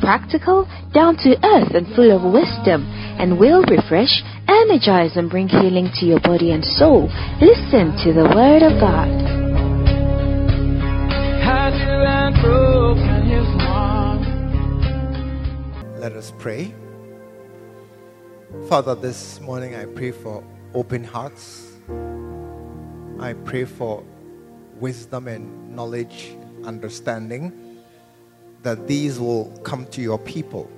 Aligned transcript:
practical, 0.00 0.68
down 0.92 1.16
to 1.18 1.36
earth, 1.44 1.74
and 1.74 1.86
full 1.94 2.10
of 2.10 2.22
wisdom, 2.22 2.86
and 3.18 3.38
will 3.38 3.62
refresh, 3.64 4.22
energize, 4.48 5.16
and 5.16 5.30
bring 5.30 5.48
healing 5.48 5.90
to 5.94 6.06
your 6.06 6.20
body 6.20 6.52
and 6.52 6.64
soul. 6.64 7.08
Listen 7.40 7.96
to 8.04 8.12
the 8.12 8.24
Word 8.34 8.62
of 8.62 8.78
God. 8.80 9.08
Had 11.42 11.74
you 11.74 11.88
and 11.88 12.34
broken 12.42 13.26
his 13.26 13.46
heart. 13.62 14.22
Let 16.00 16.12
us 16.12 16.32
pray. 16.38 16.74
Father, 18.68 18.94
this 18.94 19.40
morning 19.40 19.74
I 19.74 19.84
pray 19.86 20.12
for 20.12 20.42
open 20.74 21.04
hearts. 21.04 21.72
I 23.18 23.32
pray 23.32 23.64
for 23.64 24.04
wisdom 24.78 25.26
and 25.26 25.74
knowledge, 25.74 26.36
understanding, 26.64 27.52
that 28.66 28.88
these 28.88 29.20
will 29.20 29.44
come 29.62 29.86
to 29.86 30.02
your 30.02 30.18
people. 30.18 30.68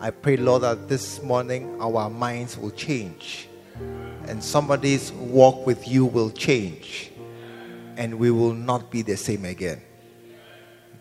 I 0.00 0.10
pray, 0.10 0.38
Lord, 0.38 0.62
that 0.62 0.88
this 0.88 1.22
morning 1.22 1.76
our 1.78 2.08
minds 2.08 2.56
will 2.56 2.70
change 2.70 3.48
and 4.26 4.42
somebody's 4.42 5.12
walk 5.12 5.66
with 5.66 5.86
you 5.86 6.06
will 6.06 6.30
change 6.30 7.10
and 7.98 8.18
we 8.18 8.30
will 8.30 8.54
not 8.54 8.90
be 8.90 9.02
the 9.02 9.18
same 9.18 9.44
again. 9.44 9.82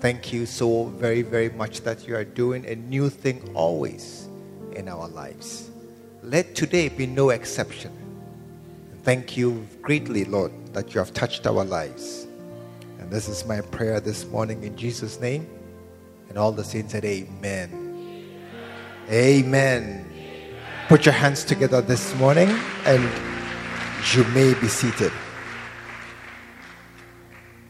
Thank 0.01 0.33
you 0.33 0.45
so 0.45 0.87
very, 0.97 1.21
very 1.21 1.47
much 1.47 1.79
that 1.81 2.05
you 2.05 2.13
are 2.17 2.25
doing 2.25 2.65
a 2.65 2.75
new 2.75 3.09
thing 3.09 3.49
always 3.53 4.27
in 4.75 4.89
our 4.89 5.07
lives. 5.07 5.69
Let 6.23 6.55
today 6.55 6.89
be 6.89 7.07
no 7.07 7.29
exception. 7.29 7.93
Thank 9.03 9.37
you 9.37 9.65
greatly, 9.81 10.25
Lord, 10.25 10.51
that 10.73 10.93
you 10.93 10.99
have 10.99 11.13
touched 11.13 11.47
our 11.47 11.63
lives. 11.63 12.27
And 12.99 13.09
this 13.09 13.29
is 13.29 13.45
my 13.45 13.61
prayer 13.61 14.01
this 14.01 14.25
morning 14.25 14.61
in 14.63 14.75
Jesus' 14.75 15.21
name. 15.21 15.47
And 16.29 16.37
all 16.37 16.51
the 16.51 16.63
saints 16.63 16.91
said, 16.93 17.03
Amen. 17.05 17.89
Amen. 19.09 20.05
Put 20.87 21.05
your 21.05 21.13
hands 21.13 21.43
together 21.43 21.81
this 21.81 22.15
morning 22.15 22.49
and 22.85 23.03
you 24.13 24.23
may 24.35 24.53
be 24.53 24.67
seated. 24.67 25.11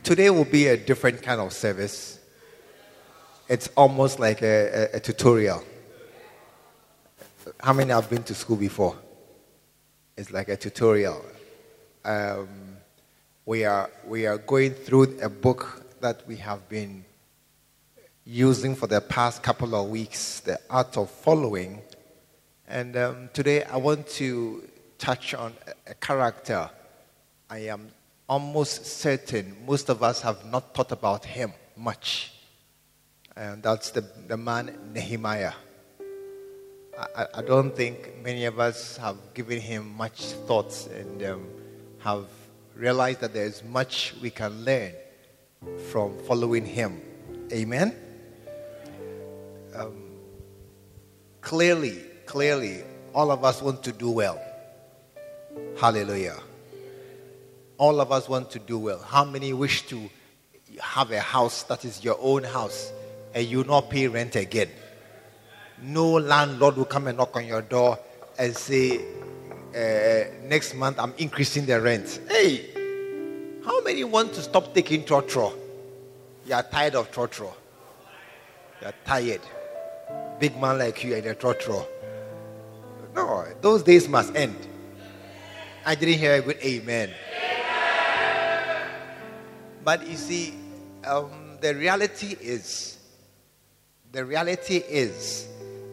Today 0.04 0.30
will 0.30 0.46
be 0.46 0.68
a 0.68 0.78
different 0.78 1.22
kind 1.22 1.40
of 1.40 1.54
service. 1.54 2.20
It's 3.48 3.70
almost 3.76 4.20
like 4.20 4.42
a, 4.42 4.90
a, 4.94 4.98
a 4.98 5.00
tutorial. 5.00 5.64
How 7.60 7.74
many 7.74 7.92
have 7.92 8.10
been 8.10 8.24
to 8.24 8.36
school 8.36 8.58
before? 8.58 8.96
It's 10.18 10.32
like 10.32 10.50
a 10.50 10.58
tutorial. 10.58 11.24
Um, 12.04 12.48
we, 13.46 13.64
are, 13.66 13.90
we 14.06 14.28
are 14.28 14.38
going 14.38 14.74
through 14.74 15.18
a 15.22 15.30
book 15.30 15.86
that 16.02 16.28
we 16.28 16.36
have 16.38 16.68
been 16.70 17.06
using 18.32 18.76
for 18.76 18.86
the 18.86 19.02
past 19.02 19.42
couple 19.42 19.74
of 19.74 19.90
weeks, 19.90 20.42
The 20.42 20.60
Art 20.70 20.98
of 20.98 21.10
Following. 21.10 21.82
And 22.68 22.96
um, 22.96 23.30
today 23.34 23.64
I 23.64 23.78
want 23.78 24.08
to 24.22 24.70
touch 25.00 25.34
on 25.34 25.52
a, 25.88 25.96
character. 25.96 26.70
I 27.50 27.60
am 27.70 27.90
almost 28.28 28.86
certain 28.86 29.58
most 29.66 29.90
of 29.90 30.04
us 30.04 30.22
have 30.22 30.46
not 30.46 30.76
thought 30.76 30.92
about 30.92 31.26
him 31.26 31.54
much. 31.76 32.32
And 33.36 33.64
that's 33.64 33.90
the, 33.90 34.02
the 34.28 34.38
man 34.38 34.78
Nehemiah. 34.94 35.54
I, 37.16 37.26
I 37.34 37.42
don't 37.42 37.76
think 37.76 38.14
many 38.22 38.46
of 38.46 38.60
us 38.60 38.98
have 38.98 39.18
given 39.34 39.60
him 39.60 39.92
much 39.98 40.22
thoughts 40.46 40.86
and 40.86 41.24
um, 41.24 41.48
have 41.98 42.28
realized 42.76 43.22
that 43.22 43.34
there's 43.34 43.64
much 43.64 44.14
we 44.22 44.30
can 44.30 44.64
learn 44.64 44.94
from 45.92 46.16
following 46.28 46.66
him. 46.68 47.02
Amen? 47.52 47.96
Clearly, 51.42 52.02
clearly, 52.26 52.84
all 53.14 53.32
of 53.32 53.44
us 53.44 53.62
want 53.62 53.84
to 53.84 53.92
do 53.92 54.10
well. 54.10 54.42
Hallelujah. 55.78 56.38
All 57.78 58.02
of 58.02 58.12
us 58.12 58.28
want 58.28 58.52
to 58.52 58.60
do 58.60 58.78
well. 58.78 59.00
How 59.00 59.24
many 59.24 59.54
wish 59.54 59.88
to 59.88 60.10
have 60.82 61.12
a 61.12 61.20
house 61.20 61.64
that 61.64 61.86
is 61.86 62.04
your 62.04 62.18
own 62.20 62.44
house 62.44 62.92
and 63.34 63.46
you 63.46 63.64
not 63.64 63.90
pay 63.90 64.08
rent 64.08 64.36
again? 64.36 64.70
No 65.82 66.12
landlord 66.12 66.76
will 66.76 66.86
come 66.86 67.08
and 67.08 67.18
knock 67.18 67.36
on 67.36 67.46
your 67.46 67.62
door 67.62 67.98
and 68.38 68.56
say, 68.56 69.00
uh, 69.76 70.30
next 70.44 70.76
month 70.76 71.00
I'm 71.00 71.14
increasing 71.18 71.66
the 71.66 71.80
rent. 71.80 72.20
Hey, 72.28 72.70
how 73.64 73.82
many 73.82 74.04
want 74.04 74.34
to 74.34 74.42
stop 74.42 74.74
taking 74.74 75.04
trotro? 75.04 75.54
You 76.46 76.56
are 76.56 76.64
tired 76.64 76.96
of 76.96 77.12
trotro. 77.12 77.54
You 78.82 78.88
are 78.88 78.94
tired. 79.06 79.42
Big 80.40 80.60
man 80.60 80.78
like 80.78 81.04
you 81.04 81.16
and 81.16 81.26
a 81.26 81.36
trotro. 81.36 81.86
No, 83.14 83.46
those 83.62 83.84
days 83.84 84.08
must 84.08 84.36
end. 84.36 84.56
I 85.86 85.96
didn't 85.96 86.20
hear 86.20 86.36
a 86.36 86.42
good 86.42 86.58
amen. 86.64 87.12
But 89.84 90.08
you 90.08 90.16
see, 90.16 90.54
um, 91.06 91.58
the 91.62 91.76
reality 91.76 92.38
is, 92.40 92.98
the 94.12 94.24
reality 94.24 94.78
is, 94.78 95.48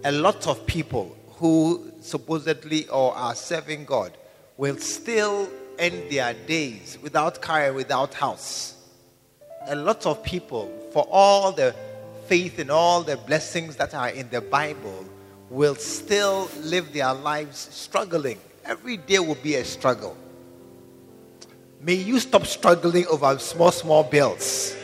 a 0.04 0.12
lot 0.12 0.46
of 0.46 0.66
people 0.66 1.16
who 1.38 1.92
supposedly 2.00 2.86
or 2.88 3.16
are 3.16 3.34
serving 3.34 3.84
God 3.84 4.16
will 4.56 4.76
still 4.76 5.48
end 5.78 6.10
their 6.10 6.34
days 6.46 6.98
without 7.02 7.42
car 7.42 7.72
without 7.72 8.14
house. 8.14 8.74
A 9.66 9.74
lot 9.74 10.06
of 10.06 10.22
people, 10.22 10.70
for 10.92 11.06
all 11.10 11.52
the 11.52 11.74
faith 12.28 12.58
in 12.58 12.70
all 12.70 13.02
the 13.02 13.16
blessings 13.16 13.76
that 13.76 13.94
are 13.94 14.10
in 14.10 14.28
the 14.30 14.40
Bible, 14.40 15.04
will 15.50 15.74
still 15.76 16.50
live 16.62 16.92
their 16.92 17.14
lives 17.14 17.68
struggling. 17.70 18.38
Every 18.64 18.96
day 18.96 19.18
will 19.18 19.36
be 19.36 19.54
a 19.54 19.64
struggle. 19.64 20.16
May 21.80 21.94
you 21.94 22.18
stop 22.18 22.46
struggling 22.46 23.06
over 23.06 23.38
small, 23.38 23.70
small 23.70 24.02
bills. 24.02 24.74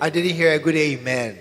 I 0.00 0.10
didn't 0.10 0.34
hear 0.34 0.52
a 0.52 0.58
good 0.58 0.74
amen. 0.74 1.38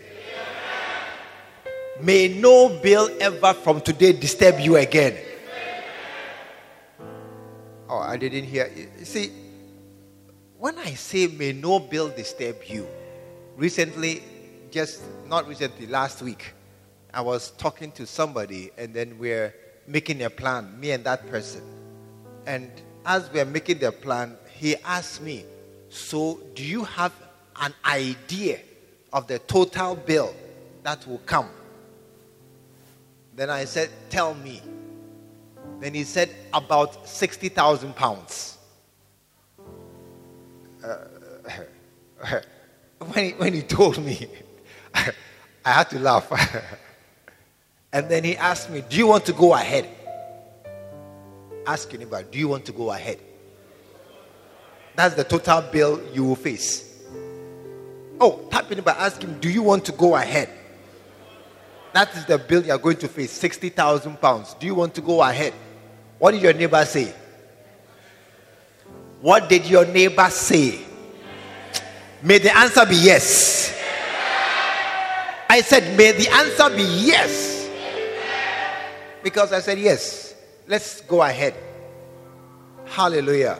May 2.01 2.27
no 2.27 2.69
bill 2.69 3.09
ever 3.19 3.53
from 3.53 3.81
today 3.81 4.13
disturb 4.13 4.59
you 4.59 4.75
again. 4.75 5.17
Oh, 7.89 7.97
I 7.97 8.17
didn't 8.17 8.43
hear. 8.43 8.69
You 8.99 9.05
see, 9.05 9.31
when 10.57 10.77
I 10.77 10.93
say 10.93 11.27
may 11.27 11.53
no 11.53 11.79
bill 11.79 12.09
disturb 12.09 12.57
you, 12.65 12.87
recently, 13.55 14.21
just 14.77 15.01
not 15.27 15.47
recently, 15.47 15.87
last 15.87 16.21
week, 16.21 16.53
I 17.11 17.21
was 17.21 17.49
talking 17.57 17.91
to 17.93 18.05
somebody 18.05 18.69
and 18.77 18.93
then 18.93 19.17
we're 19.17 19.51
making 19.87 20.21
a 20.21 20.29
plan, 20.29 20.79
me 20.79 20.91
and 20.91 21.03
that 21.03 21.27
person. 21.31 21.63
And 22.45 22.69
as 23.03 23.27
we're 23.33 23.45
making 23.45 23.79
the 23.79 23.91
plan, 23.91 24.37
he 24.53 24.75
asked 24.85 25.23
me, 25.23 25.45
So, 25.89 26.39
do 26.53 26.63
you 26.63 26.83
have 26.83 27.11
an 27.59 27.73
idea 27.85 28.59
of 29.11 29.25
the 29.25 29.39
total 29.39 29.95
bill 29.95 30.35
that 30.83 31.07
will 31.07 31.23
come? 31.25 31.49
Then 33.35 33.49
I 33.49 33.65
said, 33.65 33.89
Tell 34.11 34.35
me. 34.35 34.61
Then 35.79 35.95
he 35.95 36.03
said, 36.03 36.29
About 36.53 37.07
60,000 37.07 37.95
pounds. 37.95 38.59
Uh, 40.85 40.97
when, 42.99 43.25
he, 43.25 43.31
when 43.31 43.53
he 43.53 43.63
told 43.63 43.97
me, 43.97 44.27
I 45.65 45.71
had 45.71 45.89
to 45.91 45.99
laugh. 45.99 46.31
and 47.93 48.09
then 48.09 48.23
he 48.23 48.37
asked 48.37 48.69
me, 48.69 48.83
Do 48.87 48.97
you 48.97 49.07
want 49.07 49.25
to 49.25 49.33
go 49.33 49.53
ahead? 49.53 49.87
Ask 51.65 51.91
your 51.91 51.99
neighbor, 51.99 52.23
Do 52.23 52.39
you 52.39 52.47
want 52.47 52.65
to 52.65 52.71
go 52.71 52.91
ahead? 52.91 53.19
That's 54.95 55.15
the 55.15 55.23
total 55.23 55.61
bill 55.61 56.01
you 56.13 56.23
will 56.23 56.35
face. 56.35 57.03
Oh, 58.19 58.47
tap 58.49 58.69
neighbor, 58.69 58.95
ask 58.97 59.21
him, 59.21 59.39
Do 59.39 59.49
you 59.49 59.63
want 59.63 59.85
to 59.85 59.91
go 59.91 60.15
ahead? 60.15 60.49
That 61.93 62.15
is 62.15 62.25
the 62.25 62.37
bill 62.37 62.63
you 62.63 62.71
are 62.71 62.77
going 62.77 62.97
to 62.97 63.07
face 63.07 63.31
60,000 63.31 64.19
pounds. 64.21 64.53
Do 64.55 64.65
you 64.67 64.75
want 64.75 64.93
to 64.95 65.01
go 65.01 65.21
ahead? 65.21 65.53
What 66.19 66.31
did 66.31 66.41
your 66.41 66.53
neighbor 66.53 66.83
say? 66.85 67.13
What 69.21 69.49
did 69.49 69.65
your 69.65 69.85
neighbor 69.85 70.29
say? 70.29 70.79
May 72.21 72.37
the 72.39 72.55
answer 72.55 72.85
be 72.85 72.95
yes. 72.95 73.76
I 75.57 75.61
said, 75.61 75.97
May 75.97 76.11
the 76.11 76.29
answer 76.29 76.69
be 76.69 76.83
yes. 76.83 77.67
Because 79.23 79.51
I 79.51 79.59
said, 79.59 79.79
Yes, 79.79 80.35
let's 80.67 81.01
go 81.01 81.23
ahead. 81.23 81.55
Hallelujah. 82.85 83.59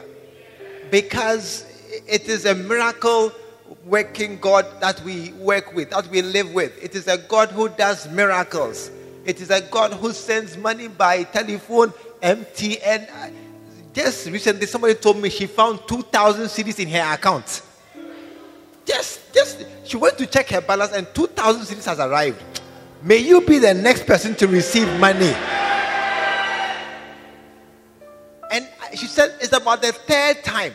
Because 0.92 1.66
it 2.06 2.28
is 2.28 2.44
a 2.44 2.54
miracle 2.54 3.32
working 3.84 4.38
God 4.38 4.80
that 4.80 5.02
we 5.02 5.32
work 5.32 5.74
with, 5.74 5.90
that 5.90 6.06
we 6.06 6.22
live 6.22 6.54
with. 6.54 6.72
It 6.80 6.94
is 6.94 7.08
a 7.08 7.18
God 7.18 7.48
who 7.48 7.68
does 7.68 8.08
miracles. 8.08 8.92
It 9.24 9.40
is 9.40 9.50
a 9.50 9.60
God 9.60 9.92
who 9.94 10.12
sends 10.12 10.56
money 10.56 10.86
by 10.86 11.24
telephone, 11.24 11.90
MTN. 12.22 13.32
Just 13.92 14.28
recently, 14.28 14.66
somebody 14.66 14.94
told 14.94 15.20
me 15.20 15.30
she 15.30 15.46
found 15.46 15.80
2,000 15.88 16.44
cedis 16.44 16.78
in 16.78 16.88
her 16.90 17.14
account. 17.14 17.62
Just, 18.88 19.34
just, 19.34 19.66
she 19.84 19.98
went 19.98 20.16
to 20.16 20.26
check 20.26 20.48
her 20.48 20.62
balance 20.62 20.92
and 20.94 21.06
2,000 21.14 21.62
cedis 21.62 21.84
has 21.84 21.98
arrived. 21.98 22.42
May 23.02 23.18
you 23.18 23.42
be 23.42 23.58
the 23.58 23.74
next 23.74 24.06
person 24.06 24.34
to 24.36 24.48
receive 24.48 24.88
money. 24.98 25.34
And 28.50 28.66
she 28.94 29.06
said 29.06 29.36
it's 29.42 29.52
about 29.52 29.82
the 29.82 29.92
third 29.92 30.42
time. 30.42 30.72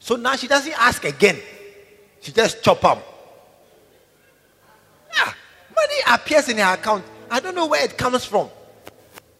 So 0.00 0.16
now 0.16 0.34
she 0.34 0.48
doesn't 0.48 0.74
ask 0.76 1.04
again. 1.04 1.38
She 2.20 2.32
just 2.32 2.64
chop 2.64 2.84
up. 2.84 2.98
Yeah, 5.16 5.32
money 5.72 6.00
appears 6.12 6.48
in 6.48 6.58
her 6.58 6.74
account. 6.74 7.04
I 7.30 7.38
don't 7.38 7.54
know 7.54 7.66
where 7.66 7.84
it 7.84 7.96
comes 7.96 8.24
from. 8.24 8.50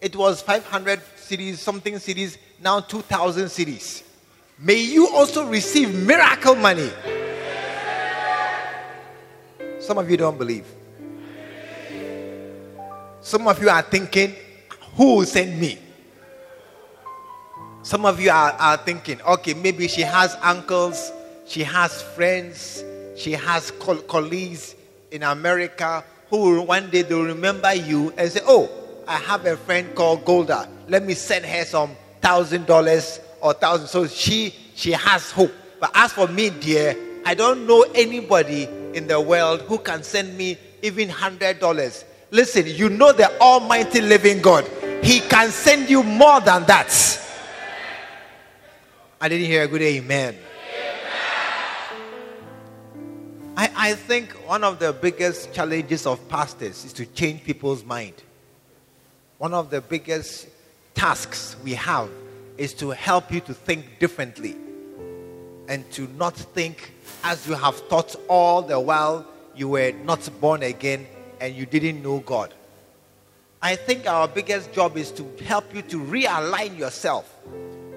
It 0.01 0.15
was 0.15 0.43
500 0.43 1.01
cedis, 1.17 1.57
something 1.57 1.95
cedis, 1.95 2.39
now 2.63 2.79
2,000 2.79 3.47
cedis. 3.47 4.05
May 4.61 4.81
you 4.81 5.09
also 5.09 5.45
receive 5.49 5.93
miracle 5.93 6.55
money. 6.55 6.93
Some 9.91 9.99
of 9.99 10.09
you 10.09 10.17
don't 10.17 10.39
believe. 10.39 10.67
Some 13.23 13.49
of 13.49 13.61
you 13.61 13.69
are 13.69 13.83
thinking, 13.83 14.37
who 14.95 15.17
will 15.17 15.25
send 15.25 15.61
me? 15.61 15.81
Some 17.83 18.05
of 18.07 18.21
you 18.21 18.31
are, 18.31 18.53
are 18.53 18.77
thinking, 18.77 19.21
okay, 19.23 19.53
maybe 19.53 19.89
she 19.89 20.03
has 20.03 20.37
uncles, 20.43 21.11
she 21.45 21.65
has 21.65 22.03
friends, 22.03 22.85
she 23.17 23.33
has 23.33 23.73
co- 23.81 23.97
colleagues 24.03 24.77
in 25.11 25.25
America 25.25 26.05
who 26.29 26.63
one 26.63 26.89
day 26.91 27.03
they'll 27.03 27.25
remember 27.25 27.75
you 27.75 28.15
and 28.17 28.31
say, 28.31 28.43
oh, 28.47 28.71
I 29.09 29.17
have 29.17 29.45
a 29.45 29.57
friend 29.57 29.93
called 29.97 30.25
Golda. 30.25 30.69
Let 30.87 31.03
me 31.03 31.15
send 31.15 31.45
her 31.47 31.65
some 31.65 31.97
thousand 32.21 32.67
dollars 32.67 33.19
or 33.41 33.55
thousand. 33.55 33.89
So 33.89 34.07
she 34.07 34.55
she 34.77 34.93
has 34.93 35.33
hope. 35.33 35.51
But 35.81 35.91
as 35.95 36.13
for 36.13 36.29
me, 36.29 36.51
dear, 36.51 36.97
I 37.27 37.35
don't 37.35 37.67
know 37.67 37.85
anybody 37.93 38.69
in 38.95 39.07
the 39.07 39.21
world 39.21 39.63
who 39.63 39.79
can 39.79 40.03
send 40.03 40.37
me 40.37 40.59
even 40.83 41.09
hundred 41.09 41.61
dollars. 41.61 42.05
Listen, 42.31 42.65
you 42.67 42.89
know 42.89 43.13
the 43.13 43.39
Almighty 43.41 44.01
Living 44.01 44.41
God. 44.41 44.69
He 45.03 45.21
can 45.21 45.51
send 45.51 45.91
you 45.91 46.03
more 46.03 46.41
than 46.41 46.65
that. 46.67 46.91
I 49.21 49.29
didn't 49.29 49.47
hear 49.47 49.65
a 49.65 49.69
good 49.69 49.83
amen. 49.83 50.37
I, 53.57 53.71
I 53.77 53.95
think 53.95 54.33
one 54.47 54.65
of 54.65 54.79
the 54.79 54.93
biggest 54.93 55.53
challenges 55.53 56.07
of 56.07 56.27
pastors 56.29 56.85
is 56.85 56.93
to 56.95 57.05
change 57.05 57.45
people's 57.45 57.85
mind. 57.85 58.15
One 59.39 59.53
of 59.53 59.71
the 59.71 59.81
biggest 59.81 60.49
tasks 60.95 61.57
we 61.63 61.75
have 61.75 62.09
is 62.57 62.73
to 62.75 62.91
help 62.91 63.33
you 63.33 63.41
to 63.41 63.55
think 63.55 63.99
differently 63.99 64.57
and 65.71 65.89
to 65.93 66.09
not 66.19 66.35
think 66.35 66.93
as 67.23 67.47
you 67.47 67.55
have 67.55 67.77
thought 67.89 68.17
all 68.29 68.61
the 68.61 68.79
while 68.79 69.25
you 69.55 69.69
were 69.69 69.93
not 70.05 70.29
born 70.41 70.65
again 70.65 71.07
and 71.41 71.55
you 71.55 71.65
didn't 71.65 72.03
know 72.03 72.19
God. 72.19 72.53
I 73.63 73.77
think 73.77 74.09
our 74.09 74.27
biggest 74.27 74.73
job 74.73 74.97
is 74.97 75.13
to 75.13 75.25
help 75.45 75.73
you 75.73 75.83
to 75.83 76.01
realign 76.01 76.77
yourself 76.77 77.33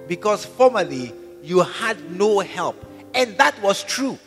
because 0.07 0.45
formerly 0.45 1.13
you 1.41 1.61
had 1.61 1.97
no 2.11 2.39
help, 2.39 2.77
and 3.15 3.35
that 3.37 3.59
was 3.61 3.83
true. 3.83 4.19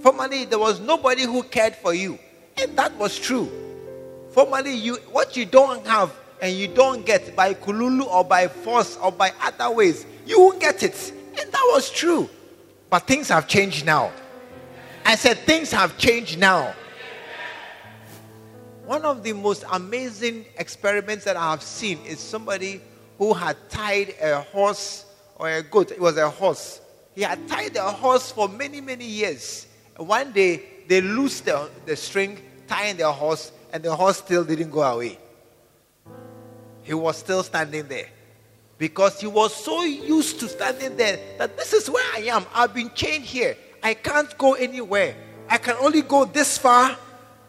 Formerly 0.00 0.46
there 0.46 0.58
was 0.58 0.80
nobody 0.80 1.24
who 1.24 1.42
cared 1.42 1.76
for 1.76 1.92
you, 1.92 2.18
and 2.56 2.76
that 2.78 2.96
was 2.96 3.18
true. 3.18 3.50
Formerly, 4.30 4.74
you 4.74 4.94
what 5.10 5.36
you 5.36 5.44
don't 5.44 5.86
have 5.86 6.12
and 6.40 6.54
you 6.54 6.68
don't 6.68 7.04
get 7.04 7.34
by 7.34 7.54
kululu 7.54 8.06
or 8.06 8.24
by 8.24 8.46
force 8.48 8.96
or 8.96 9.10
by 9.10 9.32
other 9.42 9.70
ways, 9.70 10.06
you 10.26 10.40
won't 10.40 10.60
get 10.60 10.82
it, 10.82 11.12
and 11.40 11.52
that 11.52 11.70
was 11.72 11.90
true. 11.90 12.28
But 12.90 13.06
things 13.06 13.28
have 13.28 13.46
changed 13.46 13.84
now. 13.84 14.12
I 15.04 15.14
said 15.14 15.38
things 15.38 15.70
have 15.72 15.96
changed 15.98 16.38
now. 16.38 16.74
One 18.84 19.04
of 19.04 19.22
the 19.22 19.34
most 19.34 19.64
amazing 19.70 20.46
experiments 20.56 21.24
that 21.24 21.36
I 21.36 21.50
have 21.50 21.62
seen 21.62 21.98
is 22.06 22.18
somebody 22.18 22.80
who 23.18 23.34
had 23.34 23.56
tied 23.68 24.14
a 24.20 24.40
horse 24.40 25.04
or 25.36 25.50
a 25.50 25.62
goat. 25.62 25.90
It 25.90 26.00
was 26.00 26.16
a 26.16 26.30
horse. 26.30 26.80
He 27.14 27.22
had 27.22 27.46
tied 27.48 27.76
a 27.76 27.90
horse 27.90 28.30
for 28.32 28.48
many, 28.48 28.80
many 28.80 29.04
years. 29.04 29.66
One 29.96 30.32
day 30.32 30.62
they 30.88 31.00
loosed 31.00 31.44
the, 31.44 31.68
the 31.84 31.96
string, 31.96 32.38
tying 32.66 32.96
the 32.96 33.10
horse, 33.12 33.52
and 33.72 33.82
the 33.82 33.94
horse 33.94 34.18
still 34.18 34.44
didn't 34.44 34.70
go 34.70 34.82
away. 34.82 35.18
He 36.82 36.94
was 36.94 37.18
still 37.18 37.42
standing 37.42 37.86
there 37.88 38.08
because 38.78 39.20
he 39.20 39.26
was 39.26 39.54
so 39.54 39.82
used 39.82 40.40
to 40.40 40.48
standing 40.48 40.96
there 40.96 41.18
that 41.38 41.56
this 41.56 41.72
is 41.72 41.90
where 41.90 42.04
I 42.14 42.20
am. 42.22 42.46
I've 42.54 42.72
been 42.72 42.90
chained 42.94 43.24
here. 43.24 43.56
I 43.82 43.94
can't 43.94 44.36
go 44.38 44.54
anywhere. 44.54 45.16
I 45.48 45.58
can 45.58 45.76
only 45.80 46.02
go 46.02 46.24
this 46.24 46.56
far 46.56 46.96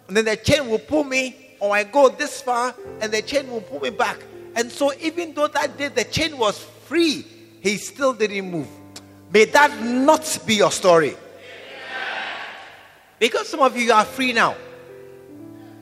and 0.09 0.17
then 0.17 0.25
the 0.25 0.35
chain 0.35 0.67
will 0.67 0.79
pull 0.79 1.03
me, 1.03 1.55
or 1.59 1.75
I 1.75 1.83
go 1.83 2.09
this 2.09 2.41
far 2.41 2.73
and 2.99 3.11
the 3.11 3.21
chain 3.21 3.49
will 3.49 3.61
pull 3.61 3.79
me 3.79 3.91
back. 3.91 4.17
And 4.55 4.71
so, 4.71 4.91
even 4.99 5.35
though 5.35 5.47
that 5.47 5.77
day 5.77 5.89
the 5.89 6.03
chain 6.03 6.35
was 6.35 6.59
free, 6.85 7.23
he 7.61 7.77
still 7.77 8.13
didn't 8.13 8.49
move. 8.49 8.67
May 9.31 9.45
that 9.45 9.83
not 9.83 10.39
be 10.47 10.55
your 10.55 10.71
story. 10.71 11.15
Because 13.19 13.47
some 13.47 13.59
of 13.59 13.77
you 13.77 13.91
are 13.91 14.03
free 14.03 14.33
now. 14.33 14.55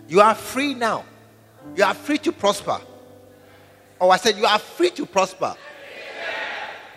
You 0.09 0.19
are 0.19 0.35
free 0.35 0.73
now. 0.73 1.05
You 1.73 1.85
are 1.85 1.93
free 1.93 2.17
to 2.17 2.33
prosper. 2.33 2.81
Or 3.99 4.11
I 4.11 4.17
said, 4.17 4.37
you 4.37 4.45
are 4.45 4.59
free 4.59 4.89
to 4.91 5.05
prosper. 5.05 5.55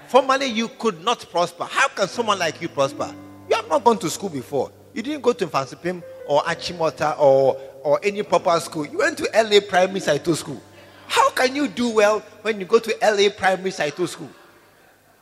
Formerly, 0.08 0.46
you 0.46 0.68
could 0.68 1.02
not 1.04 1.24
prosper. 1.30 1.64
How 1.64 1.88
can 1.88 2.08
someone 2.08 2.38
like 2.38 2.60
you 2.60 2.68
prosper? 2.68 3.14
You 3.48 3.56
have 3.56 3.68
not 3.68 3.84
gone 3.84 3.98
to 4.00 4.10
school 4.10 4.28
before. 4.28 4.72
You 4.92 5.02
didn't 5.02 5.22
go 5.22 5.32
to 5.32 5.46
Mfantsipim 5.46 6.02
or 6.26 6.42
Achimota 6.42 7.18
or, 7.18 7.56
or 7.82 8.00
any 8.02 8.22
proper 8.22 8.58
school. 8.60 8.86
You 8.86 8.98
went 8.98 9.18
to 9.18 9.28
LA 9.32 9.60
Primary 9.60 10.00
Saito 10.00 10.34
School. 10.34 10.60
How 11.06 11.30
can 11.30 11.54
you 11.54 11.68
do 11.68 11.90
well 11.90 12.20
when 12.42 12.60
you 12.60 12.66
go 12.66 12.78
to 12.78 12.96
LA 13.02 13.30
Primary 13.30 13.70
Saito 13.70 14.06
School? 14.06 14.30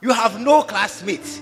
You 0.01 0.13
have 0.13 0.41
no 0.41 0.63
classmates. 0.63 1.41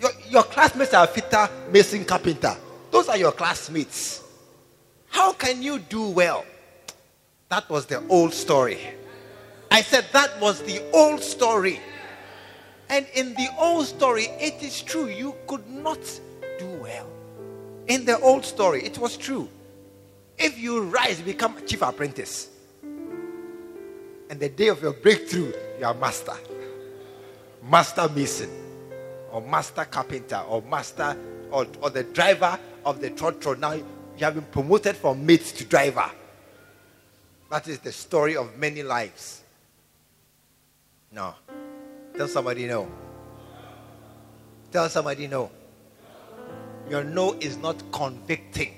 Your, 0.00 0.10
your 0.28 0.42
classmates 0.42 0.94
are 0.94 1.06
fitter, 1.06 1.48
mason, 1.70 2.04
carpenter. 2.04 2.56
Those 2.90 3.08
are 3.08 3.16
your 3.16 3.32
classmates. 3.32 4.22
How 5.08 5.32
can 5.32 5.62
you 5.62 5.78
do 5.78 6.10
well? 6.10 6.44
That 7.48 7.68
was 7.70 7.86
the 7.86 8.06
old 8.08 8.34
story. 8.34 8.78
I 9.78 9.82
said 9.82 10.06
that 10.10 10.40
was 10.40 10.60
the 10.62 10.82
old 10.92 11.22
story. 11.22 11.78
And 12.88 13.06
in 13.14 13.32
the 13.34 13.48
old 13.60 13.86
story, 13.86 14.24
it 14.24 14.60
is 14.60 14.82
true, 14.82 15.06
you 15.06 15.36
could 15.46 15.70
not 15.70 16.00
do 16.58 16.66
well. 16.82 17.06
In 17.86 18.04
the 18.04 18.18
old 18.18 18.44
story, 18.44 18.82
it 18.82 18.98
was 18.98 19.16
true. 19.16 19.48
If 20.36 20.58
you 20.58 20.82
rise, 20.82 21.20
become 21.20 21.64
chief 21.64 21.82
apprentice. 21.82 22.48
And 22.82 24.40
the 24.40 24.48
day 24.48 24.66
of 24.66 24.82
your 24.82 24.94
breakthrough, 24.94 25.52
you 25.78 25.84
are 25.84 25.94
master. 25.94 26.34
Master 27.62 28.08
mason, 28.08 28.50
or 29.30 29.40
master 29.42 29.84
carpenter, 29.84 30.42
or 30.48 30.60
master, 30.62 31.16
or, 31.52 31.68
or 31.80 31.90
the 31.90 32.02
driver 32.02 32.58
of 32.84 33.00
the 33.00 33.10
trotro. 33.10 33.56
Now 33.56 33.74
you 33.74 33.84
have 34.18 34.34
been 34.34 34.42
promoted 34.50 34.96
from 34.96 35.24
mate 35.24 35.44
to 35.44 35.64
driver. 35.64 36.10
That 37.48 37.68
is 37.68 37.78
the 37.78 37.92
story 37.92 38.36
of 38.36 38.58
many 38.58 38.82
lives. 38.82 39.37
No. 41.10 41.34
Tell 42.16 42.28
somebody 42.28 42.66
no. 42.66 42.88
Tell 44.70 44.88
somebody 44.88 45.26
no. 45.26 45.50
Your 46.90 47.04
no 47.04 47.34
is 47.40 47.56
not 47.56 47.82
convicting. 47.92 48.74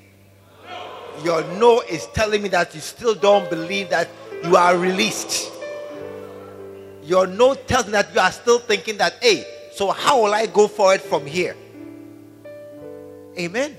Your 1.25 1.43
no 1.59 1.81
is 1.83 2.07
telling 2.15 2.43
me 2.43 2.49
that 2.51 2.75
you 2.75 2.81
still 2.81 3.15
don't 3.15 3.49
believe 3.51 3.91
that 3.91 4.09
you 4.45 4.57
are 4.57 4.77
released. 4.77 5.51
Your 7.03 7.27
no 7.27 7.55
tells 7.55 7.87
me 7.87 7.93
that 7.93 8.15
you 8.15 8.21
are 8.21 8.33
still 8.33 8.59
thinking 8.59 8.97
that, 8.99 9.15
hey, 9.21 9.45
so 9.73 9.91
how 9.91 10.23
will 10.23 10.35
I 10.35 10.47
go 10.47 10.69
forward 10.69 11.01
from 11.01 11.27
here? 11.27 11.57
Amen. 13.39 13.77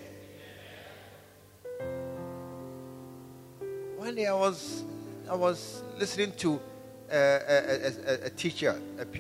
One 3.98 4.16
day 4.16 4.28
I 4.28 4.34
was 4.34 4.84
I 5.30 5.36
was 5.36 5.84
listening 5.98 6.34
to 6.38 6.60
a, 7.12 8.24
a, 8.24 8.26
a, 8.26 8.30
teacher, 8.30 8.80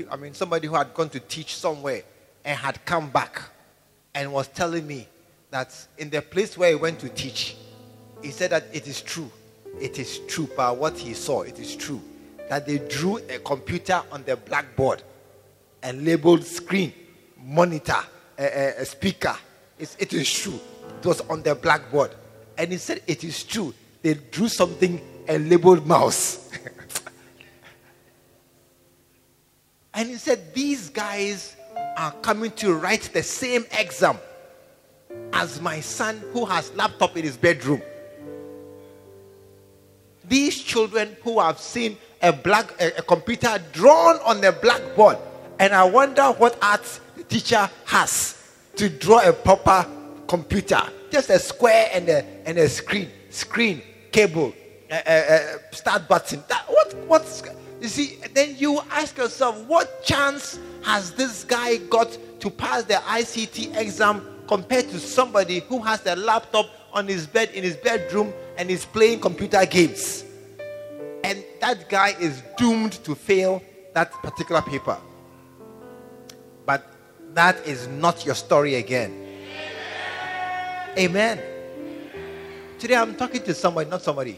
I 0.09 0.15
mean 0.15 0.33
somebody 0.33 0.67
who 0.67 0.75
had 0.75 0.93
gone 0.93 1.09
to 1.09 1.19
teach 1.19 1.55
somewhere 1.55 2.03
and 2.45 2.57
had 2.57 2.83
come 2.85 3.09
back 3.09 3.41
and 4.13 4.31
was 4.31 4.47
telling 4.47 4.87
me 4.87 5.07
that 5.49 5.75
in 5.97 6.09
the 6.09 6.21
place 6.21 6.57
where 6.57 6.69
he 6.69 6.75
went 6.75 6.99
to 6.99 7.09
teach, 7.09 7.57
he 8.21 8.31
said 8.31 8.51
that 8.51 8.65
it 8.73 8.87
is 8.87 9.01
true 9.01 9.31
it 9.79 9.99
is 9.99 10.19
true, 10.27 10.49
but 10.55 10.77
what 10.77 10.97
he 10.97 11.13
saw, 11.13 11.41
it 11.41 11.59
is 11.59 11.75
true. 11.75 12.01
That 12.49 12.65
they 12.65 12.79
drew 12.79 13.17
a 13.17 13.39
computer 13.39 14.01
on 14.11 14.23
the 14.23 14.35
blackboard 14.35 15.03
and 15.81 16.03
labeled 16.03 16.43
screen, 16.43 16.93
monitor, 17.43 17.97
a, 18.37 18.43
a, 18.43 18.81
a 18.81 18.85
speaker. 18.85 19.35
It's, 19.79 19.95
it 19.97 20.13
is 20.13 20.31
true. 20.31 20.59
It 20.99 21.05
was 21.05 21.21
on 21.21 21.41
the 21.43 21.55
blackboard. 21.55 22.11
And 22.57 22.71
he 22.71 22.77
said, 22.77 23.01
It 23.07 23.23
is 23.23 23.43
true. 23.43 23.73
They 24.01 24.15
drew 24.15 24.47
something 24.47 25.01
and 25.27 25.49
labeled 25.49 25.87
mouse. 25.87 26.51
and 30.01 30.09
he 30.09 30.15
said, 30.15 30.51
These 30.55 30.89
guys 30.89 31.55
are 31.95 32.11
coming 32.23 32.49
to 32.53 32.73
write 32.73 33.11
the 33.13 33.21
same 33.21 33.65
exam 33.77 34.17
as 35.31 35.61
my 35.61 35.79
son 35.79 36.19
who 36.33 36.43
has 36.43 36.73
laptop 36.73 37.15
in 37.17 37.23
his 37.23 37.37
bedroom. 37.37 37.83
These 40.27 40.63
children 40.63 41.15
who 41.21 41.39
have 41.39 41.59
seen 41.59 41.97
a 42.19 42.33
black 42.33 42.71
a, 42.81 42.97
a 42.97 43.01
computer 43.03 43.61
drawn 43.73 44.17
on 44.25 44.41
the 44.41 44.51
blackboard, 44.53 45.19
and 45.59 45.71
I 45.71 45.83
wonder 45.83 46.23
what 46.31 46.57
art 46.63 46.99
the 47.15 47.23
teacher 47.23 47.69
has 47.85 48.41
to 48.77 48.89
draw 48.89 49.21
a 49.29 49.31
proper 49.31 49.85
computer, 50.27 50.81
just 51.11 51.29
a 51.29 51.37
square 51.37 51.91
and 51.93 52.09
a 52.09 52.25
and 52.47 52.57
a 52.57 52.67
screen, 52.67 53.09
screen, 53.29 53.83
cable, 54.11 54.51
a, 54.89 55.59
start 55.71 56.07
button. 56.07 56.43
That, 56.47 56.63
what 56.67 56.95
what's 57.05 57.43
you 57.81 57.87
see? 57.87 58.17
Then 58.33 58.55
you 58.57 58.79
ask 58.91 59.17
yourself, 59.17 59.59
what 59.65 60.03
chance 60.03 60.59
has 60.83 61.11
this 61.11 61.43
guy 61.43 61.77
got 61.77 62.15
to 62.39 62.49
pass 62.49 62.83
the 62.83 62.93
ICT 62.93 63.75
exam 63.75 64.25
compared 64.47 64.89
to 64.89 64.99
somebody 64.99 65.59
who 65.61 65.79
has 65.81 66.05
a 66.05 66.15
laptop 66.15 66.67
on 66.93 67.07
his 67.07 67.25
bed 67.25 67.49
in 67.51 67.63
his 67.63 67.75
bedroom 67.75 68.33
and 68.57 68.69
is 68.69 68.85
playing 68.85 69.19
computer 69.19 69.65
games? 69.65 70.23
And 71.23 71.43
that 71.59 71.89
guy 71.89 72.15
is 72.19 72.43
doomed 72.57 72.93
to 73.03 73.15
fail 73.15 73.63
that 73.93 74.11
particular 74.11 74.61
paper. 74.61 74.97
But 76.65 76.87
that 77.33 77.65
is 77.65 77.87
not 77.87 78.25
your 78.25 78.35
story 78.35 78.75
again. 78.75 79.17
Amen. 80.97 81.39
Today 82.77 82.95
I'm 82.95 83.15
talking 83.15 83.41
to 83.43 83.53
somebody, 83.53 83.89
not 83.89 84.01
somebody. 84.01 84.37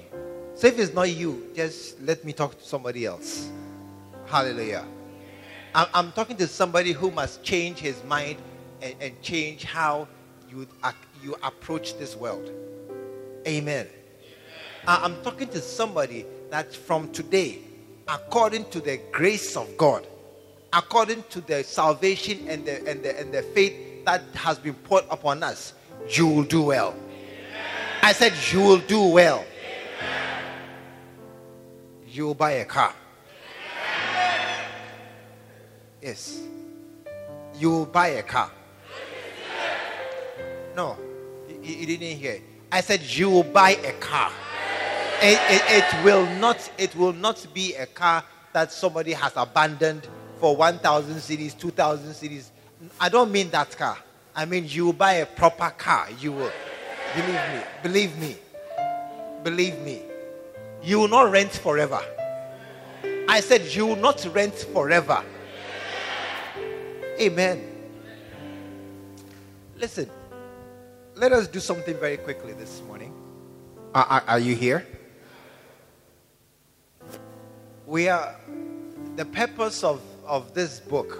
So 0.55 0.67
if 0.67 0.77
it's 0.79 0.93
not 0.93 1.09
you, 1.09 1.49
just 1.55 1.99
let 2.01 2.23
me 2.23 2.33
talk 2.33 2.57
to 2.57 2.63
somebody 2.63 3.05
else. 3.05 3.49
Hallelujah. 4.27 4.85
I'm, 5.75 6.11
talking 6.11 6.37
to 6.37 6.47
somebody 6.47 6.91
who 6.91 7.09
must 7.09 7.43
change 7.43 7.79
his 7.79 8.03
mind 8.03 8.37
and, 8.81 8.93
and 9.01 9.21
change 9.23 9.63
how 9.63 10.07
you, 10.49 10.67
you 11.23 11.35
approach 11.41 11.97
this 11.97 12.15
world. 12.15 12.51
Amen. 13.47 13.87
I'm 14.87 15.19
talking 15.23 15.47
to 15.49 15.61
somebody 15.61 16.25
that 16.51 16.75
from 16.75 17.11
today, 17.11 17.59
according 18.07 18.69
to 18.69 18.79
the 18.79 18.99
grace 19.11 19.57
of 19.57 19.75
God, 19.77 20.05
according 20.71 21.23
to 21.29 21.41
the 21.41 21.63
salvation 21.63 22.47
and 22.47 22.65
the, 22.65 22.87
and 22.87 23.03
the, 23.03 23.19
and 23.19 23.33
the 23.33 23.41
faith 23.41 24.05
that 24.05 24.21
has 24.35 24.59
been 24.59 24.75
poured 24.75 25.05
upon 25.09 25.41
us, 25.41 25.73
you 26.09 26.27
will 26.27 26.43
do 26.43 26.61
well. 26.61 26.95
I 28.01 28.11
said, 28.11 28.33
You 28.51 28.61
will 28.61 28.79
do 28.79 29.07
well. 29.07 29.45
You 32.13 32.27
will 32.27 32.35
buy 32.35 32.51
a 32.51 32.65
car. 32.65 32.93
Yes. 35.99 36.43
You 37.57 37.71
will 37.71 37.85
buy 37.87 38.09
a 38.09 38.21
car. 38.21 38.51
No, 40.75 40.95
you, 41.63 41.87
didn't 41.87 42.19
hear. 42.19 42.39
I 42.71 42.81
said 42.81 43.01
you 43.01 43.31
will 43.31 43.43
buy 43.43 43.71
a 43.71 43.93
car. 43.93 44.31
It, 45.23 45.39
it, 45.49 45.63
it, 45.67 46.05
will 46.05 46.27
not 46.35 46.71
it 46.77 46.95
will 46.95 47.13
not 47.13 47.47
be 47.51 47.73
a 47.73 47.87
car 47.87 48.23
that 48.53 48.71
somebody 48.71 49.13
has 49.13 49.33
abandoned 49.35 50.07
for 50.39 50.55
1000 50.55 51.15
cedis 51.15 51.57
2000 51.57 52.11
cedis 52.11 52.49
i 52.99 53.07
don't 53.07 53.31
mean 53.31 53.49
that 53.49 53.75
car 53.77 53.97
i 54.35 54.43
mean 54.43 54.65
you 54.67 54.85
will 54.87 54.93
buy 54.93 55.13
a 55.13 55.25
proper 55.25 55.69
car 55.77 56.09
you 56.19 56.33
will 56.33 56.51
believe 57.15 57.39
me 57.53 57.61
believe 57.81 58.17
me 58.17 58.35
believe 59.43 59.79
me 59.79 60.01
you 60.83 60.99
will 60.99 61.07
not 61.07 61.31
rent 61.31 61.51
forever 61.51 62.01
i 63.27 63.39
said 63.39 63.61
you 63.73 63.85
will 63.85 63.95
not 63.95 64.25
rent 64.33 64.53
forever 64.53 65.23
Amen. 67.19 67.61
Listen, 69.77 70.09
let 71.15 71.31
us 71.31 71.47
do 71.47 71.59
something 71.59 71.95
very 71.97 72.17
quickly 72.17 72.53
this 72.53 72.81
morning. 72.87 73.13
Are, 73.93 74.05
are, 74.05 74.23
are, 74.27 74.39
you 74.39 74.55
here? 74.55 74.85
We 77.85 78.09
are, 78.09 78.35
the 79.15 79.25
purpose 79.25 79.83
of, 79.83 80.01
of 80.25 80.55
this 80.55 80.79
book 80.79 81.19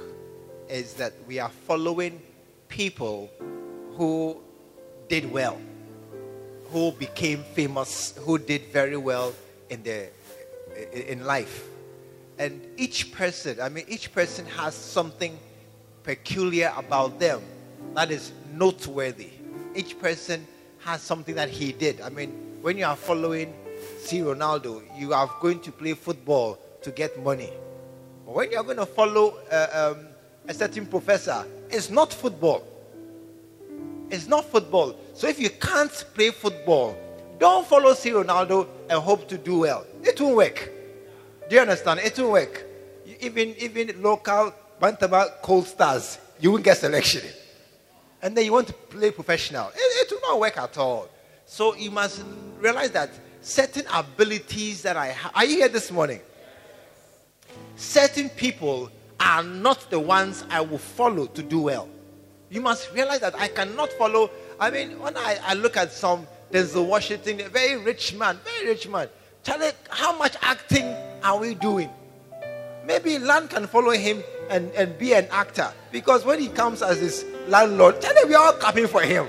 is 0.67 0.95
that 0.95 1.13
we 1.27 1.37
are 1.37 1.49
following 1.49 2.19
people 2.69 3.29
who 3.95 4.41
did 5.09 5.31
well, 5.31 5.59
who 6.69 6.91
became 6.93 7.43
famous, 7.43 8.17
who 8.21 8.39
did 8.39 8.63
very 8.71 8.97
well 8.97 9.31
in, 9.73 9.83
the, 9.83 11.11
in 11.11 11.25
life. 11.25 11.67
And 12.37 12.65
each 12.77 13.11
person, 13.11 13.59
I 13.61 13.69
mean, 13.69 13.85
each 13.87 14.11
person 14.13 14.45
has 14.57 14.73
something 14.73 15.37
peculiar 16.03 16.73
about 16.77 17.19
them 17.19 17.41
that 17.95 18.11
is 18.11 18.31
noteworthy. 18.53 19.29
Each 19.75 19.99
person 19.99 20.47
has 20.79 21.01
something 21.01 21.35
that 21.35 21.49
he 21.49 21.71
did. 21.71 22.01
I 22.01 22.09
mean, 22.09 22.29
when 22.61 22.77
you 22.77 22.85
are 22.85 22.95
following 22.95 23.53
C. 23.99 24.19
Ronaldo, 24.19 24.81
you 24.97 25.13
are 25.13 25.29
going 25.41 25.59
to 25.61 25.71
play 25.71 25.93
football 25.93 26.59
to 26.81 26.91
get 26.91 27.21
money. 27.23 27.51
But 28.25 28.35
when 28.35 28.51
you 28.51 28.57
are 28.57 28.63
going 28.63 28.77
to 28.77 28.85
follow 28.85 29.37
uh, 29.51 29.95
um, 29.95 30.07
a 30.47 30.53
certain 30.53 30.85
professor, 30.85 31.45
it's 31.69 31.89
not 31.89 32.13
football. 32.13 32.67
It's 34.09 34.27
not 34.27 34.45
football. 34.45 34.95
So 35.13 35.27
if 35.27 35.39
you 35.39 35.49
can't 35.49 35.91
play 36.13 36.31
football, 36.31 36.97
don't 37.39 37.65
follow 37.65 37.93
C. 37.93 38.11
Ronaldo 38.11 38.67
and 38.93 39.03
hope 39.03 39.27
to 39.27 39.37
do 39.37 39.59
well. 39.59 39.85
It 40.03 40.19
won't 40.21 40.35
work. 40.35 40.71
Do 41.49 41.55
you 41.55 41.61
understand? 41.61 41.99
It 41.99 42.17
won't 42.17 42.31
work. 42.31 42.65
Even 43.19 43.55
even 43.57 44.01
local 44.01 44.53
Bantama 44.79 45.41
Cold 45.41 45.67
Stars, 45.67 46.19
you 46.39 46.51
won't 46.51 46.63
get 46.63 46.77
selection. 46.77 47.21
And 48.21 48.37
then 48.37 48.45
you 48.45 48.53
want 48.53 48.67
to 48.67 48.73
play 48.73 49.11
professional. 49.11 49.69
It, 49.69 49.77
it 49.77 50.11
will 50.11 50.21
not 50.21 50.39
work 50.39 50.57
at 50.57 50.77
all. 50.77 51.09
So 51.45 51.75
you 51.75 51.91
must 51.91 52.23
realize 52.59 52.91
that 52.91 53.09
certain 53.41 53.85
abilities 53.93 54.81
that 54.83 54.95
I 54.95 55.07
have. 55.07 55.31
Are 55.35 55.45
you 55.45 55.57
here 55.57 55.69
this 55.69 55.91
morning? 55.91 56.21
Certain 57.75 58.29
people 58.29 58.89
are 59.19 59.43
not 59.43 59.89
the 59.89 59.99
ones 59.99 60.45
I 60.49 60.61
will 60.61 60.77
follow 60.77 61.25
to 61.27 61.43
do 61.43 61.59
well. 61.61 61.89
You 62.49 62.61
must 62.61 62.93
realize 62.93 63.19
that 63.21 63.35
I 63.35 63.47
cannot 63.47 63.91
follow. 63.93 64.29
I 64.59 64.69
mean, 64.69 64.99
when 64.99 65.17
I, 65.17 65.37
I 65.43 65.53
look 65.55 65.75
at 65.75 65.91
some 65.91 66.27
Denzel 66.53 66.85
Washington, 66.85 67.41
a 67.41 67.49
very 67.49 67.77
rich 67.77 68.13
man, 68.13 68.37
very 68.43 68.67
rich 68.67 68.87
man. 68.87 69.09
Charlie, 69.41 69.71
how 69.89 70.15
much 70.15 70.35
acting 70.43 70.85
are 71.23 71.39
we 71.39 71.55
doing? 71.55 71.89
Maybe 72.85 73.17
land 73.17 73.49
can 73.49 73.65
follow 73.65 73.89
him 73.89 74.23
and, 74.51 74.71
and 74.73 74.95
be 74.99 75.13
an 75.13 75.27
actor. 75.31 75.73
Because 75.91 76.25
when 76.25 76.39
he 76.39 76.49
comes 76.49 76.83
as 76.83 76.99
his 76.99 77.25
landlord, 77.47 77.99
tell 78.01 78.15
him 78.15 78.27
we 78.29 78.35
are 78.35 78.45
all 78.45 78.53
clapping 78.53 78.85
for 78.85 79.01
him. 79.01 79.27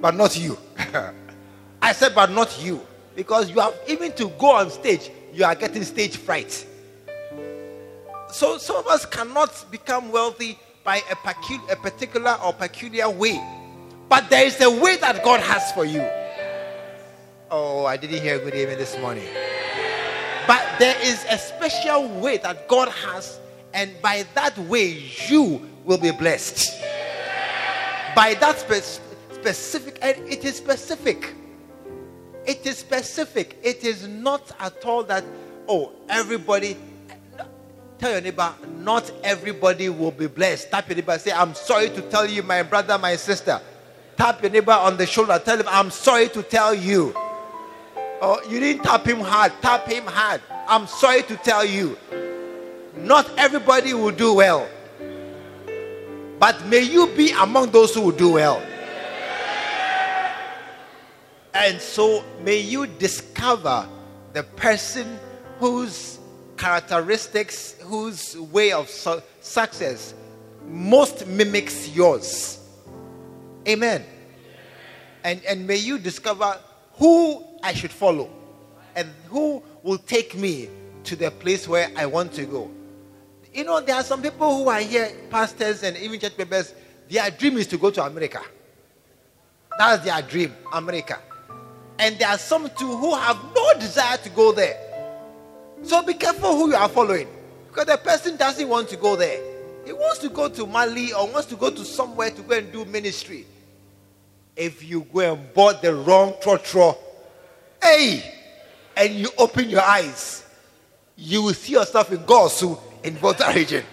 But 0.00 0.16
not 0.16 0.36
you. 0.36 0.58
I 1.82 1.92
said, 1.92 2.16
but 2.16 2.32
not 2.32 2.60
you. 2.60 2.84
Because 3.14 3.50
you 3.50 3.60
have 3.60 3.74
even 3.86 4.10
to 4.12 4.28
go 4.40 4.56
on 4.56 4.70
stage, 4.70 5.10
you 5.32 5.44
are 5.44 5.54
getting 5.54 5.84
stage 5.84 6.16
fright. 6.16 6.66
So 8.32 8.58
some 8.58 8.76
of 8.76 8.88
us 8.88 9.06
cannot 9.06 9.70
become 9.70 10.10
wealthy 10.10 10.58
by 10.82 10.96
a, 10.96 11.14
pecu- 11.14 11.70
a 11.70 11.76
particular 11.76 12.36
or 12.44 12.52
peculiar 12.52 13.08
way. 13.08 13.40
But 14.08 14.30
there 14.30 14.46
is 14.46 14.60
a 14.60 14.70
way 14.70 14.96
that 14.96 15.22
God 15.22 15.40
has 15.40 15.72
for 15.72 15.84
you. 15.84 16.06
Oh, 17.50 17.84
I 17.84 17.96
didn't 17.96 18.20
hear 18.20 18.36
a 18.36 18.38
good 18.38 18.54
amen 18.54 18.78
this 18.78 18.98
morning. 18.98 19.26
But 20.46 20.64
there 20.78 20.96
is 21.02 21.24
a 21.30 21.38
special 21.38 22.08
way 22.20 22.38
that 22.38 22.68
God 22.68 22.88
has 22.88 23.38
and 23.72 24.00
by 24.02 24.26
that 24.34 24.56
way, 24.58 25.02
you 25.28 25.68
will 25.84 25.98
be 25.98 26.10
blessed. 26.10 26.80
By 28.14 28.34
that 28.34 28.58
spe- 28.58 29.00
specific, 29.34 29.98
and 30.02 30.16
it 30.28 30.44
is 30.44 30.56
specific. 30.56 31.34
It 32.46 32.66
is 32.66 32.78
specific. 32.78 33.58
It 33.62 33.84
is 33.84 34.08
not 34.08 34.50
at 34.58 34.84
all 34.84 35.04
that, 35.04 35.24
oh, 35.68 35.92
everybody, 36.08 36.76
tell 37.98 38.12
your 38.12 38.20
neighbor, 38.20 38.52
not 38.78 39.10
everybody 39.22 39.88
will 39.90 40.10
be 40.10 40.26
blessed. 40.26 40.70
Tap 40.70 40.88
your 40.88 40.96
neighbor, 40.96 41.18
say, 41.18 41.32
I'm 41.32 41.54
sorry 41.54 41.90
to 41.90 42.02
tell 42.02 42.26
you, 42.26 42.42
my 42.42 42.62
brother, 42.62 42.96
my 42.98 43.16
sister. 43.16 43.60
Tap 44.18 44.42
your 44.42 44.50
neighbor 44.50 44.72
on 44.72 44.96
the 44.96 45.06
shoulder, 45.06 45.40
tell 45.42 45.58
him, 45.58 45.66
I'm 45.68 45.90
sorry 45.92 46.28
to 46.30 46.42
tell 46.42 46.74
you. 46.74 47.14
Oh, 48.20 48.40
you 48.48 48.58
didn't 48.58 48.82
tap 48.82 49.06
him 49.06 49.20
hard, 49.20 49.52
tap 49.62 49.86
him 49.86 50.04
hard. 50.04 50.42
I'm 50.66 50.88
sorry 50.88 51.22
to 51.22 51.36
tell 51.36 51.64
you 51.64 51.96
not 52.96 53.30
everybody 53.38 53.94
will 53.94 54.10
do 54.10 54.34
well. 54.34 54.68
But 56.40 56.66
may 56.66 56.82
you 56.82 57.06
be 57.16 57.30
among 57.30 57.70
those 57.70 57.94
who 57.94 58.00
will 58.00 58.10
do 58.10 58.32
well. 58.32 58.60
And 61.54 61.80
so 61.80 62.24
may 62.42 62.58
you 62.58 62.86
discover 62.86 63.88
the 64.32 64.42
person 64.42 65.18
whose 65.58 66.18
characteristics, 66.56 67.76
whose 67.82 68.36
way 68.36 68.72
of 68.72 68.88
su- 68.88 69.22
success 69.40 70.14
most 70.66 71.26
mimics 71.26 71.88
yours. 71.88 72.57
Amen. 73.68 74.04
And, 75.24 75.44
and 75.44 75.66
may 75.66 75.76
you 75.76 75.98
discover 75.98 76.58
who 76.94 77.44
I 77.62 77.74
should 77.74 77.90
follow 77.90 78.30
and 78.96 79.08
who 79.28 79.62
will 79.82 79.98
take 79.98 80.34
me 80.34 80.68
to 81.04 81.16
the 81.16 81.30
place 81.30 81.68
where 81.68 81.90
I 81.96 82.06
want 82.06 82.32
to 82.34 82.46
go. 82.46 82.70
You 83.52 83.64
know, 83.64 83.80
there 83.80 83.96
are 83.96 84.02
some 84.02 84.22
people 84.22 84.56
who 84.56 84.68
are 84.70 84.80
here, 84.80 85.10
pastors 85.30 85.82
and 85.82 85.96
even 85.98 86.18
church 86.18 86.36
members, 86.38 86.74
their 87.10 87.30
dream 87.30 87.58
is 87.58 87.66
to 87.68 87.78
go 87.78 87.90
to 87.90 88.04
America. 88.04 88.40
That's 89.78 90.04
their 90.04 90.20
dream, 90.22 90.54
America. 90.72 91.18
And 91.98 92.18
there 92.18 92.28
are 92.28 92.38
some 92.38 92.70
too 92.78 92.96
who 92.96 93.14
have 93.14 93.38
no 93.54 93.74
desire 93.78 94.16
to 94.18 94.30
go 94.30 94.52
there. 94.52 94.76
So 95.82 96.02
be 96.02 96.14
careful 96.14 96.56
who 96.56 96.70
you 96.70 96.76
are 96.76 96.88
following. 96.88 97.28
Because 97.68 97.86
the 97.86 97.98
person 97.98 98.36
doesn't 98.36 98.68
want 98.68 98.88
to 98.88 98.96
go 98.96 99.14
there. 99.14 99.40
He 99.84 99.92
wants 99.92 100.18
to 100.20 100.28
go 100.28 100.48
to 100.48 100.66
Mali 100.66 101.12
or 101.12 101.28
wants 101.28 101.46
to 101.48 101.56
go 101.56 101.70
to 101.70 101.84
somewhere 101.84 102.30
to 102.30 102.42
go 102.42 102.56
and 102.56 102.72
do 102.72 102.84
ministry. 102.86 103.46
If 104.58 104.82
you 104.82 105.02
go 105.12 105.20
and 105.20 105.54
bought 105.54 105.80
the 105.82 105.94
wrong 105.94 106.32
trotro, 106.42 106.98
hey, 107.80 108.34
and 108.96 109.14
you 109.14 109.28
open 109.38 109.70
your 109.70 109.82
eyes, 109.82 110.44
you 111.16 111.44
will 111.44 111.54
see 111.54 111.74
yourself 111.74 112.10
in 112.10 112.18
Gosu 112.18 112.76
in 113.04 113.14
Volta 113.14 113.52
region. 113.54 113.84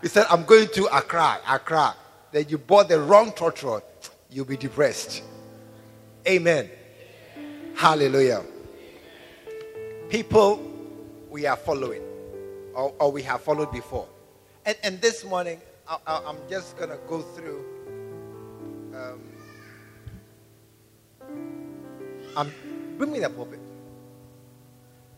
He 0.00 0.08
said, 0.08 0.24
I'm 0.30 0.44
going 0.44 0.68
to 0.68 0.86
Accra, 0.86 1.40
Accra. 1.46 1.94
Then 2.32 2.46
you 2.48 2.56
bought 2.56 2.88
the 2.88 2.98
wrong 2.98 3.32
trotro, 3.32 3.82
you'll 4.30 4.46
be 4.46 4.56
depressed. 4.56 5.22
Amen. 6.26 6.70
Hallelujah. 7.74 8.42
People 10.08 10.72
we 11.28 11.44
are 11.44 11.56
following, 11.56 12.00
or, 12.72 12.94
or 12.98 13.12
we 13.12 13.20
have 13.24 13.42
followed 13.42 13.70
before. 13.72 14.08
And, 14.64 14.74
and 14.82 15.00
this 15.02 15.22
morning, 15.22 15.60
I, 15.86 16.22
am 16.26 16.38
just 16.48 16.78
going 16.78 16.88
to 16.88 16.98
go 17.06 17.20
through. 17.20 17.62
Um, 18.94 19.35
I'm, 22.36 22.52
bring 22.98 23.12
me 23.12 23.20
the 23.20 23.30
pulpit. 23.30 23.58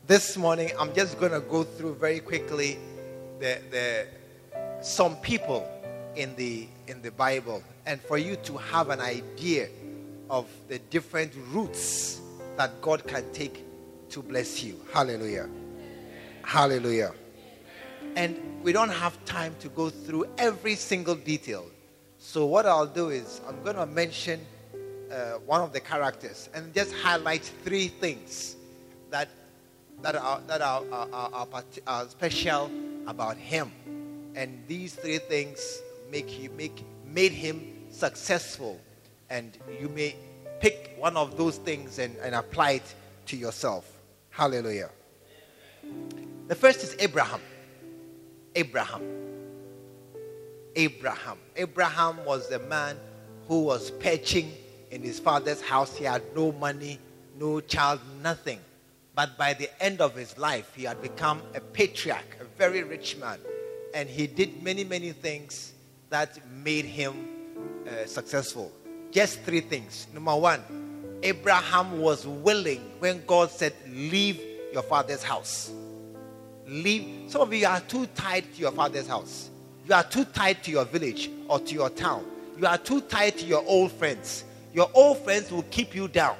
This 0.06 0.36
morning, 0.36 0.70
I'm 0.78 0.94
just 0.94 1.18
going 1.18 1.32
to 1.32 1.40
go 1.40 1.64
through 1.64 1.96
very 1.96 2.20
quickly 2.20 2.78
the, 3.40 3.58
the, 3.72 4.06
some 4.80 5.16
people 5.16 5.68
in 6.14 6.36
the, 6.36 6.68
in 6.86 7.02
the 7.02 7.10
Bible 7.10 7.64
and 7.86 8.00
for 8.00 8.18
you 8.18 8.36
to 8.36 8.56
have 8.56 8.90
an 8.90 9.00
idea 9.00 9.68
of 10.30 10.46
the 10.68 10.78
different 10.78 11.32
routes 11.50 12.20
that 12.56 12.80
God 12.80 13.04
can 13.04 13.24
take 13.32 13.64
to 14.10 14.22
bless 14.22 14.62
you. 14.62 14.80
Hallelujah. 14.92 15.48
Hallelujah. 16.44 17.14
And 18.14 18.38
we 18.62 18.72
don't 18.72 18.90
have 18.90 19.24
time 19.24 19.56
to 19.58 19.68
go 19.70 19.90
through 19.90 20.26
every 20.38 20.76
single 20.76 21.16
detail. 21.16 21.66
So, 22.18 22.46
what 22.46 22.64
I'll 22.64 22.86
do 22.86 23.10
is, 23.10 23.40
I'm 23.46 23.62
going 23.64 23.76
to 23.76 23.86
mention 23.86 24.40
uh, 25.10 25.38
one 25.46 25.60
of 25.60 25.72
the 25.72 25.80
characters 25.80 26.48
and 26.54 26.72
just 26.74 26.92
highlight 26.94 27.42
three 27.64 27.88
things 27.88 28.56
that, 29.10 29.28
that, 30.02 30.16
are, 30.16 30.40
that 30.46 30.60
are, 30.60 30.82
are, 30.92 31.08
are, 31.12 31.64
are 31.86 32.08
special 32.08 32.70
about 33.06 33.36
him. 33.36 33.72
And 34.34 34.62
these 34.68 34.94
three 34.94 35.18
things 35.18 35.80
make 36.10 36.40
you, 36.40 36.50
make, 36.50 36.84
made 37.06 37.32
him 37.32 37.86
successful. 37.90 38.80
And 39.30 39.56
you 39.80 39.88
may 39.88 40.16
pick 40.60 40.94
one 40.98 41.16
of 41.16 41.36
those 41.36 41.56
things 41.58 41.98
and, 41.98 42.16
and 42.18 42.34
apply 42.34 42.72
it 42.72 42.94
to 43.26 43.36
yourself. 43.36 43.90
Hallelujah. 44.30 44.90
The 46.48 46.54
first 46.54 46.82
is 46.82 46.96
Abraham. 46.98 47.40
Abraham. 48.54 49.02
Abraham. 50.76 51.38
Abraham 51.56 52.24
was 52.24 52.48
the 52.48 52.58
man 52.60 52.96
who 53.48 53.64
was 53.64 53.90
perching 53.90 54.52
in 54.90 55.02
his 55.02 55.18
father's 55.18 55.60
house. 55.60 55.96
He 55.96 56.04
had 56.04 56.22
no 56.34 56.52
money, 56.52 56.98
no 57.38 57.60
child, 57.60 58.00
nothing. 58.22 58.60
But 59.14 59.36
by 59.36 59.54
the 59.54 59.68
end 59.82 60.00
of 60.00 60.14
his 60.14 60.38
life, 60.38 60.72
he 60.76 60.84
had 60.84 61.02
become 61.02 61.42
a 61.54 61.60
patriarch, 61.60 62.36
a 62.40 62.44
very 62.56 62.82
rich 62.82 63.16
man. 63.16 63.38
And 63.94 64.08
he 64.08 64.26
did 64.26 64.62
many, 64.62 64.84
many 64.84 65.12
things 65.12 65.72
that 66.10 66.38
made 66.62 66.84
him 66.84 67.28
uh, 67.86 68.06
successful. 68.06 68.70
Just 69.10 69.40
three 69.40 69.60
things. 69.60 70.06
Number 70.14 70.36
one, 70.36 70.62
Abraham 71.22 71.98
was 72.00 72.26
willing 72.26 72.80
when 72.98 73.24
God 73.26 73.50
said, 73.50 73.72
Leave 73.88 74.40
your 74.72 74.82
father's 74.82 75.22
house. 75.22 75.72
Leave. 76.66 77.30
Some 77.30 77.40
of 77.40 77.52
you 77.52 77.66
are 77.66 77.80
too 77.80 78.06
tied 78.14 78.44
to 78.54 78.60
your 78.60 78.72
father's 78.72 79.08
house. 79.08 79.50
You 79.86 79.94
are 79.94 80.04
too 80.04 80.24
tied 80.26 80.62
to 80.64 80.70
your 80.70 80.84
village 80.84 81.30
or 81.48 81.58
to 81.60 81.74
your 81.74 81.90
town. 81.90 82.24
You 82.58 82.66
are 82.66 82.78
too 82.78 83.00
tied 83.00 83.38
to 83.38 83.46
your 83.46 83.64
old 83.66 83.90
friends. 83.92 84.44
Your 84.78 84.88
old 84.94 85.18
friends 85.24 85.50
will 85.50 85.64
keep 85.72 85.92
you 85.92 86.06
down. 86.06 86.36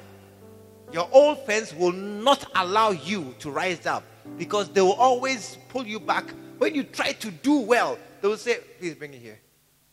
Your 0.93 1.09
old 1.11 1.43
friends 1.43 1.75
will 1.75 1.91
not 1.91 2.49
allow 2.55 2.91
you 2.91 3.35
to 3.39 3.51
rise 3.51 3.85
up 3.85 4.01
because 4.37 4.69
they 4.69 4.79
will 4.79 4.93
always 4.93 5.57
pull 5.67 5.85
you 5.85 5.99
back. 5.99 6.23
When 6.57 6.73
you 6.73 6.83
try 6.83 7.11
to 7.11 7.31
do 7.31 7.59
well, 7.59 7.99
they 8.21 8.29
will 8.29 8.37
say, 8.37 8.59
Please 8.79 8.95
bring 8.95 9.13
it 9.13 9.19
here. 9.19 9.37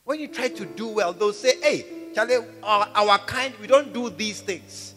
When 0.04 0.20
you 0.20 0.28
try 0.28 0.46
to 0.46 0.64
do 0.64 0.86
well, 0.86 1.12
they'll 1.12 1.32
say, 1.32 1.60
Hey, 1.60 1.86
Charlie, 2.14 2.36
our, 2.62 2.88
our 2.94 3.18
kind, 3.18 3.52
we 3.60 3.66
don't 3.66 3.92
do 3.92 4.10
these 4.10 4.42
things. 4.42 4.94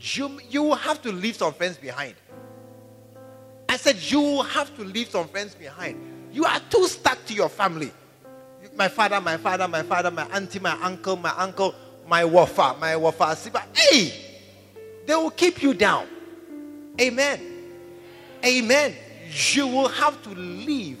You, 0.00 0.40
you 0.50 0.74
have 0.74 1.00
to 1.02 1.12
leave 1.12 1.36
some 1.36 1.54
friends 1.54 1.76
behind. 1.76 2.16
I 3.68 3.76
said, 3.76 3.94
You 3.98 4.42
have 4.42 4.74
to 4.74 4.82
leave 4.82 5.08
some 5.08 5.28
friends 5.28 5.54
behind. 5.54 6.00
You 6.32 6.46
are 6.46 6.58
too 6.68 6.88
stuck 6.88 7.24
to 7.26 7.32
your 7.32 7.48
family. 7.48 7.92
My 8.74 8.88
father, 8.88 9.20
my 9.20 9.36
father, 9.36 9.68
my 9.68 9.84
father, 9.84 10.10
my 10.10 10.24
auntie, 10.32 10.58
my 10.58 10.76
uncle, 10.82 11.14
my 11.14 11.32
uncle, 11.36 11.76
my 12.06 12.24
wafa, 12.24 12.76
my 12.78 12.96
wafa. 12.96 13.36
Hey, 13.72 14.12
they 15.06 15.14
will 15.14 15.30
keep 15.30 15.62
you 15.62 15.74
down. 15.74 16.06
Amen. 17.00 17.40
Amen. 18.44 18.94
You 19.52 19.66
will 19.66 19.88
have 19.88 20.22
to 20.24 20.30
leave 20.30 20.98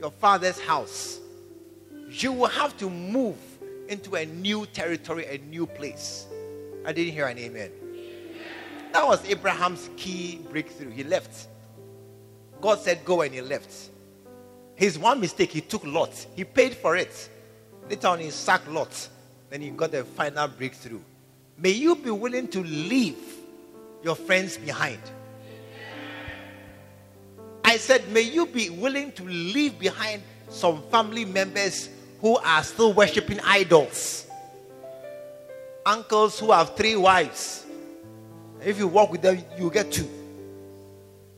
your 0.00 0.10
father's 0.10 0.60
house. 0.60 1.18
You 2.08 2.32
will 2.32 2.48
have 2.48 2.76
to 2.78 2.90
move 2.90 3.36
into 3.88 4.14
a 4.14 4.26
new 4.26 4.66
territory, 4.66 5.26
a 5.26 5.38
new 5.48 5.66
place. 5.66 6.26
I 6.84 6.92
didn't 6.92 7.12
hear 7.12 7.26
an 7.26 7.38
amen. 7.38 7.70
That 8.92 9.06
was 9.06 9.24
Abraham's 9.28 9.88
key 9.96 10.40
breakthrough. 10.50 10.90
He 10.90 11.04
left. 11.04 11.48
God 12.60 12.78
said, 12.78 13.04
Go, 13.04 13.22
and 13.22 13.32
he 13.34 13.40
left. 13.40 13.90
His 14.74 14.98
one 14.98 15.20
mistake, 15.20 15.50
he 15.50 15.60
took 15.60 15.84
Lot. 15.84 16.26
He 16.36 16.44
paid 16.44 16.74
for 16.74 16.96
it. 16.96 17.30
Later 17.88 18.08
on, 18.08 18.20
he 18.20 18.30
sacked 18.30 18.68
Lot. 18.68 19.08
Then 19.52 19.60
he 19.60 19.68
got 19.68 19.92
the 19.92 20.02
final 20.02 20.48
breakthrough. 20.48 21.02
May 21.58 21.72
you 21.72 21.94
be 21.94 22.10
willing 22.10 22.48
to 22.48 22.62
leave 22.62 23.18
your 24.02 24.14
friends 24.14 24.56
behind. 24.56 24.98
I 27.62 27.76
said, 27.76 28.08
May 28.08 28.22
you 28.22 28.46
be 28.46 28.70
willing 28.70 29.12
to 29.12 29.24
leave 29.24 29.78
behind 29.78 30.22
some 30.48 30.82
family 30.90 31.26
members 31.26 31.90
who 32.22 32.38
are 32.38 32.62
still 32.62 32.94
worshiping 32.94 33.40
idols, 33.44 34.26
uncles 35.84 36.40
who 36.40 36.50
have 36.50 36.74
three 36.74 36.96
wives. 36.96 37.66
If 38.64 38.78
you 38.78 38.88
walk 38.88 39.12
with 39.12 39.20
them, 39.20 39.44
you 39.58 39.68
get 39.68 39.92
two. 39.92 40.08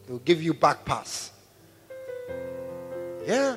They'll 0.06 0.18
give 0.20 0.40
you 0.40 0.54
back 0.54 0.84
pass. 0.84 1.32
Yeah. 3.26 3.56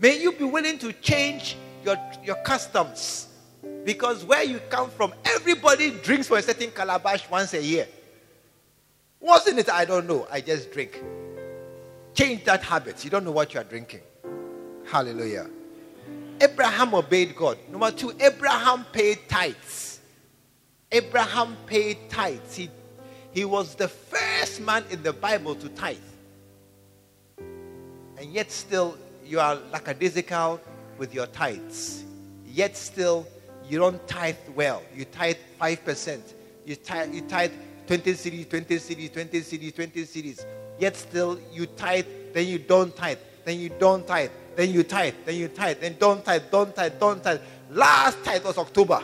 May 0.00 0.22
you 0.22 0.32
be 0.32 0.44
willing 0.44 0.78
to 0.78 0.90
change 0.94 1.58
your, 1.84 1.98
your 2.24 2.36
customs. 2.36 3.27
Because 3.84 4.24
where 4.24 4.42
you 4.42 4.60
come 4.70 4.90
from, 4.90 5.12
everybody 5.24 5.90
drinks 5.90 6.28
for 6.28 6.38
a 6.38 6.42
certain 6.42 6.70
calabash 6.70 7.28
once 7.30 7.54
a 7.54 7.62
year. 7.62 7.88
Wasn't 9.20 9.58
it? 9.58 9.70
I 9.70 9.84
don't 9.84 10.06
know. 10.06 10.26
I 10.30 10.40
just 10.40 10.72
drink. 10.72 11.02
Change 12.14 12.44
that 12.44 12.62
habit. 12.62 13.04
You 13.04 13.10
don't 13.10 13.24
know 13.24 13.32
what 13.32 13.54
you 13.54 13.60
are 13.60 13.64
drinking. 13.64 14.00
Hallelujah. 14.86 15.48
Abraham 16.40 16.94
obeyed 16.94 17.34
God. 17.34 17.58
Number 17.70 17.90
two, 17.90 18.12
Abraham 18.20 18.84
paid 18.92 19.28
tithes. 19.28 20.00
Abraham 20.90 21.56
paid 21.66 22.08
tithes. 22.08 22.56
He, 22.56 22.70
he 23.32 23.44
was 23.44 23.74
the 23.74 23.88
first 23.88 24.60
man 24.60 24.84
in 24.90 25.02
the 25.02 25.12
Bible 25.12 25.54
to 25.56 25.68
tithe. 25.70 25.96
And 27.38 28.32
yet, 28.32 28.50
still, 28.50 28.96
you 29.24 29.40
are 29.40 29.56
lackadaisical 29.72 30.60
with 30.96 31.14
your 31.14 31.26
tithes. 31.26 32.04
Yet, 32.46 32.76
still, 32.76 33.26
you 33.68 33.78
don't 33.78 34.06
tithe 34.06 34.36
well. 34.54 34.82
You 34.94 35.04
tithe 35.04 35.36
5%. 35.60 36.20
You 36.64 36.76
tithe, 36.76 37.14
you 37.14 37.20
tithe 37.22 37.52
20 37.86 38.12
cedis, 38.12 38.48
20 38.48 38.76
cedis, 38.76 39.12
20 39.12 39.40
cedis, 39.40 39.74
20 39.74 40.02
cedis. 40.04 40.46
Yet, 40.78 40.96
still, 40.96 41.40
you 41.52 41.66
tithe, 41.66 42.06
then 42.32 42.46
you 42.46 42.58
don't 42.58 42.94
tithe, 42.94 43.18
then 43.44 43.58
you 43.58 43.70
don't 43.70 44.06
tithe, 44.06 44.30
then 44.54 44.70
you 44.70 44.82
tithe, 44.82 45.14
then 45.24 45.36
you 45.36 45.48
tithe, 45.48 45.80
then 45.80 45.96
don't 45.98 46.24
tithe, 46.24 46.42
don't 46.50 46.74
tithe, 46.74 46.92
don't 47.00 47.22
tithe. 47.22 47.40
Last 47.70 48.22
tithe 48.24 48.44
was 48.44 48.58
October. 48.58 49.02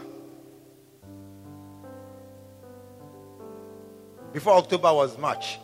before 4.35 4.55
October 4.55 4.93
was 4.93 5.17
March. 5.17 5.61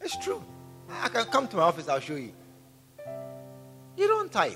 It's 0.00 0.18
true. 0.18 0.42
I 0.90 1.08
can 1.08 1.24
come 1.26 1.46
to 1.48 1.56
my 1.56 1.62
office, 1.62 1.88
I'll 1.88 2.00
show 2.00 2.16
you. 2.16 2.32
You 3.96 4.08
don't 4.08 4.30
tithe. 4.30 4.52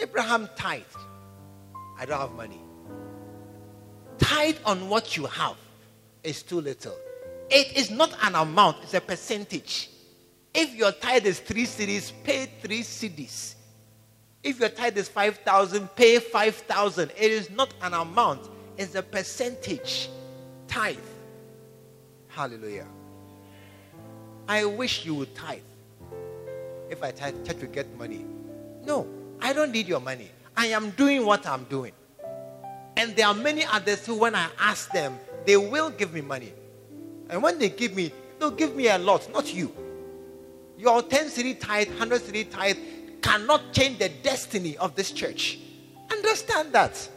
Abraham 0.00 0.48
tithed. 0.56 0.98
I 1.98 2.06
don't 2.06 2.20
have 2.20 2.32
money. 2.32 2.60
Tithe 4.18 4.58
on 4.64 4.88
what 4.88 5.16
you 5.16 5.26
have 5.26 5.56
is 6.22 6.42
too 6.42 6.60
little. 6.60 6.96
It 7.50 7.76
is 7.76 7.90
not 7.90 8.16
an 8.22 8.34
amount, 8.34 8.78
it's 8.82 8.94
a 8.94 9.00
percentage. 9.00 9.90
If 10.52 10.74
your 10.74 10.92
tithe 10.92 11.26
is 11.26 11.40
three 11.40 11.66
cedis, 11.66 12.12
pay 12.22 12.46
three 12.62 12.82
cedis. 12.82 13.54
If 14.42 14.60
your 14.60 14.68
tithe 14.68 14.98
is 14.98 15.08
5,000, 15.08 15.88
pay 15.96 16.18
5,000. 16.18 17.10
It 17.16 17.32
is 17.32 17.50
not 17.50 17.72
an 17.82 17.94
amount, 17.94 18.48
it's 18.76 18.94
a 18.94 19.02
percentage. 19.02 20.10
Tithe. 20.68 20.98
Hallelujah. 22.28 22.86
I 24.46 24.64
wish 24.64 25.06
you 25.06 25.14
would 25.14 25.34
tithe. 25.34 25.60
If 26.90 27.02
I 27.02 27.10
tithe, 27.10 27.46
church 27.46 27.60
will 27.60 27.68
get 27.68 27.96
money. 27.96 28.24
No, 28.84 29.08
I 29.40 29.52
don't 29.52 29.72
need 29.72 29.88
your 29.88 30.00
money. 30.00 30.30
I 30.56 30.66
am 30.66 30.90
doing 30.90 31.26
what 31.26 31.46
I'm 31.46 31.64
doing. 31.64 31.92
And 32.96 33.16
there 33.16 33.26
are 33.26 33.34
many 33.34 33.64
others 33.64 34.06
who, 34.06 34.14
when 34.14 34.34
I 34.34 34.48
ask 34.58 34.90
them, 34.92 35.18
they 35.46 35.56
will 35.56 35.90
give 35.90 36.12
me 36.12 36.20
money. 36.20 36.52
And 37.28 37.42
when 37.42 37.58
they 37.58 37.68
give 37.68 37.94
me, 37.94 38.12
they'll 38.38 38.50
give 38.50 38.74
me 38.76 38.88
a 38.88 38.98
lot, 38.98 39.28
not 39.32 39.52
you. 39.52 39.74
Your 40.78 41.02
10 41.02 41.26
cedi 41.26 41.58
tithe, 41.58 41.88
100 41.88 42.20
cedi 42.22 42.50
tithe 42.50 42.78
cannot 43.20 43.72
change 43.72 43.98
the 43.98 44.10
destiny 44.22 44.76
of 44.76 44.94
this 44.94 45.10
church. 45.10 45.58
Understand 46.10 46.72
that. 46.72 47.08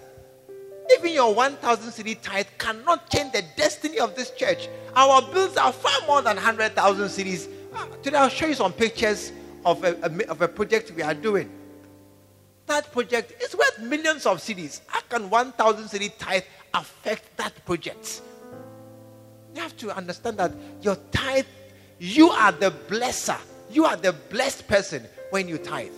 Even 0.97 1.11
your 1.11 1.33
1,000 1.33 1.91
cedi 1.91 2.21
tithe 2.21 2.47
cannot 2.57 3.09
change 3.09 3.33
the 3.33 3.43
destiny 3.55 3.99
of 3.99 4.15
this 4.15 4.31
church. 4.31 4.69
Our 4.95 5.21
bills 5.33 5.57
are 5.57 5.73
far 5.73 6.07
more 6.07 6.21
than 6.21 6.37
100,000 6.37 7.07
cedis. 7.07 7.49
Ah, 7.73 7.87
today 8.01 8.17
I'll 8.17 8.29
show 8.29 8.47
you 8.47 8.53
some 8.53 8.73
pictures 8.73 9.31
of 9.65 9.83
a, 9.83 10.29
of 10.29 10.41
a 10.41 10.47
project 10.47 10.91
we 10.95 11.03
are 11.03 11.13
doing. 11.13 11.49
That 12.67 12.91
project 12.91 13.41
is 13.41 13.55
worth 13.55 13.79
millions 13.79 14.25
of 14.25 14.39
cedis. 14.39 14.81
How 14.87 15.01
can 15.01 15.29
1,000 15.29 15.85
cedi 15.85 16.11
tithe 16.17 16.43
affect 16.73 17.35
that 17.37 17.65
project? 17.65 18.21
You 19.55 19.61
have 19.61 19.75
to 19.77 19.95
understand 19.95 20.37
that 20.37 20.51
your 20.81 20.97
tithe, 21.11 21.45
you 21.97 22.29
are 22.29 22.51
the 22.51 22.71
blesser. 22.71 23.39
You 23.71 23.85
are 23.85 23.95
the 23.95 24.13
blessed 24.13 24.67
person 24.67 25.05
when 25.31 25.47
you 25.47 25.57
tithe. 25.57 25.91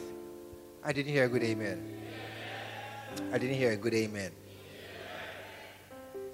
I 0.84 0.94
didn't 0.94 1.12
hear 1.12 1.26
a 1.26 1.28
good 1.28 1.44
amen. 1.44 1.98
I 3.34 3.38
didn't 3.38 3.58
hear 3.58 3.72
a 3.72 3.76
good 3.76 3.94
amen. 3.94 4.32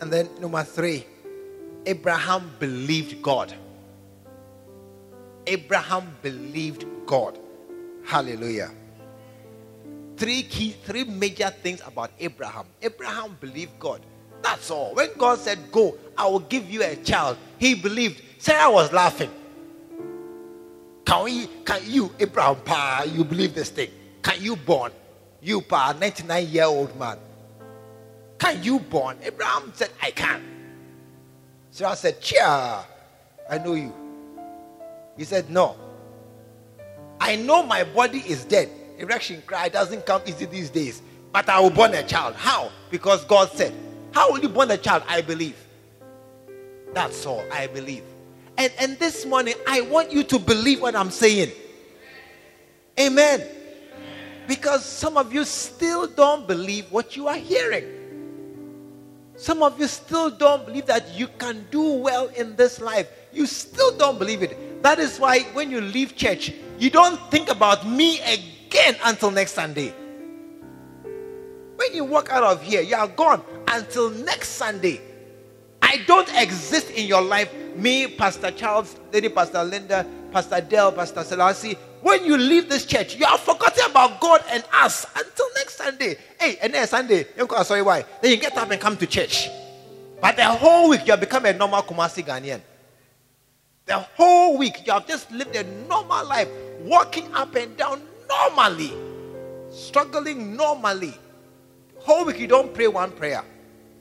And 0.01 0.11
then 0.11 0.29
number 0.39 0.63
three, 0.63 1.05
Abraham 1.85 2.51
believed 2.59 3.21
God. 3.21 3.53
Abraham 5.47 6.13
believed 6.21 6.85
God. 7.05 7.39
Hallelujah. 8.03 8.71
Three 10.17 10.43
key, 10.43 10.71
three 10.71 11.03
major 11.03 11.49
things 11.49 11.81
about 11.85 12.11
Abraham. 12.19 12.65
Abraham 12.81 13.37
believed 13.39 13.77
God. 13.79 14.01
That's 14.41 14.71
all. 14.71 14.93
When 14.95 15.09
God 15.17 15.39
said, 15.39 15.71
Go, 15.71 15.97
I 16.17 16.27
will 16.27 16.39
give 16.39 16.69
you 16.69 16.83
a 16.83 16.95
child, 16.95 17.37
he 17.57 17.75
believed. 17.75 18.21
Sarah 18.37 18.71
was 18.71 18.93
laughing. 18.93 19.31
Can 21.05 21.23
we, 21.23 21.47
can 21.65 21.81
you, 21.85 22.11
Abraham, 22.19 22.55
pa, 22.63 23.05
you 23.05 23.23
believe 23.23 23.53
this 23.53 23.69
thing? 23.69 23.89
Can 24.21 24.41
you 24.41 24.55
born? 24.55 24.91
You, 25.41 25.61
pa, 25.61 25.95
99 25.99 26.47
year 26.47 26.65
old 26.65 26.97
man. 26.97 27.17
Can 28.37 28.63
you 28.63 28.79
born? 28.79 29.17
Abraham 29.23 29.71
said, 29.75 29.89
I 30.01 30.11
can. 30.11 30.43
Sarah 31.71 31.95
said, 31.95 32.21
Cheer, 32.21 32.41
I 32.43 33.57
know 33.63 33.73
you. 33.73 33.93
He 35.17 35.23
said, 35.23 35.49
No. 35.49 35.75
I 37.19 37.35
know 37.35 37.63
my 37.63 37.83
body 37.83 38.19
is 38.19 38.45
dead. 38.45 38.69
Erection 38.97 39.43
cry 39.45 39.69
doesn't 39.69 40.05
come 40.05 40.21
easy 40.25 40.45
these 40.45 40.69
days. 40.69 41.01
But 41.31 41.49
I 41.49 41.59
will 41.59 41.69
born 41.69 41.93
a 41.93 42.03
child. 42.03 42.35
How? 42.35 42.71
Because 42.89 43.25
God 43.25 43.51
said. 43.51 43.73
How 44.11 44.31
will 44.31 44.39
you 44.39 44.47
born 44.47 44.71
a 44.71 44.77
child? 44.77 45.03
I 45.07 45.21
believe. 45.21 45.57
That's 46.93 47.25
all. 47.25 47.43
I 47.51 47.67
believe. 47.67 48.03
And, 48.57 48.71
and 48.79 48.97
this 48.99 49.25
morning, 49.25 49.55
I 49.67 49.81
want 49.81 50.13
you 50.13 50.23
to 50.23 50.39
believe 50.39 50.81
what 50.81 50.95
I'm 50.95 51.11
saying. 51.11 51.51
Amen. 52.97 53.45
Because 54.47 54.85
some 54.85 55.17
of 55.17 55.33
you 55.33 55.43
still 55.43 56.07
don't 56.07 56.47
believe 56.47 56.89
what 56.89 57.17
you 57.17 57.27
are 57.27 57.35
hearing. 57.35 57.83
Some 59.35 59.61
of 59.61 59.77
you 59.77 59.87
still 59.87 60.29
don't 60.29 60.65
believe 60.65 60.85
that 60.85 61.13
you 61.15 61.27
can 61.27 61.67
do 61.69 61.95
well 61.95 62.27
in 62.27 62.55
this 62.55 62.79
life. 62.79 63.09
You 63.33 63.45
still 63.45 63.97
don't 63.97 64.17
believe 64.17 64.41
it. 64.41 64.81
That 64.81 64.99
is 64.99 65.19
why 65.19 65.41
when 65.51 65.69
you 65.69 65.81
leave 65.81 66.15
church, 66.15 66.53
you 66.79 66.89
don't 66.89 67.19
think 67.29 67.49
about 67.49 67.85
me 67.85 68.21
again 68.21 68.54
until 69.03 69.31
next 69.31 69.53
Sunday. 69.53 69.93
When 71.75 71.93
you 71.93 72.05
walk 72.05 72.29
out 72.29 72.43
of 72.43 72.61
here, 72.61 72.81
you 72.81 72.95
are 72.95 73.07
gone 73.07 73.43
until 73.67 74.09
next 74.09 74.49
Sunday. 74.49 75.01
I 75.81 75.97
don't 76.07 76.29
exist 76.35 76.89
in 76.91 77.07
your 77.07 77.21
life. 77.21 77.53
Me, 77.75 78.07
Pastor 78.07 78.51
Charles, 78.51 78.95
Lady 79.11 79.29
Pastor 79.29 79.63
Linda, 79.63 80.05
Pastor 80.31 80.61
Dell, 80.61 80.91
Pastor 80.91 81.23
Selassie. 81.23 81.77
When 82.01 82.23
you 82.25 82.37
leave 82.37 82.69
this 82.69 82.85
church, 82.85 83.15
you 83.15 83.25
are 83.25 83.37
forgotten 83.37 83.89
about 83.89 84.19
God 84.21 84.43
and 84.49 84.63
us 84.73 85.05
until 85.15 85.47
next 85.55 85.75
Sunday. 85.75 86.17
Hey, 86.39 86.57
and 86.61 86.73
then 86.73 86.87
Sunday, 86.87 87.25
you 87.37 87.47
sorry 87.63 87.81
why? 87.81 88.05
Then 88.21 88.31
you 88.31 88.37
get 88.37 88.57
up 88.57 88.71
and 88.71 88.79
come 88.79 88.97
to 88.97 89.05
church. 89.05 89.49
But 90.21 90.37
the 90.37 90.45
whole 90.45 90.89
week 90.89 91.01
you 91.05 91.11
have 91.11 91.19
become 91.19 91.45
a 91.45 91.53
normal 91.53 91.81
Kumasi 91.83 92.25
Ghanaian. 92.25 92.61
The 93.85 93.99
whole 93.99 94.57
week 94.57 94.85
you 94.85 94.93
have 94.93 95.07
just 95.07 95.29
lived 95.31 95.55
a 95.55 95.63
normal 95.87 96.25
life, 96.25 96.47
walking 96.81 97.33
up 97.33 97.53
and 97.55 97.75
down 97.77 98.01
normally, 98.27 98.93
struggling 99.69 100.55
normally. 100.55 101.13
Whole 101.99 102.25
week 102.25 102.39
you 102.39 102.47
don't 102.47 102.73
pray 102.73 102.87
one 102.87 103.11
prayer. 103.11 103.43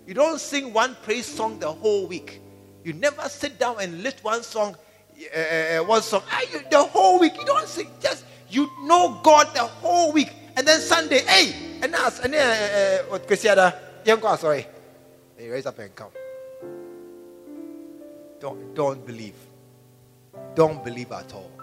You 0.07 0.15
don't 0.15 0.39
sing 0.39 0.73
one 0.73 0.97
praise 1.03 1.27
song 1.27 1.59
the 1.59 1.71
whole 1.71 2.07
week. 2.07 2.41
You 2.85 2.93
never 2.93 3.29
sit 3.29 3.59
down 3.59 3.77
and 3.81 4.03
lift 4.03 4.23
one 4.23 4.43
song, 4.43 4.77
uh, 5.35 5.79
one 5.85 6.03
song. 6.03 6.23
Ah, 6.31 6.43
you, 6.53 6.61
the 6.71 6.83
whole 6.83 7.19
week 7.19 7.33
you 7.39 7.45
don't 7.47 7.67
sing. 7.67 7.89
Just 8.01 8.25
you 8.51 8.69
know 8.83 9.19
God 9.23 9.49
the 9.55 9.63
whole 9.63 10.13
week, 10.13 10.31
and 10.57 10.67
then 10.67 10.81
Sunday, 10.81 11.21
hey, 11.21 11.79
and 11.83 11.95
us, 11.95 12.21
and 12.21 12.35
then 12.35 13.05
what 13.09 13.27
Christiana, 13.27 13.75
young 14.05 14.21
sorry, 14.37 14.67
hey, 15.39 15.49
raise 15.49 15.65
up 15.65 15.79
and 15.79 15.95
come. 15.95 16.11
Don't 18.39 18.75
don't 18.75 19.07
believe. 19.07 19.35
Don't 20.55 20.85
believe 20.85 21.11
at 21.13 21.33
all. 21.33 21.54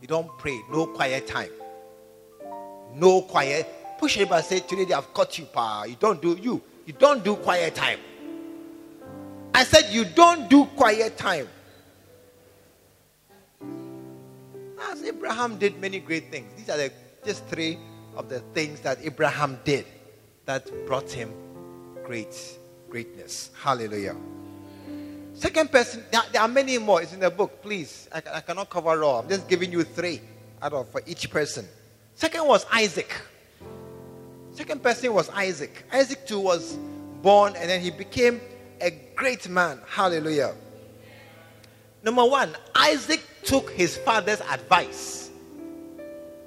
You 0.00 0.08
don't 0.08 0.36
pray. 0.38 0.60
No 0.70 0.86
quiet 0.86 1.26
time. 1.26 1.50
No 2.94 3.22
quiet. 3.22 3.66
Push 3.98 4.18
it 4.18 4.30
and 4.30 4.44
say, 4.44 4.60
today 4.60 4.84
they 4.84 4.94
have 4.94 5.12
caught 5.12 5.38
you, 5.38 5.44
pa. 5.44 5.84
You 5.84 5.96
don't 5.98 6.20
do 6.22 6.36
you. 6.40 6.62
You 6.86 6.92
don't 6.94 7.22
do 7.22 7.36
quiet 7.36 7.74
time. 7.74 7.98
I 9.54 9.64
said 9.64 9.92
you 9.92 10.04
don't 10.04 10.48
do 10.48 10.64
quiet 10.64 11.16
time. 11.16 11.48
As 14.90 15.02
Abraham 15.02 15.58
did 15.58 15.78
many 15.80 16.00
great 16.00 16.30
things. 16.30 16.52
These 16.56 16.70
are 16.70 16.78
the, 16.78 16.92
just 17.24 17.44
three 17.46 17.78
of 18.16 18.28
the 18.28 18.40
things 18.54 18.80
that 18.80 18.98
Abraham 19.02 19.58
did 19.64 19.84
that 20.46 20.70
brought 20.86 21.10
him 21.10 21.32
great 22.04 22.58
greatness. 22.88 23.50
Hallelujah. 23.62 24.16
Second 25.40 25.72
person, 25.72 26.04
there, 26.10 26.20
there, 26.32 26.42
are 26.42 26.48
many 26.48 26.76
more. 26.76 27.00
It's 27.00 27.14
in 27.14 27.20
the 27.20 27.30
book. 27.30 27.62
Please, 27.62 28.10
I, 28.12 28.20
I 28.34 28.40
cannot 28.42 28.68
cover 28.68 29.02
all. 29.02 29.20
I'm 29.20 29.28
just 29.30 29.48
giving 29.48 29.72
you 29.72 29.84
three 29.84 30.20
out 30.60 30.74
of 30.74 30.90
for 30.90 31.00
each 31.06 31.30
person. 31.30 31.66
Second 32.14 32.46
was 32.46 32.66
Isaac. 32.70 33.10
Second 34.52 34.82
person 34.82 35.14
was 35.14 35.30
Isaac. 35.30 35.86
Isaac 35.90 36.26
too 36.26 36.40
was 36.40 36.76
born 37.22 37.56
and 37.56 37.70
then 37.70 37.80
he 37.80 37.90
became 37.90 38.38
a 38.82 38.90
great 39.16 39.48
man. 39.48 39.80
Hallelujah. 39.86 40.54
Number 42.02 42.26
one, 42.26 42.54
Isaac 42.74 43.22
took 43.42 43.70
his 43.70 43.96
father's 43.96 44.42
advice. 44.42 45.30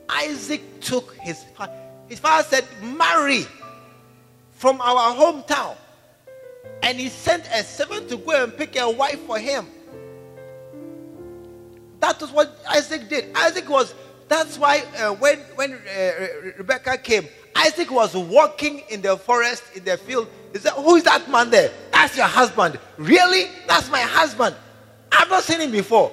Isaac 0.08 0.62
took 0.82 1.15
his 1.15 1.43
his 2.08 2.19
father 2.19 2.47
said, 2.47 2.67
"Marry 2.79 3.47
from 4.51 4.79
our 4.82 5.15
hometown." 5.15 5.77
And 6.82 6.99
he 6.99 7.10
sent 7.10 7.47
a 7.47 7.63
servant 7.63 8.10
to 8.10 8.17
go 8.17 8.43
and 8.43 8.56
pick 8.56 8.76
a 8.76 8.89
wife 8.89 9.21
for 9.21 9.39
him. 9.39 9.67
That 11.99 12.19
was 12.19 12.32
what 12.32 12.60
Isaac 12.69 13.08
did. 13.08 13.34
Isaac 13.36 13.69
was, 13.69 13.93
that's 14.28 14.58
why 14.58 14.84
uh, 14.97 15.13
when, 15.13 15.39
when 15.56 15.73
uh, 15.73 16.12
Rebecca 16.58 16.97
came, 16.97 17.28
Isaac 17.56 17.89
was 17.91 18.15
walking 18.15 18.84
in 18.89 19.02
the 19.02 19.15
forest, 19.15 19.63
in 19.76 19.84
the 19.86 19.97
field. 19.97 20.28
He 20.52 20.60
said, 20.60 20.73
Who 20.73 20.95
is 20.95 21.04
that 21.04 21.30
man 21.30 21.49
there? 21.49 21.71
That's 21.91 22.17
your 22.17 22.26
husband. 22.26 22.80
Really? 22.97 23.45
That's 23.67 23.89
my 23.89 24.02
husband. 24.02 24.56
I've 25.12 25.30
not 25.30 25.43
seen 25.43 25.62
him 25.62 25.71
before. 25.71 26.12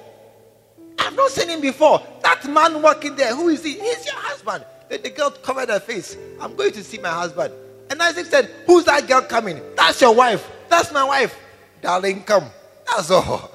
I've 0.99 1.17
not 1.17 1.31
seen 1.31 1.49
him 1.49 1.61
before. 1.61 2.03
That 2.23 2.49
man 2.49 2.81
walking 2.83 3.17
there, 3.17 3.35
who 3.35 3.49
is 3.49 3.65
he? 3.65 3.73
He's 3.73 4.07
your 4.07 4.15
husband. 4.17 4.65
Then 4.89 5.03
the 5.03 5.11
girl 5.11 5.31
covered 5.31 5.69
her 5.71 5.81
face. 5.81 6.17
I'm 6.41 6.55
going 6.55 6.73
to 6.73 6.85
see 6.85 6.99
my 6.99 7.09
husband. 7.09 7.53
And 7.91 8.01
Isaac 8.01 8.27
said, 8.27 8.51
Who's 8.67 8.85
that 8.85 9.07
girl 9.07 9.23
coming? 9.23 9.61
That's 9.77 10.01
your 10.01 10.15
wife. 10.15 10.49
That's 10.69 10.93
my 10.93 11.05
wife. 11.05 11.37
Darling, 11.83 12.23
come. 12.23 12.47
That's 12.87 13.11
all. 13.11 13.51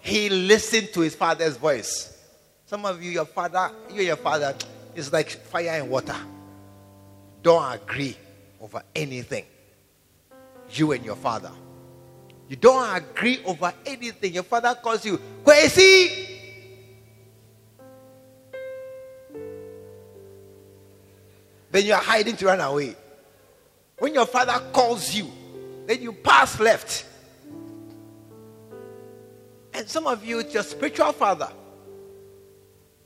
He 0.00 0.28
listened 0.28 0.92
to 0.92 1.00
his 1.00 1.14
father's 1.14 1.56
voice. 1.56 2.18
Some 2.66 2.84
of 2.84 3.02
you, 3.02 3.10
your 3.10 3.24
father, 3.24 3.70
you 3.88 3.96
and 3.96 4.06
your 4.06 4.16
father, 4.16 4.54
is 4.94 5.12
like 5.12 5.30
fire 5.30 5.70
and 5.70 5.88
water. 5.90 6.16
Don't 7.42 7.74
agree 7.74 8.16
over 8.60 8.82
anything. 8.94 9.44
You 10.72 10.92
and 10.92 11.04
your 11.04 11.16
father. 11.16 11.50
You 12.48 12.56
don't 12.56 12.96
agree 12.96 13.40
over 13.44 13.72
anything. 13.86 14.34
Your 14.34 14.42
father 14.42 14.74
calls 14.74 15.04
you 15.04 15.20
crazy. 15.44 16.26
Then 21.70 21.86
you 21.86 21.92
are 21.92 22.02
hiding 22.02 22.36
to 22.36 22.46
run 22.46 22.60
away. 22.60 22.96
When 24.00 24.14
your 24.14 24.26
father 24.26 24.60
calls 24.72 25.14
you, 25.14 25.30
then 25.86 26.02
you 26.02 26.12
pass 26.12 26.58
left. 26.58 27.04
And 29.74 29.88
some 29.88 30.06
of 30.06 30.24
you, 30.24 30.40
it's 30.40 30.52
your 30.54 30.62
spiritual 30.62 31.12
father. 31.12 31.50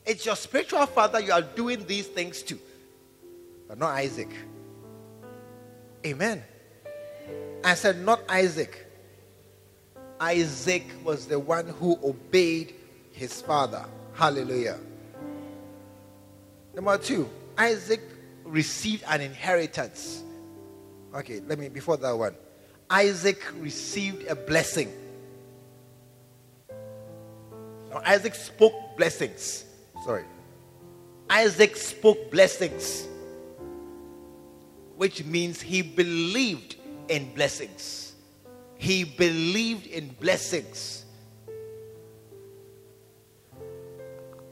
It's 0.07 0.24
your 0.24 0.37
spiritual 0.37 0.87
father 0.87 1.20
you 1.20 1.33
are 1.33 1.42
doing 1.42 1.85
these 1.87 2.07
things 2.07 2.42
to, 2.42 2.59
but 3.68 3.78
not 3.78 3.90
Isaac. 3.90 4.30
Amen. 6.07 6.42
I 7.64 7.74
said, 7.74 7.98
not 8.04 8.20
Isaac. 8.28 8.87
Isaac 10.20 10.85
was 11.02 11.26
the 11.26 11.38
one 11.38 11.66
who 11.66 11.98
obeyed 12.04 12.74
his 13.12 13.40
father. 13.42 13.85
Hallelujah. 14.12 14.78
Number 16.74 16.98
two, 16.98 17.28
Isaac 17.57 18.00
received 18.44 19.04
an 19.09 19.20
inheritance. 19.20 20.23
Okay, 21.14 21.40
let 21.46 21.59
me, 21.59 21.68
before 21.68 21.96
that 21.98 22.11
one, 22.11 22.35
Isaac 22.90 23.40
received 23.61 24.27
a 24.27 24.35
blessing. 24.35 24.92
Now, 27.90 28.03
Isaac 28.05 28.35
spoke 28.35 28.96
blessings. 28.96 29.64
Sorry. 30.05 30.24
Isaac 31.31 31.77
spoke 31.77 32.31
blessings, 32.31 33.07
which 34.96 35.24
means 35.24 35.61
he 35.61 35.83
believed 35.83 36.77
in 37.09 37.33
blessings. 37.35 38.14
He 38.77 39.05
believed 39.05 39.87
in 39.87 40.09
blessings. 40.20 41.05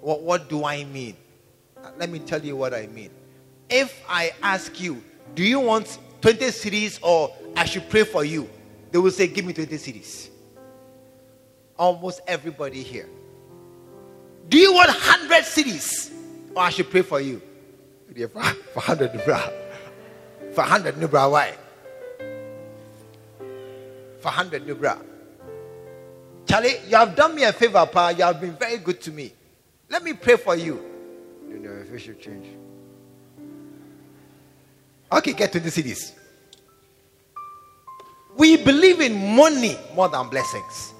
What, 0.01 0.23
what 0.23 0.49
do 0.49 0.65
I 0.65 0.85
mean? 0.85 1.17
Uh, 1.83 1.91
let 1.99 2.09
me 2.09 2.21
tell 2.21 2.43
you 2.45 2.57
what 2.57 2.73
I 2.73 2.87
mean. 2.87 3.11
If 3.69 4.03
I 4.09 4.33
ask 4.43 4.81
you, 4.81 5.03
do 5.35 5.43
you 5.43 5.61
want 5.61 5.99
20 6.23 6.47
cedis 6.47 6.99
or 7.03 7.35
I 7.57 7.67
should 7.67 7.89
pray 7.91 8.05
for 8.05 8.25
you? 8.25 8.49
They 8.91 8.99
will 8.99 9.11
say, 9.11 9.27
Give 9.27 9.45
me 9.45 9.53
20 9.53 9.77
cedis. 9.77 10.29
Almost 11.77 12.21
everybody 12.27 12.83
here. 12.83 13.09
Do 14.49 14.57
you 14.57 14.73
want 14.73 14.89
100 14.89 15.45
cedis? 15.45 16.13
or 16.55 16.63
I 16.63 16.71
should 16.71 16.91
pray 16.91 17.03
for 17.03 17.21
you? 17.21 17.41
For 18.15 18.29
100 18.29 19.13
nubra. 19.13 19.53
For 20.53 20.61
100 20.61 20.97
nubra, 20.97 21.31
why? 21.31 21.55
For 24.21 24.29
100 24.29 24.67
nubra. 24.67 25.03
Charlie, 26.47 26.77
you 26.89 26.97
have 26.97 27.17
done 27.17 27.35
me 27.35 27.45
a 27.45 27.53
favor, 27.53 27.87
Pa. 27.87 28.11
You 28.11 28.25
have 28.25 28.41
been 28.41 28.55
very 28.57 28.79
good 28.79 29.01
to 29.03 29.11
me. 29.11 29.33
Let 29.89 30.03
me 30.03 30.13
pray 30.13 30.37
for 30.37 30.55
you. 30.57 30.85
You 31.49 31.59
know, 31.59 31.73
if 31.73 31.91
you 31.91 31.99
should 31.99 32.21
change. 32.21 32.47
Okay, 35.13 35.35
get 35.35 35.53
20 35.53 35.69
cedis. 35.69 36.13
We 38.37 38.57
believe 38.57 39.01
in 39.01 39.37
money 39.37 39.77
more 39.95 40.09
than 40.09 40.29
blessings. 40.29 40.95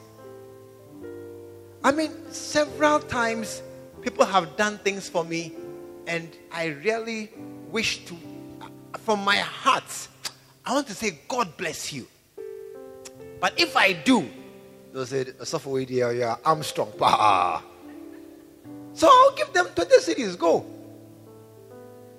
I 1.83 1.93
mean, 1.93 2.11
several 2.31 3.01
times 3.01 3.63
people 4.03 4.27
have 4.27 4.57
done 4.57 4.79
things 4.79 5.09
for 5.09 5.25
me, 5.25 5.53
and 6.07 6.29
I 6.53 6.67
really 6.85 7.31
wish 7.71 8.05
to, 8.05 8.17
from 8.99 9.25
my 9.25 9.37
heart, 9.37 10.09
I 10.67 10.75
want 10.75 10.87
to 10.89 10.95
say, 10.95 11.19
God 11.27 11.57
bless 11.57 11.93
you. 11.93 12.07
But 13.41 13.59
if 13.59 13.77
I 13.77 13.95
do, 13.95 14.29
they'll 14.93 15.07
say, 15.07 15.25
suffer 15.43 15.81
yeah, 15.81 16.37
I'm 16.45 16.63
strong. 16.63 16.93
So 18.93 19.09
I'll 19.11 19.35
give 19.35 19.53
them 19.55 19.69
20 19.75 19.97
cedis, 19.97 20.39
go. 20.39 20.67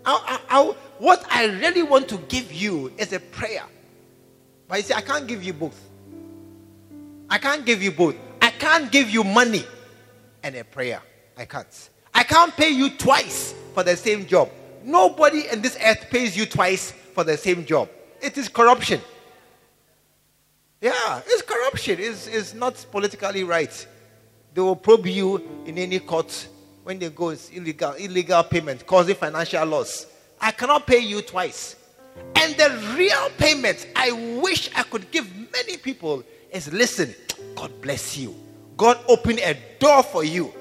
I'll, 0.05 0.41
I'll, 0.49 0.77
what 1.03 1.25
I 1.29 1.47
really 1.47 1.83
want 1.83 2.07
to 2.09 2.17
give 2.29 2.53
you 2.53 2.89
is 2.97 3.11
a 3.11 3.19
prayer. 3.19 3.65
But 4.69 4.77
you 4.77 4.83
see, 4.83 4.93
I 4.93 5.01
can't 5.01 5.27
give 5.27 5.43
you 5.43 5.51
both. 5.51 5.77
I 7.29 7.37
can't 7.39 7.65
give 7.65 7.83
you 7.83 7.91
both. 7.91 8.15
I 8.41 8.51
can't 8.51 8.89
give 8.89 9.09
you 9.09 9.25
money 9.25 9.65
and 10.43 10.55
a 10.55 10.63
prayer. 10.63 11.01
I 11.35 11.43
can't. 11.43 11.89
I 12.13 12.23
can't 12.23 12.55
pay 12.55 12.69
you 12.69 12.89
twice 12.89 13.53
for 13.73 13.83
the 13.83 13.97
same 13.97 14.25
job. 14.25 14.49
Nobody 14.85 15.49
in 15.51 15.61
this 15.61 15.77
earth 15.83 16.05
pays 16.09 16.37
you 16.37 16.45
twice 16.45 16.91
for 17.13 17.25
the 17.25 17.35
same 17.35 17.65
job. 17.65 17.89
It 18.21 18.37
is 18.37 18.47
corruption. 18.47 19.01
Yeah, 20.79 21.21
it's 21.25 21.41
corruption. 21.41 21.97
It's, 21.99 22.27
it's 22.27 22.53
not 22.53 22.85
politically 22.91 23.43
right. 23.43 23.87
They 24.53 24.61
will 24.61 24.77
probe 24.77 25.07
you 25.07 25.43
in 25.65 25.77
any 25.77 25.99
court 25.99 26.47
when 26.83 26.97
they 26.97 27.09
go, 27.09 27.29
it's 27.29 27.49
illegal, 27.49 27.91
illegal 27.93 28.43
payment 28.43 28.85
causing 28.85 29.15
financial 29.15 29.65
loss. 29.65 30.07
I 30.43 30.51
cannot 30.51 30.85
pay 30.85 30.99
you 30.99 31.21
twice. 31.21 31.77
And 32.35 32.53
the 32.55 32.95
real 32.97 33.29
payment 33.37 33.87
I 33.95 34.11
wish 34.41 34.69
I 34.75 34.83
could 34.83 35.09
give 35.09 35.25
many 35.53 35.77
people 35.77 36.21
is 36.51 36.71
listen, 36.71 37.15
God 37.55 37.71
bless 37.81 38.17
you. 38.17 38.35
God 38.75 38.99
open 39.07 39.39
a 39.39 39.57
door 39.79 40.03
for 40.03 40.25
you. 40.25 40.53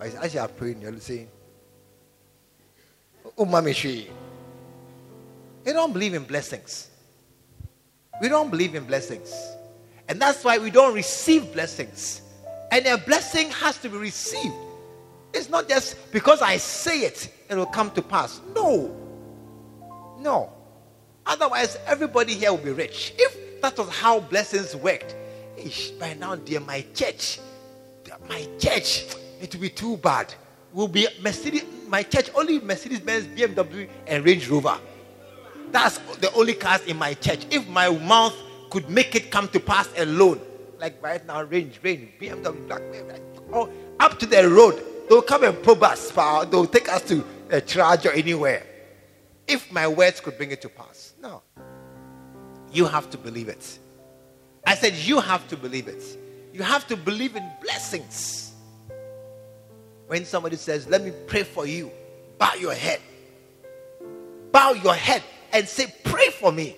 As 0.00 0.34
you 0.34 0.40
are 0.40 0.48
praying, 0.48 0.82
you're 0.82 0.98
saying, 0.98 1.28
oh, 3.24 3.44
Umamishi. 3.44 4.08
We 5.64 5.72
don't 5.72 5.92
believe 5.92 6.14
in 6.14 6.24
blessings. 6.24 6.90
We 8.20 8.28
don't 8.28 8.50
believe 8.50 8.74
in 8.74 8.84
blessings. 8.84 9.32
And 10.08 10.20
that's 10.20 10.42
why 10.42 10.58
we 10.58 10.70
don't 10.70 10.94
receive 10.94 11.52
blessings. 11.52 12.22
And 12.72 12.86
a 12.86 12.98
blessing 12.98 13.50
has 13.50 13.78
to 13.78 13.88
be 13.88 13.96
received. 13.96 14.54
It's 15.32 15.48
not 15.48 15.68
just 15.68 16.12
because 16.12 16.42
I 16.42 16.56
say 16.56 17.00
it, 17.02 17.33
it 17.48 17.54
will 17.54 17.66
come 17.66 17.90
to 17.92 18.02
pass. 18.02 18.40
No. 18.54 18.94
No. 20.18 20.52
Otherwise, 21.26 21.78
everybody 21.86 22.34
here 22.34 22.50
will 22.50 22.58
be 22.58 22.70
rich. 22.70 23.14
If 23.18 23.60
that 23.62 23.78
was 23.78 23.88
how 23.88 24.20
blessings 24.20 24.76
worked, 24.76 25.14
ish, 25.56 25.90
by 25.92 26.14
now, 26.14 26.36
dear, 26.36 26.60
my 26.60 26.84
church, 26.94 27.40
my 28.28 28.46
church, 28.58 29.06
it 29.40 29.54
will 29.54 29.62
be 29.62 29.70
too 29.70 29.96
bad. 29.96 30.34
Will 30.72 30.88
be 30.88 31.06
Mercedes, 31.22 31.64
my 31.86 32.02
church 32.02 32.30
only 32.34 32.60
Mercedes 32.60 33.00
Benz, 33.00 33.26
BMW, 33.26 33.88
and 34.06 34.24
Range 34.24 34.48
Rover. 34.48 34.78
That's 35.70 35.98
the 36.18 36.32
only 36.34 36.54
cars 36.54 36.82
in 36.82 36.96
my 36.96 37.14
church. 37.14 37.46
If 37.50 37.66
my 37.68 37.88
mouth 37.90 38.34
could 38.70 38.90
make 38.90 39.14
it 39.14 39.30
come 39.30 39.48
to 39.48 39.60
pass 39.60 39.88
alone, 39.96 40.40
like 40.78 41.00
right 41.02 41.24
now, 41.26 41.42
Range, 41.42 41.78
Range, 41.82 42.10
BMW, 42.20 42.66
Black, 42.66 42.82
oh, 43.52 43.70
up 44.00 44.18
to 44.18 44.26
the 44.26 44.48
road, 44.48 44.82
they'll 45.08 45.22
come 45.22 45.44
and 45.44 45.62
probe 45.62 45.82
us. 45.84 46.10
They'll 46.10 46.66
take 46.66 46.92
us 46.92 47.02
to 47.02 47.24
a 47.54 47.60
charge 47.60 48.06
or 48.06 48.12
anywhere. 48.12 48.66
If 49.46 49.70
my 49.72 49.86
words 49.86 50.20
could 50.20 50.36
bring 50.36 50.50
it 50.50 50.62
to 50.62 50.68
pass. 50.68 51.14
No. 51.20 51.42
You 52.72 52.86
have 52.86 53.10
to 53.10 53.18
believe 53.18 53.48
it. 53.48 53.78
I 54.66 54.74
said, 54.74 54.94
You 54.94 55.20
have 55.20 55.46
to 55.48 55.56
believe 55.56 55.88
it. 55.88 56.02
You 56.52 56.62
have 56.62 56.86
to 56.88 56.96
believe 56.96 57.36
in 57.36 57.48
blessings. 57.62 58.52
When 60.06 60.24
somebody 60.24 60.56
says, 60.56 60.86
Let 60.88 61.02
me 61.02 61.12
pray 61.26 61.44
for 61.44 61.66
you, 61.66 61.90
bow 62.38 62.54
your 62.54 62.74
head. 62.74 63.00
Bow 64.52 64.72
your 64.72 64.94
head 64.94 65.22
and 65.52 65.68
say, 65.68 65.92
Pray 66.04 66.30
for 66.30 66.52
me. 66.52 66.76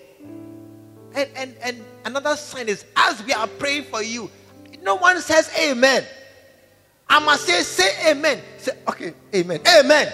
And, 1.13 1.29
and, 1.35 1.55
and 1.63 1.83
another 2.05 2.35
sign 2.35 2.67
is, 2.67 2.85
As 2.95 3.23
we 3.23 3.33
are 3.33 3.47
praying 3.47 3.85
for 3.85 4.03
you, 4.03 4.29
no 4.81 4.95
one 4.95 5.19
says 5.21 5.49
Amen. 5.59 6.03
I 7.09 7.19
must 7.19 7.45
say, 7.45 7.63
Say 7.63 8.11
Amen. 8.11 8.41
Say, 8.57 8.71
Okay, 8.87 9.13
Amen. 9.33 9.61
Amen. 9.79 10.11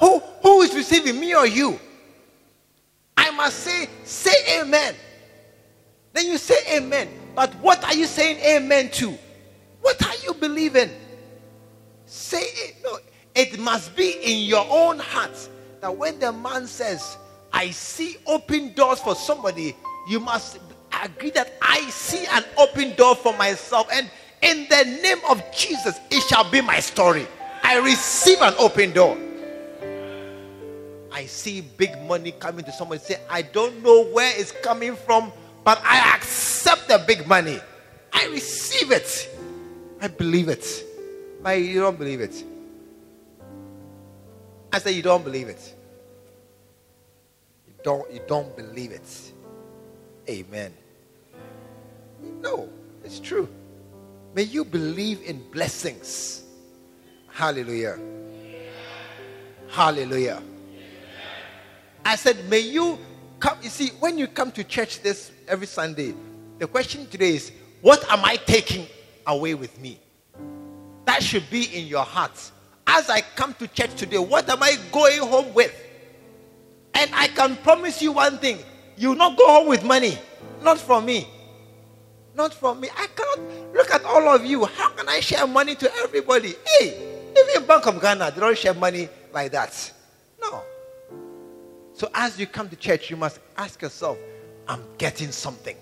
Who, 0.00 0.18
who 0.42 0.62
is 0.62 0.74
receiving 0.74 1.18
me 1.18 1.34
or 1.34 1.46
you? 1.46 1.78
I 3.16 3.30
must 3.30 3.60
say, 3.60 3.88
Say 4.04 4.60
Amen. 4.60 4.94
Then 6.12 6.26
you 6.26 6.38
say 6.38 6.76
Amen. 6.76 7.08
But 7.34 7.54
what 7.56 7.82
are 7.84 7.94
you 7.94 8.06
saying 8.06 8.38
Amen 8.38 8.90
to? 8.92 9.16
What 9.80 10.04
are 10.06 10.16
you 10.24 10.34
believing? 10.34 10.90
Say 12.06 12.42
it. 12.42 12.76
No, 12.84 12.98
it 13.34 13.58
must 13.58 13.96
be 13.96 14.12
in 14.22 14.46
your 14.46 14.66
own 14.68 14.98
heart 14.98 15.48
that 15.80 15.96
when 15.96 16.18
the 16.18 16.32
man 16.32 16.66
says, 16.66 17.16
I 17.52 17.70
see 17.70 18.16
open 18.26 18.72
doors 18.74 19.00
for 19.00 19.14
somebody, 19.14 19.76
you 20.08 20.20
must 20.20 20.58
agree 21.02 21.30
that 21.30 21.52
I 21.60 21.80
see 21.90 22.26
an 22.26 22.44
open 22.56 22.94
door 22.96 23.14
for 23.14 23.36
myself. 23.36 23.88
And 23.92 24.10
in 24.42 24.66
the 24.68 24.84
name 25.02 25.18
of 25.28 25.42
Jesus, 25.52 25.98
it 26.10 26.22
shall 26.28 26.48
be 26.50 26.60
my 26.60 26.80
story. 26.80 27.26
I 27.62 27.78
receive 27.78 28.40
an 28.42 28.54
open 28.58 28.92
door. 28.92 29.16
I 31.14 31.26
see 31.26 31.60
big 31.60 32.02
money 32.02 32.32
coming 32.32 32.64
to 32.64 32.72
somebody. 32.72 33.00
Say, 33.00 33.20
I 33.30 33.42
don't 33.42 33.82
know 33.84 34.04
where 34.06 34.32
it's 34.36 34.50
coming 34.50 34.96
from, 34.96 35.32
But 35.64 35.80
I 35.82 36.14
accept 36.14 36.88
the 36.88 37.02
big 37.06 37.26
money. 37.26 37.58
I 38.12 38.26
receive 38.26 38.90
it. 38.92 39.30
I 40.00 40.08
believe 40.08 40.48
it. 40.48 40.66
But 41.42 41.60
you 41.60 41.80
don't 41.80 41.98
believe 41.98 42.20
it. 42.20 42.44
I 44.72 44.78
say 44.78 44.92
you 44.92 45.02
don't 45.02 45.24
believe 45.24 45.48
it. 45.48 45.74
You 47.66 47.74
don't 47.82 48.12
you 48.12 48.20
don't 48.26 48.54
believe 48.56 48.90
it. 48.92 49.32
Amen. 50.28 50.74
No, 52.42 52.68
it's 53.04 53.20
true. 53.20 53.48
May 54.34 54.42
you 54.42 54.64
believe 54.64 55.22
in 55.22 55.48
blessings. 55.50 56.42
Hallelujah. 57.30 57.98
Hallelujah. 59.68 60.42
I 62.04 62.16
said, 62.16 62.48
may 62.48 62.60
you 62.60 62.98
come. 63.40 63.58
You 63.62 63.70
see, 63.70 63.88
when 64.00 64.18
you 64.18 64.26
come 64.26 64.50
to 64.52 64.64
church 64.64 65.00
this 65.00 65.32
every 65.48 65.66
Sunday, 65.66 66.14
the 66.58 66.66
question 66.66 67.06
today 67.06 67.34
is, 67.36 67.52
what 67.80 68.04
am 68.10 68.24
I 68.24 68.36
taking 68.36 68.86
away 69.26 69.54
with 69.54 69.80
me? 69.80 69.98
That 71.06 71.22
should 71.22 71.48
be 71.50 71.64
in 71.64 71.86
your 71.86 72.04
heart. 72.04 72.50
As 72.86 73.08
I 73.10 73.22
come 73.22 73.54
to 73.54 73.68
church 73.68 73.94
today, 73.94 74.18
what 74.18 74.48
am 74.48 74.62
I 74.62 74.76
going 74.92 75.20
home 75.20 75.54
with? 75.54 75.74
And 76.94 77.10
I 77.14 77.28
can 77.28 77.56
promise 77.56 78.00
you 78.00 78.12
one 78.12 78.38
thing 78.38 78.58
you 78.96 79.10
will 79.10 79.16
not 79.16 79.36
go 79.36 79.46
home 79.46 79.68
with 79.68 79.84
money. 79.84 80.16
Not 80.62 80.78
from 80.78 81.06
me. 81.06 81.26
Not 82.34 82.54
from 82.54 82.80
me. 82.80 82.88
I 82.96 83.06
cannot 83.08 83.74
look 83.74 83.90
at 83.90 84.04
all 84.04 84.28
of 84.28 84.44
you. 84.44 84.64
How 84.64 84.90
can 84.90 85.08
I 85.08 85.20
share 85.20 85.46
money 85.46 85.74
to 85.76 85.92
everybody? 85.96 86.54
Hey, 86.66 87.32
even 87.36 87.66
Bank 87.66 87.86
of 87.86 88.00
Ghana, 88.00 88.32
they 88.32 88.40
don't 88.40 88.56
share 88.56 88.74
money 88.74 89.08
like 89.32 89.52
that. 89.52 89.92
So 91.94 92.10
as 92.12 92.38
you 92.38 92.46
come 92.46 92.68
to 92.68 92.76
church, 92.76 93.08
you 93.08 93.16
must 93.16 93.40
ask 93.56 93.80
yourself, 93.80 94.18
I'm 94.68 94.82
getting 94.98 95.30
something. 95.30 95.76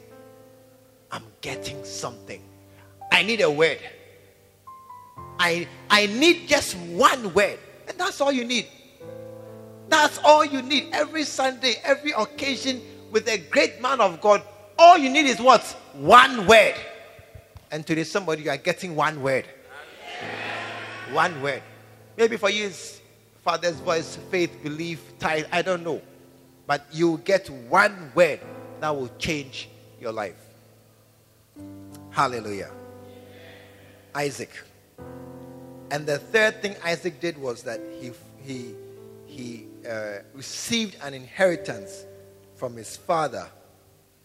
I'm 1.11 1.25
getting 1.40 1.83
something. 1.85 2.42
I 3.11 3.22
need 3.22 3.40
a 3.40 3.51
word. 3.51 3.79
I, 5.38 5.66
I 5.90 6.07
need 6.07 6.48
just 6.48 6.77
one 6.77 7.35
word. 7.35 7.59
And 7.88 7.98
that's 7.98 8.20
all 8.20 8.33
you 8.33 8.44
need. 8.44 8.66
That's 9.88 10.18
all 10.18 10.44
you 10.44 10.62
need. 10.62 10.88
Every 10.92 11.25
Sunday, 11.25 11.75
every 11.85 12.12
occasion 12.12 12.81
with 13.11 13.29
a 13.29 13.38
great 13.38 13.81
man 13.81 14.01
of 14.01 14.20
God, 14.20 14.42
all 14.79 14.96
you 14.96 15.11
need 15.11 15.27
is 15.27 15.40
what? 15.40 15.62
One 15.94 16.46
word. 16.46 16.75
And 17.70 17.87
today, 17.87 18.05
somebody, 18.05 18.42
you 18.42 18.51
are 18.51 18.57
getting 18.57 18.94
one 18.94 19.22
word. 19.22 19.46
One 21.12 21.42
word. 21.42 21.62
Maybe 22.16 22.37
for 22.37 22.51
you, 22.51 22.66
it's 22.66 23.01
Father's 23.42 23.76
voice, 23.81 24.16
faith, 24.31 24.62
belief, 24.62 25.18
tithe. 25.18 25.46
I 25.50 25.62
don't 25.62 25.83
know. 25.83 26.00
But 26.66 26.87
you 26.92 27.18
get 27.24 27.50
one 27.50 28.12
word 28.14 28.40
that 28.81 28.94
will 28.94 29.11
change 29.18 29.68
your 30.00 30.12
life. 30.12 30.37
Hallelujah. 32.11 32.70
Isaac. 34.14 34.50
And 35.90 36.07
the 36.07 36.18
third 36.18 36.62
thing 36.62 36.76
Isaac 36.85 37.20
did 37.20 37.37
was 37.37 37.62
that 37.64 37.81
he, 38.00 38.12
he, 38.42 38.74
he 39.26 39.66
uh, 39.88 40.18
received 40.35 40.96
an 41.02 41.12
inheritance 41.12 42.05
from 42.55 42.76
his 42.76 42.96
father 42.96 43.48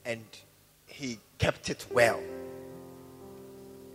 and 0.05 0.23
he 0.85 1.19
kept 1.39 1.69
it 1.69 1.85
well. 1.91 2.21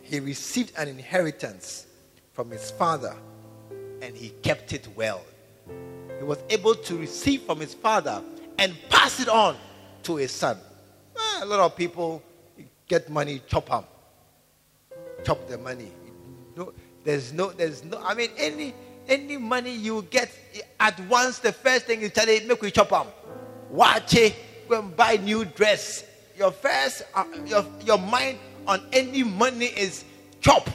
He 0.02 0.18
received 0.20 0.72
an 0.76 0.88
inheritance 0.88 1.86
from 2.32 2.50
his 2.50 2.70
father 2.72 3.16
and 4.02 4.16
he 4.16 4.30
kept 4.42 4.72
it 4.72 4.86
well. 4.96 5.22
He 6.18 6.24
was 6.24 6.38
able 6.50 6.74
to 6.74 6.98
receive 6.98 7.42
from 7.42 7.60
his 7.60 7.72
father 7.72 8.22
and 8.58 8.76
pass 8.90 9.20
it 9.20 9.28
on 9.28 9.56
to 10.02 10.16
his 10.16 10.32
son. 10.32 10.58
Eh, 11.16 11.40
a 11.42 11.46
lot 11.46 11.60
of 11.60 11.76
people 11.76 12.22
get 12.88 13.08
money, 13.08 13.40
chop 13.46 13.68
them, 13.68 13.84
chop 15.24 15.48
the 15.48 15.56
money. 15.56 15.92
No, 16.56 16.72
there's 17.04 17.32
no, 17.32 17.50
there's 17.52 17.84
no. 17.84 17.98
I 18.04 18.14
mean, 18.14 18.30
any 18.36 18.74
any 19.08 19.36
money 19.36 19.74
you 19.74 20.02
get 20.10 20.30
at 20.80 20.98
once, 21.08 21.38
the 21.38 21.52
first 21.52 21.86
thing 21.86 22.02
you 22.02 22.08
tell 22.08 22.28
it, 22.28 22.46
make 22.46 22.60
we 22.60 22.70
chop 22.70 22.90
them. 22.90 23.06
Watch 23.70 24.14
it, 24.14 24.34
go 24.68 24.80
and 24.80 24.96
buy 24.96 25.16
new 25.16 25.44
dress. 25.44 26.04
Your 26.36 26.50
first, 26.50 27.02
uh, 27.14 27.24
your 27.46 27.64
your 27.84 27.98
mind 27.98 28.38
on 28.66 28.82
any 28.92 29.22
money 29.22 29.66
is 29.66 30.04
chop. 30.40 30.68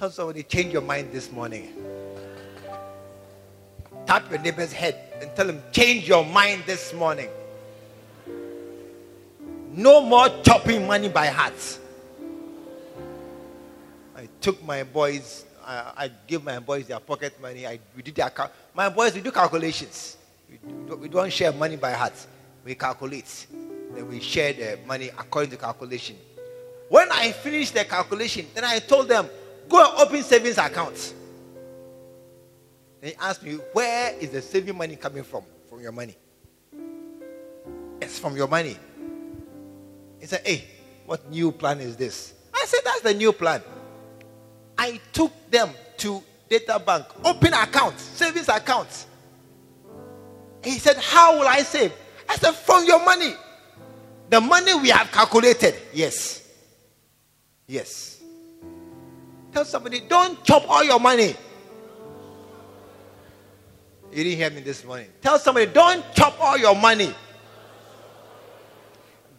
Tell 0.00 0.10
somebody, 0.10 0.44
change 0.44 0.72
your 0.72 0.80
mind 0.80 1.12
this 1.12 1.30
morning. 1.30 1.74
Tap 4.06 4.30
your 4.30 4.38
neighbor's 4.40 4.72
head 4.72 4.96
and 5.20 5.30
tell 5.36 5.46
him, 5.46 5.62
change 5.72 6.08
your 6.08 6.24
mind 6.24 6.62
this 6.64 6.94
morning. 6.94 7.28
No 9.72 10.00
more 10.00 10.30
chopping 10.42 10.86
money 10.86 11.10
by 11.10 11.26
heart. 11.26 11.78
I 14.16 14.26
took 14.40 14.64
my 14.64 14.84
boys, 14.84 15.44
I, 15.66 16.10
I 16.30 16.36
my 16.38 16.60
boys 16.60 16.86
their 16.86 16.98
pocket 16.98 17.38
money. 17.38 17.66
I, 17.66 17.78
we 17.94 18.00
did 18.00 18.14
their, 18.14 18.30
cal- 18.30 18.52
my 18.72 18.88
boys, 18.88 19.14
we 19.14 19.20
do 19.20 19.30
calculations. 19.30 20.16
We, 20.48 20.58
do, 20.88 20.96
we 20.96 21.08
don't 21.10 21.30
share 21.30 21.52
money 21.52 21.76
by 21.76 21.92
heart. 21.92 22.14
We 22.64 22.74
calculate. 22.74 23.46
Then 23.94 24.08
we 24.08 24.20
share 24.20 24.54
the 24.54 24.78
money 24.86 25.08
according 25.08 25.50
to 25.50 25.58
calculation. 25.58 26.16
When 26.88 27.12
I 27.12 27.32
finished 27.32 27.74
the 27.74 27.84
calculation, 27.84 28.46
then 28.54 28.64
I 28.64 28.78
told 28.78 29.06
them, 29.06 29.28
go 29.70 29.82
and 29.82 29.98
open 30.00 30.22
savings 30.22 30.58
accounts. 30.58 31.14
They 33.00 33.14
asked 33.14 33.42
me, 33.42 33.54
where 33.72 34.14
is 34.18 34.30
the 34.30 34.42
saving 34.42 34.76
money 34.76 34.96
coming 34.96 35.22
from? 35.22 35.44
From 35.70 35.80
your 35.80 35.92
money. 35.92 36.16
It's 38.02 38.18
from 38.18 38.36
your 38.36 38.48
money. 38.48 38.76
He 40.18 40.26
said, 40.26 40.42
hey, 40.44 40.64
what 41.06 41.30
new 41.30 41.52
plan 41.52 41.80
is 41.80 41.96
this? 41.96 42.34
I 42.52 42.64
said, 42.66 42.80
that's 42.84 43.00
the 43.00 43.14
new 43.14 43.32
plan. 43.32 43.62
I 44.76 45.00
took 45.12 45.32
them 45.50 45.70
to 45.98 46.22
Databank, 46.50 47.06
open 47.24 47.54
accounts, 47.54 48.02
savings 48.02 48.48
accounts. 48.48 49.06
He 50.64 50.72
said, 50.72 50.96
how 50.96 51.38
will 51.38 51.48
I 51.48 51.62
save? 51.62 51.92
I 52.28 52.36
said, 52.36 52.52
from 52.52 52.84
your 52.84 53.02
money. 53.04 53.34
The 54.28 54.40
money 54.40 54.74
we 54.74 54.90
have 54.90 55.10
calculated. 55.10 55.74
Yes. 55.92 56.46
Yes. 57.66 58.19
Tell 59.52 59.64
somebody, 59.64 60.00
don't 60.00 60.42
chop 60.44 60.68
all 60.68 60.84
your 60.84 61.00
money. 61.00 61.34
You 64.12 64.24
didn't 64.24 64.38
hear 64.38 64.50
me 64.50 64.60
this 64.60 64.84
morning. 64.84 65.08
Tell 65.20 65.38
somebody, 65.38 65.66
don't 65.66 66.04
chop 66.14 66.40
all 66.40 66.58
your 66.58 66.74
money. 66.74 67.14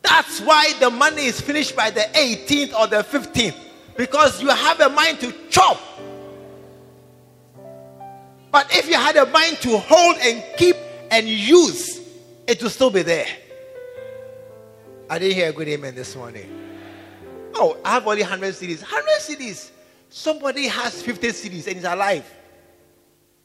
That's 0.02 0.42
why 0.42 0.74
the 0.80 0.90
money 0.90 1.26
is 1.26 1.40
finished 1.40 1.76
by 1.76 1.90
the 1.90 2.02
18th 2.02 2.74
or 2.74 2.88
the 2.88 3.04
15th. 3.04 3.56
Because 3.96 4.42
you 4.42 4.50
have 4.50 4.80
a 4.80 4.90
mind 4.90 5.20
to 5.20 5.34
chop. 5.50 5.80
But 8.52 8.76
if 8.76 8.90
you 8.90 8.96
had 8.96 9.16
a 9.16 9.26
mind 9.28 9.58
to 9.62 9.78
hold 9.78 10.18
and 10.18 10.44
keep 10.58 10.76
and 11.10 11.28
use, 11.28 12.02
it 12.48 12.62
will 12.62 12.70
still 12.70 12.90
be 12.90 13.02
there. 13.02 13.28
I 15.10 15.20
didn't 15.20 15.36
hear 15.36 15.50
a 15.50 15.54
good 15.54 15.68
amen 15.68 15.96
this 15.96 16.16
morning. 16.16 16.50
Oh, 17.56 17.78
I 17.84 17.92
have 17.92 18.08
only 18.08 18.22
100 18.22 18.54
cedis. 18.54 18.82
100 18.82 19.08
cedis. 19.20 19.72
Somebody 20.14 20.68
has 20.68 21.02
50 21.02 21.30
cedis 21.30 21.68
and 21.68 21.78
is 21.78 21.86
alive. 21.86 22.30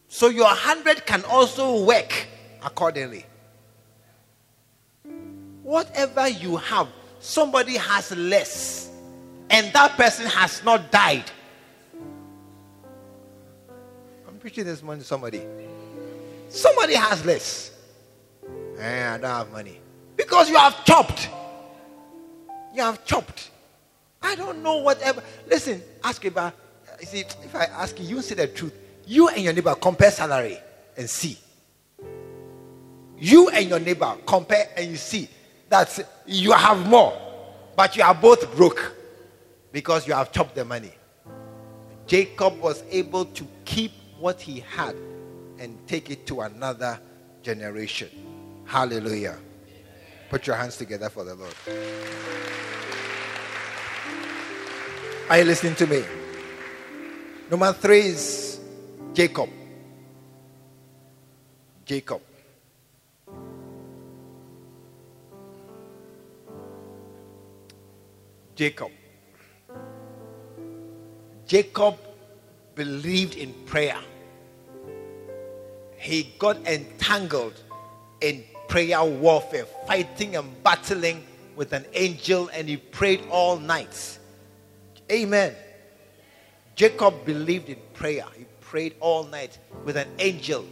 So 0.09 0.29
your 0.29 0.47
100 0.47 1.07
can 1.07 1.25
also 1.27 1.85
work 1.85 2.27
accordingly. 2.61 3.25
Whatever 5.63 6.29
you 6.29 6.57
have, 6.57 6.89
somebody 7.21 7.77
has 7.77 8.11
less, 8.17 8.91
and 9.49 9.73
that 9.75 9.93
person 9.93 10.27
has 10.27 10.65
not 10.65 10.91
died. 10.91 11.31
I'm 14.27 14.39
preaching 14.41 14.65
this 14.65 14.83
morning 14.83 15.03
to 15.03 15.07
somebody. 15.07 15.43
Somebody 16.49 16.95
has 16.95 17.25
less. 17.25 17.71
Eh, 18.79 19.15
I 19.15 19.19
don't 19.19 19.31
have 19.31 19.53
money. 19.53 19.79
Because 20.17 20.51
you 20.51 20.57
have 20.57 20.85
chopped. 20.85 21.29
You 22.75 22.83
have 22.83 23.05
chopped. 23.05 23.51
I 24.27 24.35
don't 24.35 24.61
know 24.61 24.79
whatever. 24.79 25.23
Listen, 25.47 25.81
ask 26.03 26.25
about. 26.25 26.53
You 27.01 27.07
see, 27.07 27.21
if 27.21 27.55
I 27.55 27.67
ask 27.67 27.99
you, 28.01 28.07
you 28.07 28.23
say 28.23 28.35
the 28.35 28.49
truth. 28.49 28.75
You 29.07 29.29
and 29.29 29.41
your 29.43 29.53
neighbor 29.53 29.75
compare 29.77 30.11
salary 30.11 30.59
and 30.97 31.09
see. 31.09 31.39
You 33.19 33.49
and 33.51 33.69
your 33.69 33.79
neighbor 33.79 34.17
compare 34.27 34.69
and 34.77 34.91
you 34.91 34.97
see 34.97 35.29
that 35.69 35.99
you 36.27 36.53
have 36.53 36.85
more, 36.89 37.17
but 37.77 37.97
you 37.97 38.03
are 38.03 38.15
both 38.15 38.55
broke 38.57 38.95
because 39.71 40.09
you 40.09 40.15
have 40.15 40.33
chopped 40.33 40.57
the 40.57 40.65
money. 40.65 40.93
Jacob 42.07 42.61
was 42.61 42.83
able 42.91 43.27
to 43.27 43.47
keep 43.65 43.93
what 44.19 44.41
he 44.41 44.61
had 44.61 44.97
and 45.59 45.79
take 45.87 46.11
it 46.11 46.27
to 46.27 46.41
another 46.41 46.99
generation. 47.43 48.09
Hallelujah. 48.65 49.39
Put 50.31 50.49
your 50.49 50.57
hands 50.57 50.77
together 50.77 51.09
for 51.09 51.25
the 51.25 51.37
Lord. 51.37 51.55
Are 55.29 55.39
you 55.39 55.45
listening 55.45 55.75
to 55.75 55.89
me? 55.89 56.05
Number 57.51 57.73
three 57.73 58.15
is 58.15 58.61
Jacob. 59.13 59.51
Jacob. 61.85 62.23
Jacob. 68.55 68.93
Jacob 71.45 71.97
believed 72.77 73.35
in 73.35 73.53
prayer. 73.67 73.99
He 75.97 76.35
got 76.39 76.57
entangled 76.69 77.61
in 78.21 78.45
prayer 78.69 79.03
warfare, 79.03 79.67
fighting 79.89 80.37
and 80.37 80.63
battling 80.63 81.27
with 81.57 81.73
an 81.73 81.85
angel, 81.95 82.49
and 82.55 82.69
he 82.69 82.77
prayed 82.77 83.23
all 83.29 83.59
night. 83.59 84.21
Amen. 85.11 85.55
Jacob 86.75 87.25
believed 87.25 87.69
in 87.69 87.79
prayer. 87.95 88.25
He 88.37 88.45
prayed 88.61 88.95
all 89.01 89.25
night 89.25 89.59
with 89.85 89.97
an 89.97 90.09
angel. 90.19 90.65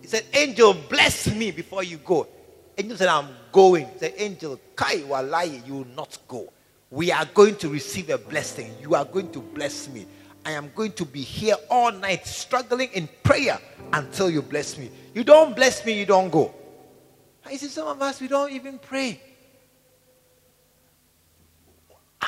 He 0.00 0.06
said, 0.06 0.24
Angel, 0.34 0.74
bless 0.88 1.32
me 1.34 1.50
before 1.50 1.82
you 1.82 1.96
go. 1.98 2.28
Angel 2.78 2.96
said, 2.96 3.08
I'm 3.08 3.28
going. 3.50 3.86
He 3.88 3.98
said, 3.98 4.14
Angel, 4.16 4.60
Kai 4.76 4.98
Walai, 4.98 5.66
you 5.66 5.74
will 5.74 5.86
not 5.96 6.16
go. 6.28 6.52
We 6.90 7.10
are 7.10 7.24
going 7.24 7.56
to 7.56 7.68
receive 7.68 8.10
a 8.10 8.18
blessing. 8.18 8.74
You 8.80 8.94
are 8.94 9.04
going 9.04 9.32
to 9.32 9.40
bless 9.40 9.88
me. 9.88 10.06
I 10.44 10.52
am 10.52 10.70
going 10.74 10.92
to 10.92 11.04
be 11.04 11.22
here 11.22 11.56
all 11.70 11.92
night 11.92 12.26
struggling 12.26 12.90
in 12.92 13.08
prayer 13.22 13.58
until 13.92 14.28
you 14.28 14.42
bless 14.42 14.76
me. 14.76 14.90
You 15.14 15.24
don't 15.24 15.54
bless 15.54 15.84
me, 15.84 15.98
you 15.98 16.06
don't 16.06 16.30
go. 16.30 16.54
I 17.44 17.56
see 17.56 17.68
some 17.68 17.88
of 17.88 18.00
us, 18.02 18.20
we 18.20 18.28
don't 18.28 18.52
even 18.52 18.78
pray. 18.78 19.20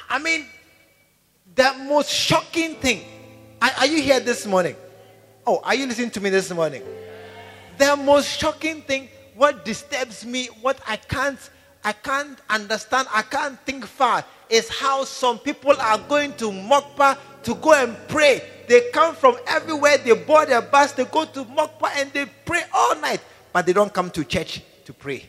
I 0.08 0.18
mean, 0.18 0.46
the 1.54 1.74
most 1.86 2.10
shocking 2.10 2.74
thing. 2.76 3.02
Are, 3.60 3.70
are 3.78 3.86
you 3.86 4.02
here 4.02 4.20
this 4.20 4.46
morning? 4.46 4.76
Oh, 5.46 5.60
are 5.62 5.74
you 5.74 5.86
listening 5.86 6.10
to 6.10 6.20
me 6.20 6.30
this 6.30 6.50
morning? 6.50 6.82
The 7.78 7.96
most 7.96 8.28
shocking 8.28 8.82
thing, 8.82 9.08
what 9.34 9.64
disturbs 9.64 10.24
me, 10.24 10.46
what 10.62 10.78
I 10.86 10.96
can't, 10.96 11.38
I 11.82 11.92
can't 11.92 12.38
understand, 12.48 13.08
I 13.12 13.22
can't 13.22 13.58
think 13.66 13.84
far, 13.84 14.24
is 14.48 14.68
how 14.68 15.04
some 15.04 15.38
people 15.38 15.74
are 15.78 15.98
going 15.98 16.34
to 16.34 16.46
Mokpa 16.46 17.18
to 17.42 17.54
go 17.56 17.74
and 17.74 17.96
pray. 18.08 18.42
They 18.68 18.90
come 18.92 19.14
from 19.14 19.36
everywhere, 19.46 19.98
they 19.98 20.14
board 20.14 20.50
a 20.50 20.62
bus, 20.62 20.92
they 20.92 21.04
go 21.04 21.24
to 21.26 21.44
Mokpa 21.44 21.90
and 21.96 22.12
they 22.12 22.26
pray 22.44 22.62
all 22.72 22.98
night, 23.00 23.20
but 23.52 23.66
they 23.66 23.72
don't 23.72 23.92
come 23.92 24.10
to 24.10 24.24
church 24.24 24.62
to 24.86 24.92
pray. 24.92 25.28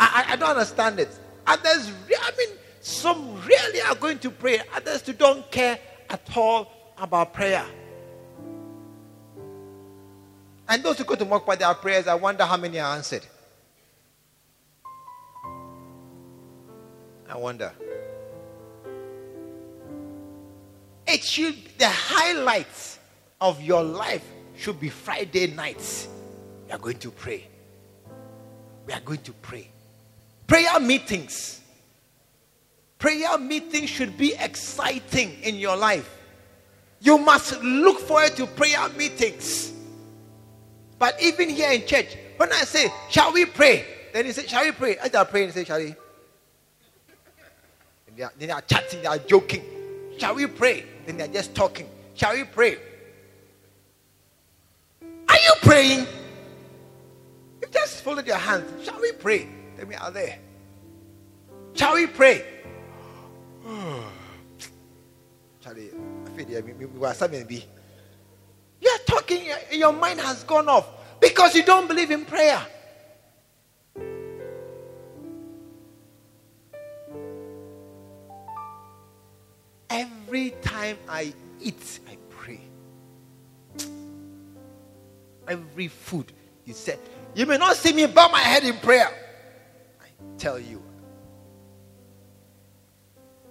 I, 0.00 0.24
I, 0.28 0.32
I 0.32 0.36
don't 0.36 0.50
understand 0.50 0.98
it. 0.98 1.08
Others, 1.46 1.92
I 2.20 2.30
mean, 2.36 2.48
some 2.80 3.40
really 3.44 3.80
are 3.82 3.94
going 3.94 4.18
to 4.20 4.30
pray, 4.30 4.60
others 4.74 5.02
who 5.06 5.12
don't 5.12 5.50
care 5.50 5.78
at 6.08 6.36
all 6.36 6.72
about 6.96 7.32
prayer. 7.32 7.64
And 10.68 10.82
those 10.82 10.98
who 10.98 11.04
go 11.04 11.14
to 11.14 11.24
Mokpa 11.24 11.58
their 11.58 11.74
prayers, 11.74 12.06
I 12.06 12.14
wonder 12.14 12.44
how 12.44 12.56
many 12.56 12.78
are 12.78 12.94
answered. 12.94 13.24
I 17.28 17.36
wonder. 17.36 17.72
It 21.06 21.24
should 21.24 21.56
the 21.78 21.88
highlights 21.88 22.98
of 23.40 23.62
your 23.62 23.82
life 23.82 24.24
should 24.56 24.78
be 24.78 24.90
Friday 24.90 25.46
nights. 25.46 26.08
We 26.66 26.72
are 26.72 26.78
going 26.78 26.98
to 26.98 27.10
pray. 27.10 27.46
We 28.86 28.92
are 28.92 29.00
going 29.00 29.20
to 29.20 29.32
pray. 29.32 29.70
Prayer 30.46 30.80
meetings. 30.80 31.60
Prayer 32.98 33.38
meeting 33.38 33.86
should 33.86 34.18
be 34.18 34.34
exciting 34.34 35.36
in 35.42 35.56
your 35.56 35.76
life. 35.76 36.16
You 37.00 37.16
must 37.16 37.62
look 37.62 38.00
forward 38.00 38.34
to 38.36 38.46
prayer 38.46 38.88
meetings. 38.90 39.72
But 40.98 41.20
even 41.22 41.48
here 41.48 41.70
in 41.70 41.86
church, 41.86 42.16
when 42.36 42.52
I 42.52 42.62
say, 42.62 42.88
Shall 43.08 43.32
we 43.32 43.44
pray? 43.44 43.84
Then 44.12 44.26
he 44.26 44.32
said, 44.32 44.48
Shall 44.48 44.64
we 44.64 44.72
pray? 44.72 44.98
I 44.98 45.08
start 45.08 45.30
praying 45.30 45.46
and 45.46 45.54
say, 45.54 45.64
Shall 45.64 45.78
we? 45.78 45.94
And 48.08 48.16
they 48.16 48.22
are, 48.24 48.32
they 48.36 48.50
are 48.50 48.62
chatting, 48.62 49.02
they 49.02 49.06
are 49.06 49.18
joking. 49.18 49.62
Shall 50.18 50.34
we 50.34 50.48
pray? 50.48 50.84
Then 51.06 51.18
they 51.18 51.24
are 51.24 51.28
just 51.28 51.54
talking. 51.54 51.88
Shall 52.14 52.34
we 52.34 52.42
pray? 52.42 52.78
Are 55.02 55.36
you 55.36 55.52
praying? 55.62 56.00
You 57.62 57.68
just 57.72 58.02
folded 58.02 58.26
your 58.26 58.36
hands. 58.36 58.84
Shall 58.84 59.00
we 59.00 59.12
pray? 59.12 59.48
Then 59.76 59.86
we 59.86 59.94
are 59.94 60.10
there. 60.10 60.38
Shall 61.74 61.94
we 61.94 62.08
pray? 62.08 62.44
Charlie, 65.60 65.90
I 66.26 66.30
feel 66.30 66.62
we 66.88 67.06
are 67.06 67.12
something 67.14 67.44
be. 67.44 67.64
You 68.80 68.88
are 68.90 68.98
talking, 69.06 69.42
your 69.72 69.92
mind 69.92 70.20
has 70.20 70.42
gone 70.44 70.68
off 70.68 70.88
because 71.20 71.54
you 71.54 71.64
don't 71.64 71.86
believe 71.86 72.10
in 72.10 72.24
prayer. 72.24 72.60
Every 79.90 80.50
time 80.62 80.96
I 81.08 81.34
eat, 81.60 82.00
I 82.08 82.16
pray. 82.30 82.60
Every 85.46 85.88
food, 85.88 86.32
you 86.64 86.72
said, 86.72 86.98
you 87.34 87.44
may 87.44 87.58
not 87.58 87.76
see 87.76 87.92
me 87.92 88.06
bow 88.06 88.28
my 88.28 88.40
head 88.40 88.64
in 88.64 88.76
prayer. 88.78 89.10
I 90.00 90.06
tell 90.38 90.58
you. 90.58 90.87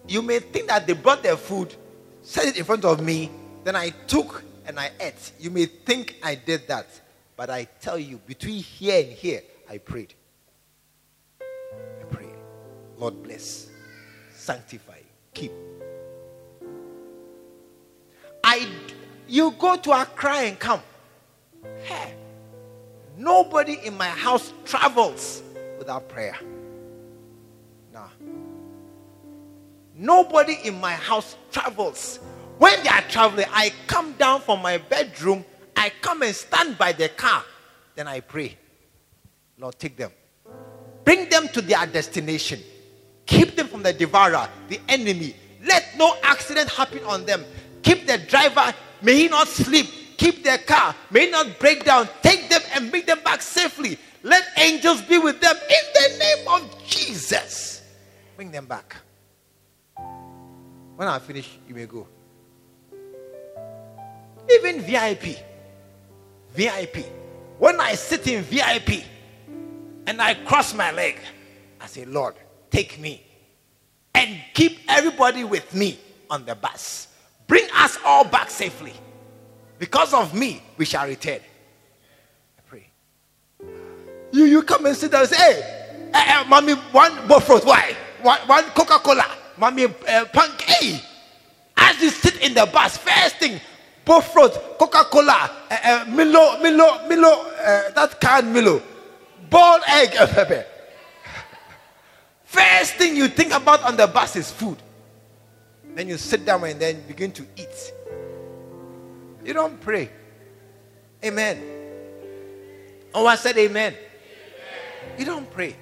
You 0.08 0.22
may 0.22 0.39
think 0.39 0.68
that 0.68 0.88
they 0.88 0.93
brought 0.93 1.22
their 1.22 1.36
food, 1.36 1.76
set 2.22 2.45
it 2.45 2.58
in 2.58 2.64
front 2.64 2.86
of 2.86 3.01
me, 3.01 3.30
then 3.64 3.76
I 3.76 3.89
took 4.08 4.43
and 4.66 4.80
I 4.80 4.91
ate. 4.99 5.34
You 5.39 5.49
may 5.49 5.66
think 5.66 6.16
I 6.24 6.36
did 6.36 6.68
that, 6.68 6.88
but 7.36 7.49
I 7.49 7.66
tell 7.82 7.97
you, 7.97 8.18
between 8.26 8.64
here 8.64 9.03
and 9.03 9.12
here, 9.12 9.41
I 9.70 9.78
prayed. 9.80 10.14
I 11.41 12.03
prayed. 12.10 12.36
Lord 12.97 13.22
bless, 13.22 13.68
sanctify, 14.34 14.99
keep. 15.34 15.51
I, 18.43 18.68
you 19.28 19.51
go 19.60 19.76
to 19.76 19.91
Accra 19.91 20.38
and 20.38 20.58
come. 20.58 20.82
Hey, 21.84 22.14
nobody 23.18 23.78
in 23.84 23.97
my 23.97 24.08
house 24.08 24.53
travels 24.64 25.43
without 25.78 26.08
prayer. 26.08 26.38
Nobody 29.97 30.57
in 30.63 30.79
my 30.79 30.93
house 30.93 31.35
travels 31.51 32.19
when 32.57 32.81
they 32.83 32.89
are 32.89 33.01
traveling, 33.01 33.45
I 33.51 33.71
come 33.85 34.13
down 34.13 34.41
from 34.41 34.61
my 34.61 34.77
bedroom, 34.77 35.45
I 35.75 35.91
come 36.01 36.23
and 36.23 36.35
stand 36.35 36.77
by 36.77 36.91
the 36.91 37.09
car, 37.09 37.43
then 37.95 38.07
I 38.07 38.19
pray. 38.19 38.57
Lord, 39.59 39.77
take 39.77 39.95
them. 39.95 40.11
Bring 41.03 41.29
them 41.29 41.47
to 41.49 41.61
their 41.61 41.85
destination. 41.85 42.59
Keep 43.25 43.55
them 43.55 43.67
from 43.67 43.83
the 43.83 43.93
devourer, 43.93 44.49
the 44.69 44.79
enemy. 44.89 45.35
Let 45.63 45.97
no 45.97 46.15
accident 46.23 46.69
happen 46.69 47.03
on 47.03 47.25
them. 47.25 47.45
Keep 47.83 48.07
the 48.07 48.17
driver, 48.17 48.73
may 49.01 49.15
he 49.15 49.27
not 49.27 49.47
sleep. 49.47 49.87
Keep 50.17 50.43
their 50.43 50.57
car, 50.57 50.95
may 51.11 51.25
he 51.25 51.31
not 51.31 51.59
break 51.59 51.85
down. 51.85 52.09
Take 52.23 52.49
them 52.49 52.61
and 52.73 52.89
bring 52.89 53.05
them 53.05 53.19
back 53.23 53.41
safely. 53.41 53.99
Let 54.23 54.43
angels 54.57 55.01
be 55.03 55.19
with 55.19 55.39
them 55.39 55.55
in 55.55 55.93
the 55.93 56.17
name 56.17 56.47
of 56.47 56.87
Jesus. 56.87 57.83
Bring 58.35 58.49
them 58.49 58.65
back. 58.65 58.95
When 60.97 61.07
I 61.07 61.19
finish, 61.19 61.47
you 61.69 61.75
may 61.75 61.85
go. 61.85 62.07
Even 64.51 64.81
VIP. 64.81 65.37
VIP. 66.55 67.05
When 67.59 67.79
I 67.79 67.93
sit 67.93 68.27
in 68.27 68.41
VIP 68.41 69.03
and 70.07 70.19
I 70.19 70.33
cross 70.33 70.73
my 70.73 70.91
leg, 70.91 71.19
I 71.79 71.85
say, 71.85 72.03
Lord, 72.05 72.33
take 72.71 72.99
me 72.99 73.23
and 74.15 74.41
keep 74.55 74.79
everybody 74.87 75.43
with 75.43 75.71
me 75.75 75.99
on 76.31 76.45
the 76.45 76.55
bus. 76.55 77.09
Bring 77.45 77.67
us 77.75 77.99
all 78.03 78.23
back 78.25 78.49
safely. 78.49 78.93
Because 79.77 80.15
of 80.15 80.33
me, 80.33 80.63
we 80.77 80.85
shall 80.85 81.07
return. 81.07 81.41
I 82.57 82.61
pray. 82.65 82.89
You, 84.31 84.45
you 84.45 84.63
come 84.63 84.87
and 84.87 84.97
sit 84.97 85.11
there 85.11 85.21
and 85.21 85.29
say, 85.29 85.37
hey, 85.37 86.09
hey, 86.11 86.21
hey 86.21 86.49
mommy, 86.49 86.73
one 86.73 87.11
Bofrot, 87.27 87.65
why? 87.65 87.95
One, 88.23 88.39
one 88.47 88.63
Coca 88.71 88.97
Cola, 88.97 89.27
mommy, 89.58 89.86
uh, 89.86 90.26
punk, 90.34 90.62
hey. 90.62 91.01
As 91.76 92.01
you 92.01 92.10
sit 92.10 92.41
in 92.41 92.53
the 92.53 92.66
bus, 92.66 92.97
first 92.97 93.38
thing, 93.38 93.60
Bofrot, 94.05 94.78
Coca-Cola, 94.78 95.51
uh, 95.70 95.78
uh, 95.84 96.05
Milo, 96.08 96.60
Milo, 96.62 97.08
Milo, 97.08 97.30
uh, 97.30 97.91
that 97.91 98.18
can 98.20 98.53
Milo, 98.53 98.82
boiled 99.49 99.82
egg, 99.88 100.12
pepper. 100.34 100.66
First 102.45 102.95
thing 102.95 103.16
you 103.16 103.28
think 103.28 103.53
about 103.53 103.84
on 103.84 103.97
the 103.97 104.08
bus 104.08 104.36
is 104.38 104.49
food. 104.49 104.78
Then 105.93 106.08
you 106.08 106.18
sit 106.18 106.45
down 106.45 106.64
and 106.64 106.80
then 106.80 107.01
begin 107.08 107.32
to 107.34 107.45
eat. 107.58 107.93
You 109.43 109.53
don't 109.53 109.80
pray. 109.82 110.10
Amen. 111.24 111.62
Oh, 113.14 113.26
I 113.26 113.36
said 113.36 113.58
amen. 113.58 113.93
amen. 113.93 115.20
You 115.20 115.26
don't 115.26 115.49
pray. 115.51 115.76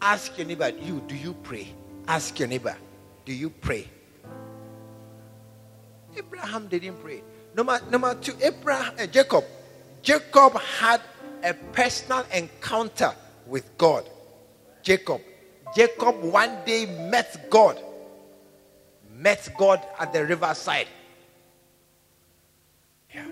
Ask 0.00 0.36
your 0.36 0.46
neighbor, 0.46 0.68
you, 0.68 1.02
do 1.06 1.16
you 1.16 1.32
pray? 1.32 1.72
Ask 2.06 2.38
your 2.38 2.48
neighbor, 2.48 2.76
do 3.24 3.32
you 3.32 3.50
pray? 3.50 3.88
Abraham 6.16 6.68
didn't 6.68 7.02
pray. 7.02 7.22
Number, 7.54 7.80
number 7.90 8.14
two, 8.16 8.34
Abraham, 8.42 8.94
uh, 8.98 9.06
Jacob. 9.06 9.44
Jacob 10.02 10.60
had 10.60 11.00
a 11.42 11.54
personal 11.54 12.24
encounter 12.32 13.12
with 13.46 13.76
God. 13.78 14.08
Jacob. 14.82 15.20
Jacob 15.74 16.22
one 16.22 16.58
day 16.66 16.86
met 17.10 17.50
God. 17.50 17.80
Met 19.16 19.48
God 19.56 19.80
at 19.98 20.12
the 20.12 20.24
riverside. 20.24 20.88
Yeah. 23.14 23.24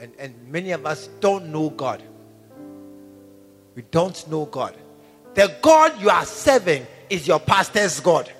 And, 0.00 0.12
and 0.18 0.34
many 0.48 0.72
of 0.72 0.84
us 0.84 1.08
don't 1.20 1.46
know 1.46 1.70
God. 1.70 2.02
We 3.74 3.82
don't 3.90 4.28
know 4.28 4.44
God. 4.46 4.76
The 5.34 5.52
God 5.62 6.00
you 6.00 6.10
are 6.10 6.24
serving 6.24 6.86
is 7.10 7.26
your 7.26 7.40
pastor's 7.40 8.00
God. 8.00 8.30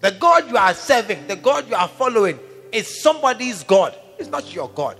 The 0.00 0.10
God 0.12 0.50
you 0.50 0.56
are 0.56 0.74
serving, 0.74 1.26
the 1.28 1.36
God 1.36 1.68
you 1.68 1.74
are 1.74 1.88
following, 1.88 2.38
is 2.72 3.02
somebody's 3.02 3.62
God. 3.62 3.96
It's 4.18 4.28
not 4.28 4.52
your 4.52 4.68
God. 4.68 4.98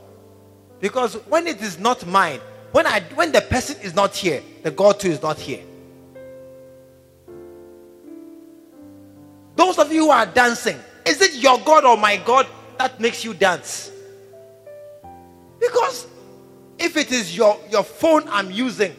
Because 0.81 1.15
when 1.27 1.47
it 1.47 1.61
is 1.61 1.79
not 1.79 2.07
mine, 2.07 2.41
when 2.73 2.87
I 2.87 3.01
when 3.15 3.33
the 3.33 3.41
person 3.41 3.81
is 3.83 3.95
not 3.95 4.15
here, 4.15 4.43
the 4.63 4.71
God 4.71 5.01
too 5.01 5.11
is 5.11 5.23
not 5.23 5.39
here. 5.39 5.63
Those 9.57 9.79
of 9.79 9.93
you 9.93 10.05
who 10.05 10.11
are 10.11 10.27
dancing, 10.27 10.79
is 11.07 11.21
it 11.21 11.35
your 11.35 11.59
God 11.61 11.85
or 11.85 11.97
my 11.97 12.17
God 12.17 12.47
that 12.79 12.99
makes 13.01 13.25
you 13.25 13.35
dance? 13.35 13.91
Because 15.61 16.07
if 16.79 16.97
it 16.97 17.13
is 17.13 17.37
your, 17.37 17.59
your 17.71 17.85
phone 17.85 18.25
I'm 18.29 18.51
using, 18.51 18.95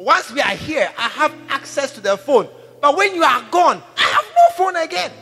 once 0.00 0.30
we 0.32 0.40
are 0.40 0.56
here, 0.56 0.90
I 0.96 1.08
have 1.08 1.34
access 1.50 1.92
to 1.92 2.00
the 2.00 2.16
phone. 2.16 2.48
But 2.80 2.96
when 2.96 3.14
you 3.14 3.22
are 3.22 3.42
gone, 3.50 3.82
I 3.98 4.02
have 4.02 4.24
no 4.34 4.56
phone 4.56 4.76
again. 4.76 5.12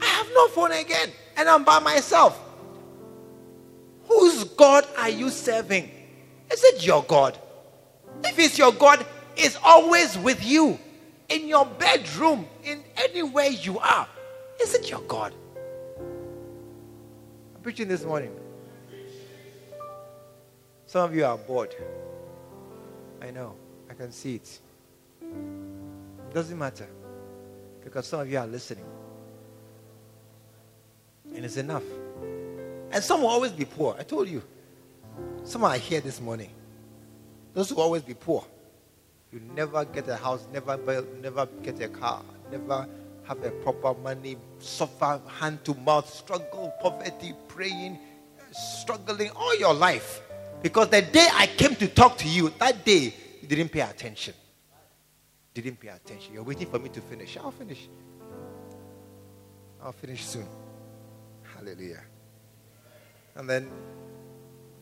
I 0.00 0.06
have 0.06 0.28
no 0.32 0.48
phone 0.48 0.72
again. 0.72 1.10
And 1.36 1.46
I'm 1.46 1.62
by 1.62 1.78
myself. 1.78 2.40
Whose 4.08 4.44
God 4.44 4.86
are 4.96 5.10
you 5.10 5.28
serving? 5.28 5.90
Is 6.50 6.64
it 6.64 6.86
your 6.86 7.02
God? 7.02 7.38
If 8.24 8.38
it's 8.38 8.56
your 8.56 8.72
God, 8.72 9.04
it's 9.36 9.58
always 9.62 10.16
with 10.16 10.42
you. 10.42 10.78
In 11.28 11.46
your 11.46 11.66
bedroom, 11.66 12.46
in 12.64 12.82
anywhere 12.96 13.48
you 13.48 13.78
are. 13.78 14.08
Is 14.62 14.74
it 14.74 14.88
your 14.88 15.02
God? 15.02 15.34
I'm 17.54 17.60
preaching 17.62 17.88
this 17.88 18.04
morning. 18.06 18.34
Some 20.86 21.10
of 21.10 21.14
you 21.14 21.26
are 21.26 21.36
bored. 21.36 21.74
I 23.24 23.30
know. 23.30 23.54
I 23.88 23.94
can 23.94 24.12
see 24.12 24.34
it. 24.34 24.60
It 25.22 26.34
doesn't 26.34 26.58
matter. 26.58 26.86
Because 27.82 28.06
some 28.06 28.20
of 28.20 28.30
you 28.30 28.36
are 28.36 28.46
listening. 28.46 28.84
And 31.34 31.42
it's 31.42 31.56
enough. 31.56 31.84
And 32.90 33.02
some 33.02 33.22
will 33.22 33.28
always 33.28 33.52
be 33.52 33.64
poor. 33.64 33.96
I 33.98 34.02
told 34.02 34.28
you. 34.28 34.42
Some 35.42 35.64
are 35.64 35.76
here 35.76 36.02
this 36.02 36.20
morning. 36.20 36.50
Those 37.54 37.72
will 37.72 37.80
always 37.80 38.02
be 38.02 38.12
poor. 38.12 38.44
You 39.32 39.40
never 39.54 39.86
get 39.86 40.06
a 40.08 40.16
house, 40.16 40.46
never 40.52 40.76
build, 40.76 41.06
never 41.22 41.48
get 41.62 41.80
a 41.80 41.88
car, 41.88 42.22
never 42.52 42.86
have 43.24 43.42
a 43.42 43.50
proper 43.50 43.94
money, 44.00 44.36
suffer 44.58 45.20
hand 45.40 45.64
to 45.64 45.74
mouth, 45.74 46.12
struggle, 46.12 46.74
poverty, 46.80 47.32
praying, 47.48 47.98
struggling 48.52 49.30
all 49.30 49.58
your 49.58 49.72
life. 49.72 50.20
Because 50.64 50.88
the 50.88 51.02
day 51.02 51.28
I 51.30 51.46
came 51.46 51.74
to 51.74 51.86
talk 51.88 52.16
to 52.16 52.26
you, 52.26 52.48
that 52.58 52.86
day 52.86 53.12
you 53.42 53.46
didn't 53.46 53.68
pay 53.68 53.82
attention. 53.82 54.32
Didn't 55.52 55.78
pay 55.78 55.88
attention. 55.88 56.32
You're 56.32 56.42
waiting 56.42 56.70
for 56.70 56.78
me 56.78 56.88
to 56.88 57.02
finish. 57.02 57.36
I'll 57.36 57.50
finish. 57.50 57.86
I'll 59.82 59.92
finish 59.92 60.24
soon. 60.24 60.46
Hallelujah. 61.54 62.00
And 63.36 63.48
then 63.48 63.70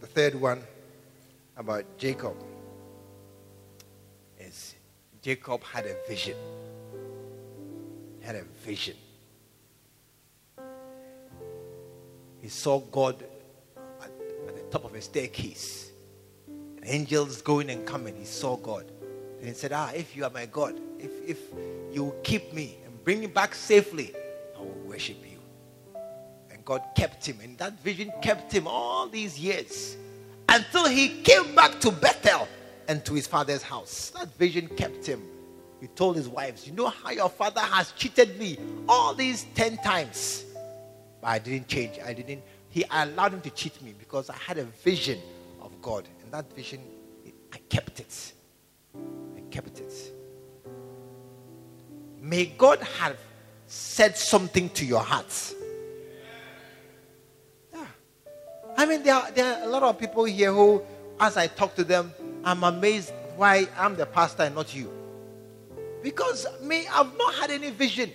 the 0.00 0.06
third 0.06 0.36
one 0.36 0.62
about 1.56 1.84
Jacob 1.98 2.36
is 4.38 4.76
Jacob 5.20 5.64
had 5.64 5.86
a 5.86 5.96
vision. 6.08 6.36
Had 8.20 8.36
a 8.36 8.44
vision. 8.64 8.94
He 12.40 12.48
saw 12.48 12.78
God 12.78 13.24
top 14.72 14.84
of 14.84 14.94
a 14.94 15.00
staircase. 15.00 15.92
And 16.48 16.84
angels 16.84 17.42
going 17.42 17.70
and 17.70 17.86
coming. 17.86 18.16
He 18.16 18.24
saw 18.24 18.56
God. 18.56 18.90
And 19.38 19.46
he 19.48 19.54
said, 19.54 19.72
Ah, 19.72 19.90
if 19.94 20.16
you 20.16 20.24
are 20.24 20.30
my 20.30 20.46
God, 20.46 20.80
if, 20.98 21.10
if 21.26 21.38
you 21.92 22.14
keep 22.22 22.52
me 22.52 22.78
and 22.84 23.04
bring 23.04 23.20
me 23.20 23.26
back 23.26 23.54
safely, 23.54 24.14
I 24.56 24.60
will 24.60 24.80
worship 24.86 25.18
you. 25.22 25.38
And 26.50 26.64
God 26.64 26.82
kept 26.96 27.26
him. 27.26 27.38
And 27.42 27.58
that 27.58 27.78
vision 27.80 28.10
kept 28.22 28.50
him 28.50 28.66
all 28.66 29.08
these 29.08 29.38
years 29.38 29.96
until 30.48 30.88
he 30.88 31.20
came 31.22 31.54
back 31.54 31.78
to 31.80 31.90
Bethel 31.90 32.48
and 32.88 33.04
to 33.04 33.14
his 33.14 33.26
father's 33.26 33.62
house. 33.62 34.10
That 34.18 34.34
vision 34.36 34.68
kept 34.68 35.06
him. 35.06 35.22
He 35.80 35.88
told 35.88 36.16
his 36.16 36.28
wives, 36.28 36.66
You 36.66 36.72
know 36.72 36.88
how 36.88 37.10
your 37.10 37.28
father 37.28 37.60
has 37.60 37.92
cheated 37.92 38.38
me 38.38 38.56
all 38.88 39.14
these 39.14 39.44
10 39.54 39.78
times. 39.78 40.44
But 41.20 41.28
I 41.28 41.38
didn't 41.40 41.68
change. 41.68 41.98
I 42.04 42.12
didn't. 42.12 42.42
He 42.72 42.84
allowed 42.90 43.34
him 43.34 43.42
to 43.42 43.50
cheat 43.50 43.80
me 43.82 43.94
because 43.96 44.30
I 44.30 44.36
had 44.36 44.56
a 44.56 44.64
vision 44.64 45.20
of 45.60 45.80
God. 45.82 46.08
And 46.22 46.32
that 46.32 46.50
vision, 46.54 46.80
I 47.52 47.58
kept 47.68 48.00
it. 48.00 48.32
I 49.36 49.40
kept 49.50 49.78
it. 49.78 49.92
May 52.18 52.46
God 52.46 52.80
have 52.98 53.18
said 53.66 54.16
something 54.16 54.70
to 54.70 54.86
your 54.86 55.00
heart. 55.00 55.54
Yeah. 57.74 57.84
I 58.78 58.86
mean, 58.86 59.02
there 59.02 59.16
are, 59.16 59.30
there 59.32 59.54
are 59.54 59.64
a 59.64 59.68
lot 59.68 59.82
of 59.82 59.98
people 59.98 60.24
here 60.24 60.50
who, 60.50 60.82
as 61.20 61.36
I 61.36 61.48
talk 61.48 61.74
to 61.74 61.84
them, 61.84 62.10
I'm 62.42 62.64
amazed 62.64 63.12
why 63.36 63.68
I'm 63.76 63.96
the 63.96 64.06
pastor 64.06 64.44
and 64.44 64.54
not 64.54 64.74
you. 64.74 64.90
Because 66.02 66.46
me, 66.62 66.86
I've 66.90 67.14
not 67.18 67.34
had 67.34 67.50
any 67.50 67.68
vision. 67.68 68.10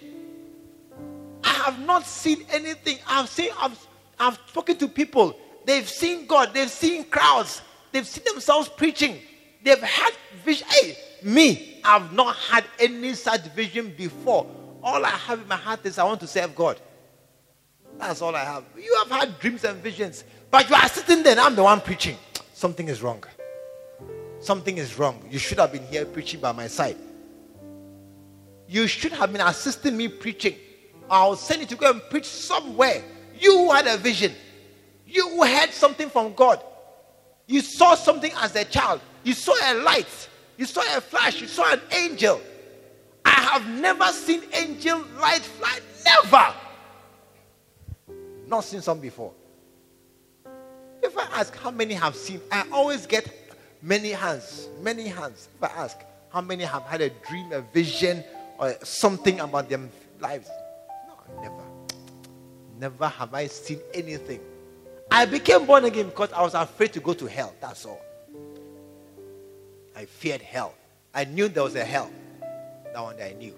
I 1.44 1.50
have 1.50 1.80
not 1.86 2.08
seen 2.08 2.44
anything. 2.50 2.98
I've 3.08 3.30
seen, 3.30 3.52
I've, 3.60 3.87
I've 4.20 4.40
spoken 4.48 4.78
to 4.78 4.88
people. 4.88 5.38
They've 5.66 5.88
seen 5.88 6.26
God. 6.26 6.54
They've 6.54 6.70
seen 6.70 7.04
crowds. 7.06 7.62
They've 7.92 8.08
seen 8.08 8.24
themselves 8.24 8.70
preaching. 8.70 9.20
They've 9.64 9.82
had 9.82 10.14
vision. 10.44 10.68
Hey, 10.70 10.98
me, 11.24 11.82
I've 11.84 12.14
not 12.14 12.36
had 12.36 12.66
any 12.80 13.14
such 13.14 13.42
vision 13.54 13.94
before. 13.98 14.48
All 14.84 15.04
I 15.06 15.10
have 15.10 15.42
in 15.42 15.48
my 15.48 15.56
heart 15.56 15.86
is 15.86 15.98
I 15.98 16.04
want 16.04 16.20
to 16.22 16.28
serve 16.28 16.56
God. 16.56 16.80
That's 17.98 18.22
all 18.22 18.36
I 18.36 18.44
have. 18.44 18.64
You 18.78 18.96
have 19.00 19.10
had 19.10 19.40
dreams 19.40 19.64
and 19.64 19.82
visions, 19.82 20.24
but 20.52 20.70
you 20.70 20.76
are 20.76 20.88
sitting 20.88 21.24
there 21.24 21.32
and 21.32 21.40
I'm 21.42 21.56
the 21.56 21.64
one 21.64 21.82
preaching. 21.82 22.16
Something 22.54 22.88
is 22.88 23.02
wrong. 23.02 23.24
Something 24.40 24.78
is 24.78 24.98
wrong. 24.98 25.28
You 25.30 25.40
should 25.40 25.58
have 25.58 25.72
been 25.72 25.86
here 25.88 26.06
preaching 26.06 26.40
by 26.40 26.52
my 26.52 26.68
side. 26.68 26.98
You 28.68 28.88
should 28.88 29.14
have 29.14 29.32
been 29.32 29.42
assisting 29.42 29.98
me 29.98 30.08
preaching. 30.08 30.56
I'll 31.10 31.36
send 31.36 31.62
you 31.62 31.68
to 31.68 31.76
go 31.76 31.90
and 31.92 32.02
preach 32.10 32.26
somewhere. 32.26 33.04
You 33.40 33.72
had 33.72 33.88
a 33.88 33.98
vision. 33.98 34.34
You 35.06 35.44
heard 35.44 35.72
something 35.72 36.10
from 36.10 36.34
God. 36.34 36.62
You 37.48 37.62
saw 37.62 37.96
something 37.96 38.32
as 38.38 38.56
a 38.56 38.66
child. 38.66 39.02
You 39.24 39.34
saw 39.34 39.54
a 39.72 39.74
light. 39.82 40.30
You 40.58 40.66
saw 40.66 40.82
a 40.98 41.02
flash. 41.02 41.40
You 41.42 41.48
saw 41.48 41.72
an 41.72 41.82
angel. 41.92 42.42
I 43.24 43.32
have 43.32 43.68
never 43.68 44.06
seen 44.06 44.44
angel 44.54 45.04
light 45.20 45.42
fly. 45.42 45.80
Never. 46.06 46.54
Not 48.48 48.64
seen 48.64 48.82
some 48.82 49.00
before. 49.00 49.34
If 51.02 51.18
I 51.18 51.24
ask 51.40 51.56
how 51.58 51.72
many 51.72 51.94
have 51.94 52.16
seen, 52.16 52.42
I 52.52 52.66
always 52.72 53.06
get 53.06 53.30
many 53.82 54.12
hands. 54.12 54.68
Many 54.82 55.08
hands. 55.08 55.50
If 55.58 55.64
I 55.64 55.84
ask 55.84 55.98
how 56.30 56.42
many 56.42 56.64
have 56.64 56.84
had 56.84 57.02
a 57.02 57.10
dream, 57.10 57.52
a 57.54 57.62
vision, 57.62 58.24
or 58.58 58.76
something 58.84 59.40
about 59.40 59.70
their 59.70 59.80
lives. 60.20 60.50
No, 61.08 61.42
never. 61.42 61.67
Never 62.80 63.08
have 63.08 63.34
I 63.34 63.48
seen 63.48 63.80
anything. 63.94 64.40
I 65.10 65.26
became 65.26 65.66
born 65.66 65.86
again 65.86 66.08
because 66.08 66.32
I 66.32 66.42
was 66.42 66.54
afraid 66.54 66.94
to 66.94 67.00
go 67.00 67.14
to 67.14 67.26
hell. 67.26 67.54
That's 67.60 67.86
all. 67.86 68.02
I 69.96 70.06
feared 70.06 70.42
hell. 70.42 70.74
I 71.14 71.24
knew 71.26 71.48
there 71.48 71.64
was 71.64 71.76
a 71.76 71.84
hell. 71.84 72.12
That 72.94 73.02
one 73.02 73.16
I 73.22 73.34
knew. 73.34 73.56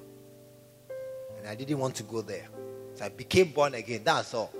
And 1.38 1.48
I 1.48 1.56
didn't 1.56 1.80
want 1.80 1.96
to 1.96 2.04
go 2.04 2.22
there. 2.22 2.48
So 2.96 3.06
I 3.06 3.10
became 3.10 3.52
born 3.52 3.74
again. 3.74 4.02
That's 4.04 4.34
all. 4.34 4.52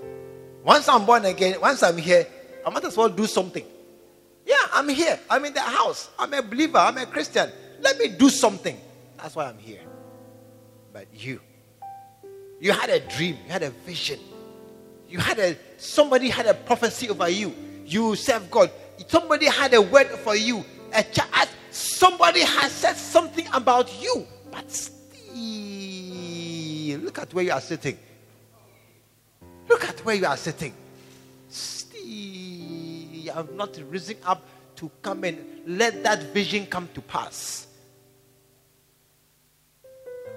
Once 0.62 0.88
I'm 0.88 1.06
born 1.06 1.24
again, 1.24 1.60
once 1.60 1.82
I'm 1.82 1.96
here, 1.96 2.26
I 2.66 2.70
might 2.70 2.84
as 2.84 2.96
well 2.96 3.08
do 3.08 3.26
something. 3.26 3.64
Yeah, 4.44 4.56
I'm 4.72 4.88
here. 4.88 5.18
I'm 5.30 5.44
in 5.44 5.54
the 5.54 5.60
house. 5.60 6.10
I'm 6.18 6.34
a 6.34 6.42
believer. 6.42 6.78
I'm 6.78 6.98
a 6.98 7.06
Christian. 7.06 7.50
Let 7.80 7.98
me 7.98 8.08
do 8.08 8.28
something. 8.28 8.78
That's 9.16 9.36
why 9.36 9.46
I'm 9.46 9.58
here. 9.58 9.80
But 10.92 11.06
you, 11.14 11.40
you 12.60 12.72
had 12.72 12.90
a 12.90 13.00
dream, 13.00 13.38
you 13.46 13.52
had 13.52 13.62
a 13.62 13.70
vision, 13.70 14.18
you 15.10 15.18
had 15.18 15.38
a 15.40 15.56
somebody 15.76 16.30
had 16.30 16.46
a 16.46 16.54
prophecy 16.54 17.10
over 17.10 17.28
you. 17.28 17.52
You 17.84 18.14
serve 18.14 18.50
God. 18.50 18.70
Somebody 19.08 19.46
had 19.46 19.74
a 19.74 19.82
word 19.82 20.06
for 20.08 20.36
you. 20.36 20.64
A 20.92 21.02
child, 21.02 21.48
somebody 21.70 22.40
has 22.40 22.70
said 22.72 22.96
something 22.96 23.46
about 23.52 24.02
you, 24.02 24.26
but 24.50 24.70
still, 24.70 25.00
look 27.00 27.18
at 27.18 27.34
where 27.34 27.44
you 27.44 27.52
are 27.52 27.60
sitting. 27.60 27.98
Look 29.68 29.84
at 29.84 30.04
where 30.04 30.16
you 30.16 30.26
are 30.26 30.36
sitting. 30.36 30.72
Still, 31.48 32.00
you 32.04 33.30
have 33.32 33.52
not 33.54 33.78
risen 33.88 34.16
up 34.24 34.42
to 34.76 34.90
come 35.02 35.24
and 35.24 35.38
let 35.66 36.02
that 36.02 36.22
vision 36.34 36.66
come 36.66 36.88
to 36.94 37.00
pass. 37.00 37.66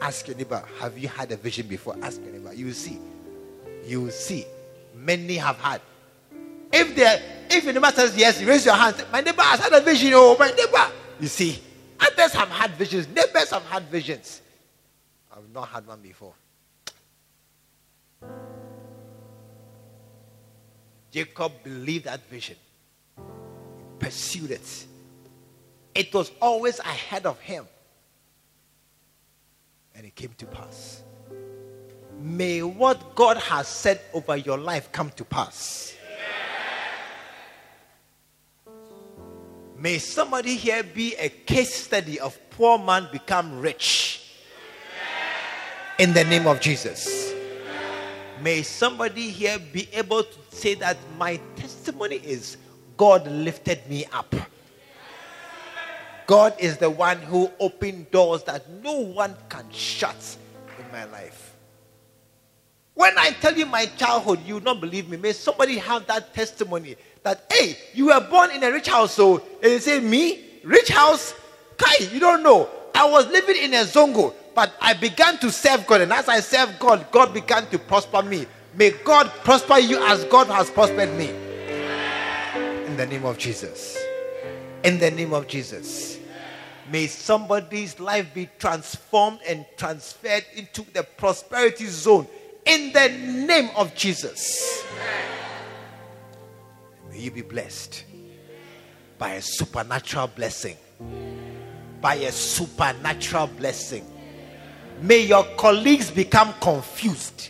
Ask 0.02 0.28
your 0.28 0.38
neighbor, 0.38 0.64
have 0.80 0.98
you 0.98 1.08
had 1.08 1.32
a 1.32 1.38
vision 1.38 1.66
before? 1.68 1.96
Ask 2.02 2.22
your 2.22 2.32
neighbor. 2.32 2.54
You 2.54 2.68
will 2.68 2.74
see. 2.74 3.00
You 3.86 4.02
will 4.02 4.12
see. 4.12 4.46
Many 5.04 5.36
have 5.36 5.58
had. 5.58 5.82
If 6.72 6.96
they 6.96 7.22
if 7.50 7.64
your 7.64 7.74
neighbor 7.74 7.92
says 7.94 8.16
yes, 8.16 8.42
raise 8.42 8.66
your 8.66 8.76
hand. 8.76 9.06
My 9.12 9.22
neighbor 9.22 9.42
has 9.42 9.60
had 9.60 9.74
a 9.74 9.82
vision. 9.82 10.12
Oh, 10.14 10.36
my 10.40 10.50
neighbor. 10.50 10.92
You 11.20 11.28
see, 11.28 11.62
others 12.00 12.34
have 12.34 12.50
had 12.50 12.72
visions. 12.72 13.08
Neighbors 13.08 13.52
have 13.52 13.64
had 13.66 13.84
visions. 13.84 14.42
I've 15.32 15.50
not 15.54 15.68
had 15.68 15.86
one 15.86 16.02
before. 16.02 16.34
Jacob 21.12 21.52
believed 21.64 22.06
that 22.06 22.28
vision, 22.28 22.56
he 23.18 23.84
pursued 24.00 24.50
it. 24.50 24.86
It 25.94 26.12
was 26.12 26.32
always 26.42 26.80
ahead 26.80 27.28
of 27.28 27.40
him, 27.40 27.68
and 29.94 30.08
it 30.08 30.16
came 30.16 30.32
to 30.40 30.48
pass. 30.48 31.04
May 32.24 32.64
what 32.64 33.16
God 33.16 33.36
has 33.36 33.68
said 33.68 34.00
over 34.14 34.38
your 34.38 34.58
life 34.58 34.90
come 34.94 35.10
to 35.18 35.26
pass. 35.26 35.94
May 39.78 39.98
somebody 39.98 40.56
here 40.56 40.84
be 40.84 41.16
a 41.16 41.28
case 41.28 41.76
study 41.76 42.22
of 42.22 42.40
poor 42.52 42.80
man 42.80 43.10
become 43.12 43.60
rich. 43.60 44.22
In 46.00 46.14
the 46.14 46.24
name 46.24 46.48
of 46.48 46.62
Jesus. 46.62 47.34
May 48.42 48.62
somebody 48.62 49.30
here 49.30 49.60
be 49.60 49.90
able 49.92 50.24
to 50.24 50.38
say 50.50 50.76
that 50.76 50.96
my 51.18 51.42
testimony 51.58 52.22
is 52.24 52.56
God 52.96 53.28
lifted 53.28 53.82
me 53.90 54.06
up. 54.14 54.34
God 56.26 56.56
is 56.58 56.78
the 56.78 56.90
one 56.90 57.18
who 57.18 57.52
opened 57.60 58.12
doors 58.12 58.44
that 58.44 58.70
no 58.82 58.94
one 58.94 59.36
can 59.50 59.70
shut 59.72 60.38
in 60.80 60.90
my 60.90 61.04
life. 61.04 61.43
When 62.96 63.18
I 63.18 63.32
tell 63.32 63.58
you 63.58 63.66
my 63.66 63.86
childhood, 63.86 64.40
you 64.46 64.56
will 64.56 64.62
not 64.62 64.80
believe 64.80 65.10
me. 65.10 65.18
May 65.18 65.34
somebody 65.34 65.78
have 65.78 66.06
that 66.08 66.34
testimony 66.34 66.96
that, 67.24 67.52
hey, 67.52 67.78
you 67.94 68.08
were 68.08 68.20
born 68.30 68.52
in 68.52 68.64
a 68.64 68.72
rich 68.72 68.88
house. 68.88 69.14
So, 69.14 69.42
and 69.62 69.72
you 69.72 69.80
say, 69.80 70.00
me? 70.00 70.46
Rich 70.64 70.90
house? 70.90 71.34
Kai, 71.78 72.06
you 72.12 72.20
don't 72.20 72.44
know. 72.44 72.70
I 72.94 73.10
was 73.10 73.28
living 73.28 73.58
in 73.58 73.74
a 73.74 73.84
zongo, 73.84 74.34
but 74.54 74.74
I 74.80 74.94
began 74.94 75.40
to 75.40 75.52
serve 75.52 75.88
God. 75.88 76.02
And 76.02 76.14
as 76.14 76.30
I 76.30 76.40
served 76.40 76.78
God, 76.80 77.08
God 77.12 77.34
began 77.34 77.66
to 77.68 77.80
prosper 77.80 78.22
me. 78.22 78.46
May 78.76 78.92
God 78.92 79.28
prosper 79.44 79.80
you 79.80 80.04
as 80.06 80.24
God 80.26 80.48
has 80.48 80.70
prospered 80.70 81.14
me. 81.18 81.30
In 82.86 82.96
the 82.96 83.08
name 83.08 83.26
of 83.26 83.40
Jesus. 83.40 83.98
In 84.84 85.00
the 85.00 85.10
name 85.10 85.34
of 85.34 85.48
Jesus. 85.48 86.20
May 86.92 87.08
somebody's 87.08 88.00
life 88.00 88.32
be 88.34 88.50
transformed 88.60 89.40
and 89.48 89.66
transferred 89.78 90.46
into 90.56 90.86
the 90.94 91.04
prosperity 91.04 91.88
zone 91.88 92.28
in 92.66 92.92
the 92.94 93.10
name 93.10 93.70
of 93.76 93.94
Jesus. 93.96 94.84
May 97.10 97.20
you 97.20 97.32
be 97.32 97.42
blessed 97.42 98.06
by 99.18 99.34
a 99.34 99.42
supernatural 99.42 100.28
blessing. 100.28 100.78
By 102.02 102.16
a 102.16 102.32
supernatural 102.32 103.48
blessing. 103.48 104.06
May 105.02 105.20
your 105.20 105.44
colleagues 105.58 106.12
become 106.12 106.54
confused. 106.62 107.50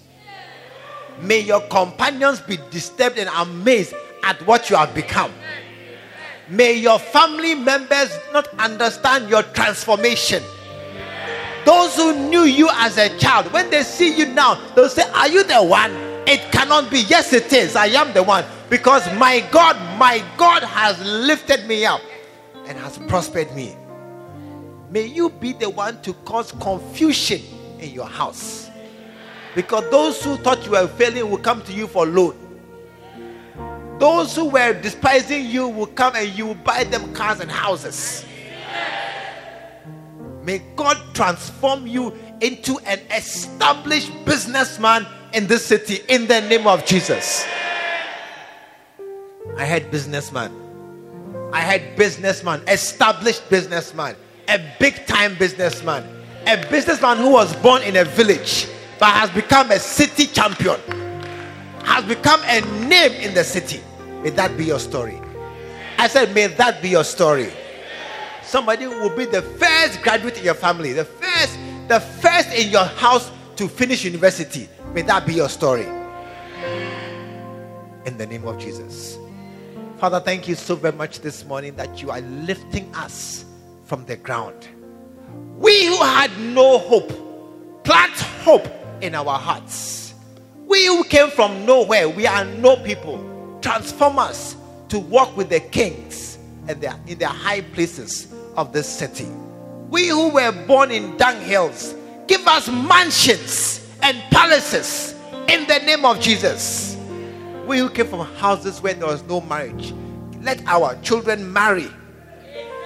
May 1.21 1.41
your 1.41 1.61
companions 1.67 2.41
be 2.41 2.57
disturbed 2.71 3.17
and 3.17 3.29
amazed 3.35 3.93
at 4.23 4.45
what 4.47 4.69
you 4.69 4.75
have 4.75 4.93
become. 4.95 5.31
May 6.49 6.73
your 6.73 6.99
family 6.99 7.55
members 7.55 8.17
not 8.33 8.47
understand 8.59 9.29
your 9.29 9.43
transformation. 9.43 10.43
Those 11.65 11.95
who 11.95 12.29
knew 12.29 12.43
you 12.43 12.69
as 12.73 12.97
a 12.97 13.17
child, 13.17 13.51
when 13.53 13.69
they 13.69 13.83
see 13.83 14.15
you 14.15 14.25
now, 14.25 14.55
they'll 14.75 14.89
say, 14.89 15.09
Are 15.11 15.27
you 15.27 15.43
the 15.43 15.63
one? 15.63 15.91
It 16.25 16.51
cannot 16.51 16.89
be. 16.89 17.01
Yes, 17.01 17.33
it 17.33 17.51
is. 17.51 17.75
I 17.75 17.87
am 17.87 18.13
the 18.13 18.23
one. 18.23 18.45
Because 18.69 19.05
my 19.15 19.41
God, 19.51 19.75
my 19.97 20.23
God 20.37 20.63
has 20.63 20.99
lifted 21.01 21.65
me 21.67 21.85
up 21.85 22.01
and 22.65 22.77
has 22.77 22.97
prospered 22.97 23.53
me. 23.53 23.75
May 24.89 25.05
you 25.05 25.29
be 25.29 25.53
the 25.53 25.69
one 25.69 26.01
to 26.03 26.13
cause 26.25 26.51
confusion 26.53 27.41
in 27.79 27.91
your 27.91 28.07
house. 28.07 28.69
Because 29.55 29.89
those 29.91 30.23
who 30.23 30.37
thought 30.37 30.63
you 30.65 30.71
were 30.71 30.87
failing 30.87 31.29
will 31.29 31.37
come 31.37 31.61
to 31.63 31.73
you 31.73 31.87
for 31.87 32.05
loan. 32.05 32.37
Those 33.99 34.35
who 34.35 34.45
were 34.45 34.73
despising 34.73 35.45
you 35.45 35.67
will 35.67 35.87
come 35.87 36.15
and 36.15 36.27
you 36.29 36.47
will 36.47 36.55
buy 36.55 36.83
them 36.83 37.13
cars 37.13 37.39
and 37.39 37.51
houses. 37.51 38.25
May 40.43 40.61
God 40.75 40.97
transform 41.13 41.87
you 41.87 42.13
into 42.41 42.77
an 42.79 42.99
established 43.15 44.11
businessman 44.25 45.07
in 45.33 45.47
this 45.47 45.65
city 45.65 46.01
in 46.09 46.27
the 46.27 46.41
name 46.41 46.67
of 46.67 46.85
Jesus. 46.85 47.45
I 49.57 49.65
had 49.65 49.89
businessman. 49.89 50.51
I 51.53 51.59
had 51.59 51.95
businessman, 51.95 52.61
established 52.67 53.47
businessman, 53.49 54.15
a 54.49 54.59
big 54.79 55.05
time 55.05 55.35
businessman, 55.37 56.03
a 56.47 56.57
businessman 56.69 57.17
who 57.17 57.29
was 57.31 57.55
born 57.57 57.83
in 57.83 57.95
a 57.97 58.03
village 58.03 58.67
but 58.99 59.11
has 59.11 59.29
become 59.29 59.69
a 59.71 59.79
city 59.79 60.25
champion, 60.25 60.79
has 61.83 62.03
become 62.05 62.41
a 62.45 62.61
name 62.87 63.11
in 63.21 63.33
the 63.33 63.43
city. 63.43 63.81
May 64.23 64.31
that 64.31 64.57
be 64.57 64.65
your 64.65 64.79
story. 64.79 65.19
I 65.97 66.07
said, 66.07 66.33
May 66.33 66.47
that 66.47 66.81
be 66.81 66.89
your 66.89 67.03
story. 67.03 67.51
Somebody 68.53 68.85
will 68.85 69.09
be 69.09 69.25
the 69.25 69.41
first 69.41 70.03
graduate 70.03 70.37
in 70.37 70.43
your 70.43 70.53
family, 70.53 70.93
the 70.93 71.05
first, 71.05 71.57
the 71.87 71.99
first 71.99 72.53
in 72.53 72.69
your 72.69 72.85
house 72.85 73.31
to 73.55 73.67
finish 73.67 74.05
university. 74.05 74.69
May 74.93 75.01
that 75.01 75.25
be 75.25 75.33
your 75.33 75.49
story. 75.49 75.87
In 78.05 78.15
the 78.15 78.27
name 78.27 78.45
of 78.47 78.59
Jesus. 78.59 79.17
Father, 79.97 80.19
thank 80.19 80.47
you 80.47 80.53
so 80.53 80.75
very 80.75 80.95
much 80.95 81.21
this 81.21 81.43
morning 81.45 81.75
that 81.77 81.99
you 81.99 82.11
are 82.11 82.21
lifting 82.21 82.93
us 82.93 83.43
from 83.85 84.05
the 84.05 84.17
ground. 84.17 84.67
We 85.57 85.87
who 85.87 85.97
had 85.97 86.29
no 86.39 86.77
hope, 86.77 87.83
plant 87.83 88.13
hope 88.43 88.67
in 89.01 89.15
our 89.15 89.39
hearts. 89.39 90.13
We 90.67 90.85
who 90.85 91.03
came 91.05 91.31
from 91.31 91.65
nowhere, 91.65 92.07
we 92.07 92.27
are 92.27 92.45
no 92.45 92.75
people. 92.75 93.57
Transform 93.63 94.19
us 94.19 94.55
to 94.89 94.99
walk 94.99 95.35
with 95.35 95.49
the 95.49 95.59
kings 95.59 96.37
and 96.67 96.83
in 97.07 97.17
their 97.17 97.29
high 97.29 97.61
places 97.61 98.32
of 98.55 98.73
this 98.73 98.87
city. 98.87 99.27
We 99.89 100.07
who 100.07 100.29
were 100.29 100.51
born 100.65 100.91
in 100.91 101.17
dunghills, 101.17 101.95
give 102.27 102.47
us 102.47 102.67
mansions 102.69 103.87
and 104.01 104.17
palaces 104.31 105.15
in 105.47 105.67
the 105.67 105.79
name 105.85 106.05
of 106.05 106.19
Jesus. 106.19 106.97
We 107.65 107.77
who 107.77 107.89
came 107.89 108.07
from 108.07 108.25
houses 108.35 108.81
where 108.81 108.93
there 108.93 109.07
was 109.07 109.23
no 109.23 109.41
marriage, 109.41 109.93
let 110.41 110.65
our 110.67 110.99
children 111.01 111.51
marry 111.51 111.89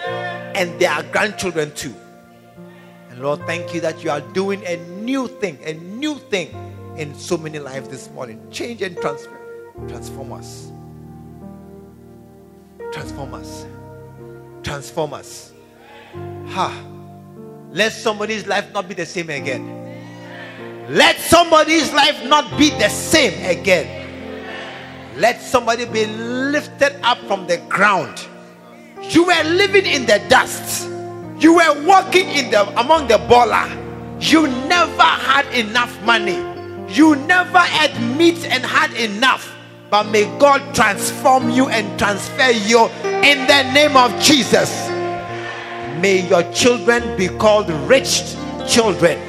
and 0.08 0.80
their 0.80 1.04
grandchildren 1.12 1.72
too. 1.74 1.94
And 3.10 3.22
Lord, 3.22 3.40
thank 3.46 3.74
you 3.74 3.82
that 3.82 4.04
you 4.04 4.12
are 4.12 4.22
doing 4.22 4.64
a 4.66 4.78
new 5.02 5.28
thing, 5.28 5.58
a 5.64 5.74
new 5.74 6.16
thing 6.16 6.50
in 6.98 7.14
so 7.16 7.38
many 7.38 7.60
lives 7.60 7.90
this 7.90 8.10
morning. 8.12 8.46
Change 8.52 8.82
and 8.82 8.98
transfer. 8.98 9.38
Transform 9.88 10.34
us. 10.34 10.72
Transform 12.92 13.34
us. 13.34 13.66
Transform 14.64 15.14
us. 15.14 15.54
Ha. 16.50 16.84
Let 17.72 17.92
somebody's 17.92 18.48
life 18.48 18.72
not 18.74 18.88
be 18.88 18.94
the 18.94 19.06
same 19.06 19.30
again. 19.30 19.74
Let 20.90 21.18
somebody's 21.18 21.92
life 21.94 22.24
not 22.26 22.58
be 22.58 22.70
the 22.72 22.90
same 22.90 23.34
again. 23.46 23.98
Let 25.18 25.42
somebody 25.42 25.86
be 25.86 26.06
lifted 26.06 26.96
up 27.04 27.18
from 27.28 27.48
the 27.48 27.58
ground. 27.70 28.26
You 29.10 29.26
were 29.26 29.44
living 29.44 29.86
in 29.86 30.06
the 30.06 30.24
dust. 30.30 30.90
You 31.40 31.56
were 31.56 31.86
walking 31.86 32.30
in 32.30 32.52
the 32.52 32.68
among 32.80 33.08
the 33.08 33.18
baller. 33.18 33.68
You 34.20 34.48
never 34.48 35.04
had 35.04 35.46
enough 35.54 36.02
money. 36.04 36.38
You 36.94 37.16
never 37.16 37.62
ate 37.82 38.00
meat 38.18 38.46
and 38.46 38.64
had 38.66 38.94
enough. 38.94 39.54
But 39.90 40.04
may 40.06 40.26
God 40.40 40.74
transform 40.74 41.50
you 41.50 41.68
and 41.70 41.98
transfer 42.00 42.52
you 42.52 42.88
in 43.04 43.46
the 43.48 43.72
name 43.74 43.98
of 43.98 44.12
Jesus. 44.22 44.87
May 46.00 46.28
your 46.28 46.44
children 46.54 47.18
be 47.18 47.28
called 47.28 47.70
rich 47.90 48.36
children. 48.68 49.20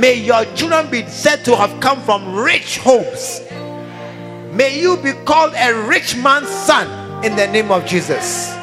May 0.00 0.14
your 0.14 0.44
children 0.56 0.90
be 0.90 1.06
said 1.06 1.44
to 1.44 1.56
have 1.56 1.80
come 1.80 2.00
from 2.00 2.34
rich 2.34 2.78
homes. 2.78 3.42
May 4.52 4.80
you 4.80 4.96
be 4.96 5.12
called 5.24 5.52
a 5.56 5.74
rich 5.86 6.16
man's 6.16 6.48
son 6.48 7.24
in 7.24 7.36
the 7.36 7.46
name 7.46 7.70
of 7.70 7.84
Jesus. 7.84 8.54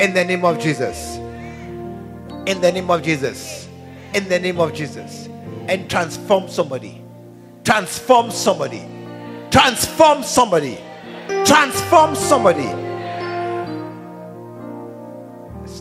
In 0.00 0.14
the 0.14 0.24
name 0.24 0.44
of 0.44 0.58
Jesus. 0.58 1.16
In 2.46 2.60
the 2.60 2.70
name 2.72 2.90
of 2.90 3.02
Jesus. 3.02 3.68
In 4.14 4.28
the 4.28 4.38
name 4.38 4.60
of 4.60 4.72
Jesus. 4.72 5.28
And 5.66 5.90
transform 5.90 6.48
somebody. 6.48 7.02
Transform 7.64 8.30
somebody. 8.30 8.86
Transform 9.50 10.22
somebody. 10.22 10.78
Transform 11.44 12.14
somebody. 12.14 12.68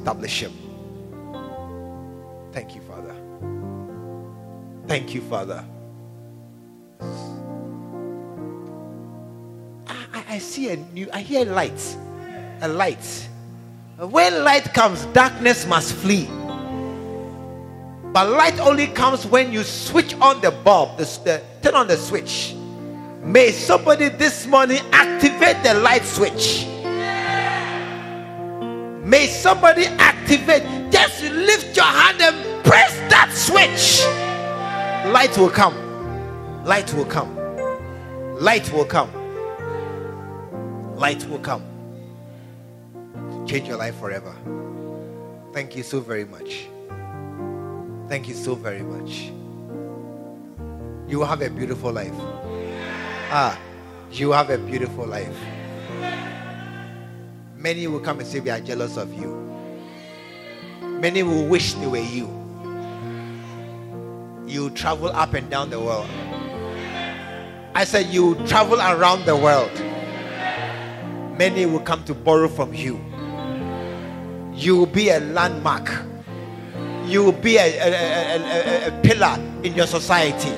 Establish 0.08 0.40
him. 0.42 0.54
Thank 2.54 2.76
you, 2.76 2.82
Father. 2.82 3.14
Thank 4.88 5.14
you, 5.14 5.20
Father. 5.20 5.66
I, 9.86 10.24
I 10.30 10.38
see 10.38 10.70
a 10.70 10.78
new, 10.78 11.10
I 11.12 11.20
hear 11.20 11.44
light. 11.44 11.98
A 12.62 12.70
light. 12.70 13.28
When 13.98 14.46
light 14.46 14.74
comes, 14.74 15.06
darkness 15.08 15.68
must 15.68 15.92
flee. 15.92 16.30
But 18.14 18.30
light 18.30 18.58
only 18.62 18.88
comes 18.88 19.26
when 19.26 19.52
you 19.52 19.64
switch 19.64 20.14
on 20.22 20.40
the 20.40 20.52
bulb, 20.52 20.98
the, 20.98 21.04
the, 21.26 21.44
turn 21.62 21.76
on 21.76 21.88
the 21.90 21.98
switch. 21.98 22.56
May 23.24 23.52
somebody 23.52 24.08
this 24.08 24.48
morning 24.48 24.80
activate 24.94 25.62
the 25.64 25.74
light 25.74 26.06
switch. 26.06 26.66
May 29.08 29.28
somebody 29.28 29.86
activate. 29.86 30.92
Just 30.92 31.24
lift 31.24 31.78
your 31.78 31.86
hand 31.86 32.22
and 32.22 32.66
press 32.66 32.94
that 33.10 33.32
switch. 33.32 34.04
Light 35.14 35.38
will 35.38 35.50
come. 35.50 35.74
Light 36.66 36.94
will 36.94 37.06
come. 37.06 37.34
Light 38.42 38.70
will 38.74 38.84
come. 38.84 39.10
Light 40.98 41.26
will 41.30 41.40
come. 41.40 41.64
Change 43.48 43.70
your 43.70 43.78
life 43.78 43.98
forever. 43.98 44.36
Thank 45.54 45.78
you 45.78 45.84
so 45.84 46.02
very 46.02 46.26
much. 46.26 46.68
Thank 48.10 48.28
you 48.28 48.36
so 48.36 48.56
very 48.56 48.84
much. 48.84 49.32
You 51.08 51.20
will 51.20 51.26
have 51.28 51.42
a 51.42 51.50
beautiful 51.50 51.94
life. 51.94 52.14
Ah, 53.32 53.58
you 54.12 54.32
have 54.32 54.50
a 54.50 54.58
beautiful 54.58 55.08
life. 55.08 55.38
Many 57.58 57.88
will 57.88 58.00
come 58.00 58.20
and 58.20 58.28
say, 58.28 58.40
We 58.40 58.50
are 58.50 58.60
jealous 58.60 58.98
of 58.98 59.14
you. 59.14 59.36
Many 60.82 61.24
will 61.24 61.46
wish 61.48 61.74
they 61.74 61.88
were 61.88 61.98
you. 61.98 62.28
You 64.48 64.70
travel 64.72 65.10
up 65.10 65.34
and 65.34 65.50
down 65.50 65.70
the 65.70 65.80
world. 65.80 66.10
I 67.76 67.84
said, 67.84 68.08
You 68.08 68.36
travel 68.48 68.80
around 68.80 69.26
the 69.26 69.36
world. 69.36 69.72
Many 71.38 71.66
will 71.66 71.82
come 71.82 72.04
to 72.06 72.14
borrow 72.14 72.48
from 72.48 72.74
you. 72.74 73.00
You 74.54 74.76
will 74.78 74.86
be 74.86 75.10
a 75.10 75.20
landmark 75.20 75.92
you 77.08 77.24
will 77.24 77.32
be 77.32 77.56
a, 77.58 77.62
a, 77.62 77.90
a, 77.90 78.88
a, 78.88 79.02
pillar 79.02 79.40
in 79.64 79.74
your 79.76 79.88
society. 79.88 80.52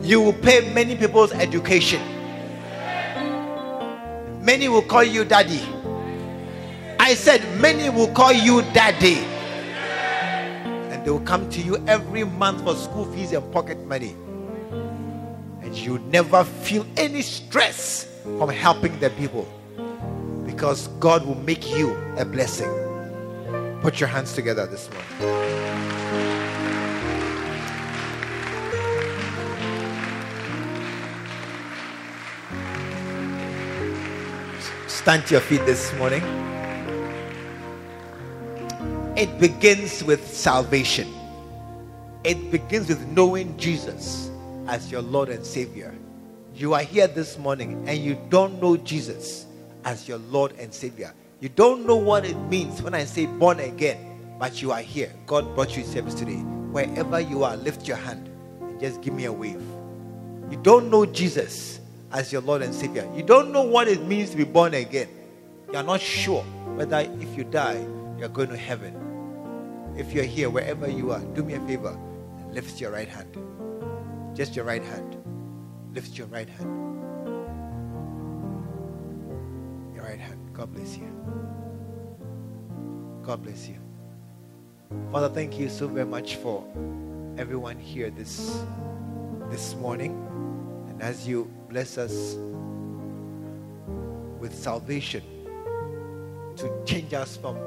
You 0.00 0.22
will 0.22 0.32
pay 0.32 0.72
many 0.72 0.96
people's 0.96 1.32
education. 1.32 2.00
Many 4.42 4.68
will 4.68 4.82
call 4.82 5.04
you 5.04 5.24
daddy. 5.24 5.62
I 6.98 7.14
said, 7.14 7.42
many 7.60 7.90
will 7.90 8.12
call 8.12 8.32
you 8.32 8.62
daddy. 8.74 9.18
And 10.90 11.04
they 11.04 11.10
will 11.12 11.20
come 11.20 11.48
to 11.50 11.60
you 11.62 11.76
every 11.86 12.24
month 12.24 12.64
for 12.64 12.74
school 12.74 13.04
fees 13.04 13.32
and 13.32 13.52
pocket 13.52 13.78
money. 13.86 14.16
And 15.62 15.76
you 15.76 16.00
never 16.10 16.42
feel 16.42 16.84
any 16.96 17.22
stress 17.22 18.08
from 18.22 18.48
helping 18.48 18.98
the 18.98 19.10
people 19.10 19.46
because 20.44 20.88
God 20.98 21.24
will 21.24 21.40
make 21.42 21.70
you 21.76 21.92
a 22.16 22.24
blessing. 22.24 22.70
Put 23.80 24.00
your 24.00 24.08
hands 24.08 24.32
together 24.32 24.66
this 24.66 24.90
morning. 24.90 26.01
Stand 35.02 35.26
to 35.26 35.34
your 35.34 35.40
feet 35.40 35.66
this 35.66 35.92
morning. 35.94 36.22
It 39.16 39.36
begins 39.40 40.04
with 40.04 40.24
salvation. 40.24 41.12
It 42.22 42.52
begins 42.52 42.88
with 42.88 43.04
knowing 43.08 43.58
Jesus 43.58 44.30
as 44.68 44.92
your 44.92 45.02
Lord 45.02 45.28
and 45.28 45.44
Savior. 45.44 45.92
You 46.54 46.74
are 46.74 46.84
here 46.84 47.08
this 47.08 47.36
morning 47.36 47.82
and 47.88 47.98
you 47.98 48.16
don't 48.28 48.62
know 48.62 48.76
Jesus 48.76 49.46
as 49.84 50.06
your 50.06 50.18
Lord 50.18 50.52
and 50.52 50.72
Savior. 50.72 51.12
You 51.40 51.48
don't 51.48 51.84
know 51.84 51.96
what 51.96 52.24
it 52.24 52.36
means 52.36 52.80
when 52.80 52.94
I 52.94 53.02
say 53.04 53.26
born 53.26 53.58
again, 53.58 54.36
but 54.38 54.62
you 54.62 54.70
are 54.70 54.82
here. 54.82 55.12
God 55.26 55.52
brought 55.56 55.76
you 55.76 55.82
service 55.82 56.14
today. 56.14 56.38
Wherever 56.70 57.18
you 57.18 57.42
are, 57.42 57.56
lift 57.56 57.88
your 57.88 57.96
hand 57.96 58.30
and 58.60 58.78
just 58.78 59.02
give 59.02 59.14
me 59.14 59.24
a 59.24 59.32
wave. 59.32 59.60
You 60.48 60.58
don't 60.62 60.92
know 60.92 61.04
Jesus 61.04 61.80
as 62.12 62.32
your 62.32 62.42
Lord 62.42 62.62
and 62.62 62.74
Savior. 62.74 63.10
You 63.16 63.22
don't 63.22 63.52
know 63.52 63.62
what 63.62 63.88
it 63.88 64.04
means 64.06 64.30
to 64.30 64.36
be 64.36 64.44
born 64.44 64.74
again. 64.74 65.08
You 65.70 65.78
are 65.78 65.82
not 65.82 66.00
sure 66.00 66.42
whether 66.76 66.98
if 66.98 67.36
you 67.36 67.44
die, 67.44 67.84
you 68.18 68.24
are 68.24 68.28
going 68.28 68.50
to 68.50 68.56
heaven. 68.56 68.94
If 69.96 70.12
you're 70.12 70.24
here, 70.24 70.50
wherever 70.50 70.88
you 70.88 71.12
are, 71.12 71.20
do 71.20 71.42
me 71.42 71.54
a 71.54 71.60
favor 71.60 71.98
and 72.38 72.54
lift 72.54 72.80
your 72.80 72.90
right 72.90 73.08
hand. 73.08 73.36
Just 74.34 74.56
your 74.56 74.64
right 74.64 74.82
hand. 74.82 75.16
Lift 75.94 76.16
your 76.16 76.26
right 76.28 76.48
hand. 76.48 77.02
Your 79.94 80.04
right 80.04 80.20
hand. 80.20 80.38
God 80.54 80.72
bless 80.72 80.96
you. 80.96 81.08
God 83.22 83.42
bless 83.42 83.68
you. 83.68 83.78
Father, 85.10 85.28
thank 85.28 85.58
you 85.58 85.68
so 85.68 85.86
very 85.88 86.06
much 86.06 86.36
for 86.36 86.66
everyone 87.38 87.78
here 87.78 88.10
this 88.10 88.62
this 89.50 89.74
morning. 89.76 90.12
As 91.02 91.26
you 91.26 91.50
bless 91.68 91.98
us 91.98 92.36
with 94.38 94.54
salvation 94.54 95.20
to 96.54 96.70
change 96.86 97.12
us 97.12 97.36
from 97.36 97.58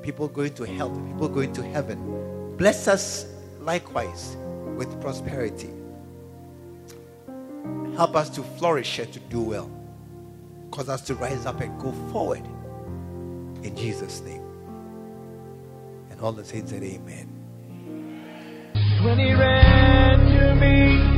people 0.00 0.28
going 0.28 0.54
to 0.54 0.64
hell 0.64 0.88
to 0.88 0.98
people 1.12 1.28
going 1.28 1.52
to 1.52 1.62
heaven, 1.62 2.56
bless 2.56 2.88
us 2.88 3.26
likewise 3.60 4.38
with 4.76 4.98
prosperity. 4.98 5.68
Help 7.94 8.16
us 8.16 8.30
to 8.30 8.42
flourish 8.42 8.98
and 8.98 9.12
to 9.12 9.20
do 9.20 9.42
well. 9.42 9.70
Cause 10.70 10.88
us 10.88 11.02
to 11.02 11.16
rise 11.16 11.44
up 11.44 11.60
and 11.60 11.78
go 11.78 11.92
forward. 12.10 12.46
In 13.62 13.76
Jesus' 13.76 14.22
name. 14.22 14.42
And 16.10 16.18
all 16.22 16.32
the 16.32 16.46
saints 16.46 16.70
said, 16.70 16.82
Amen. 16.82 17.28
When 19.02 19.18
he 19.18 19.34
ran 19.34 20.20
to 20.20 20.54
me, 20.54 21.17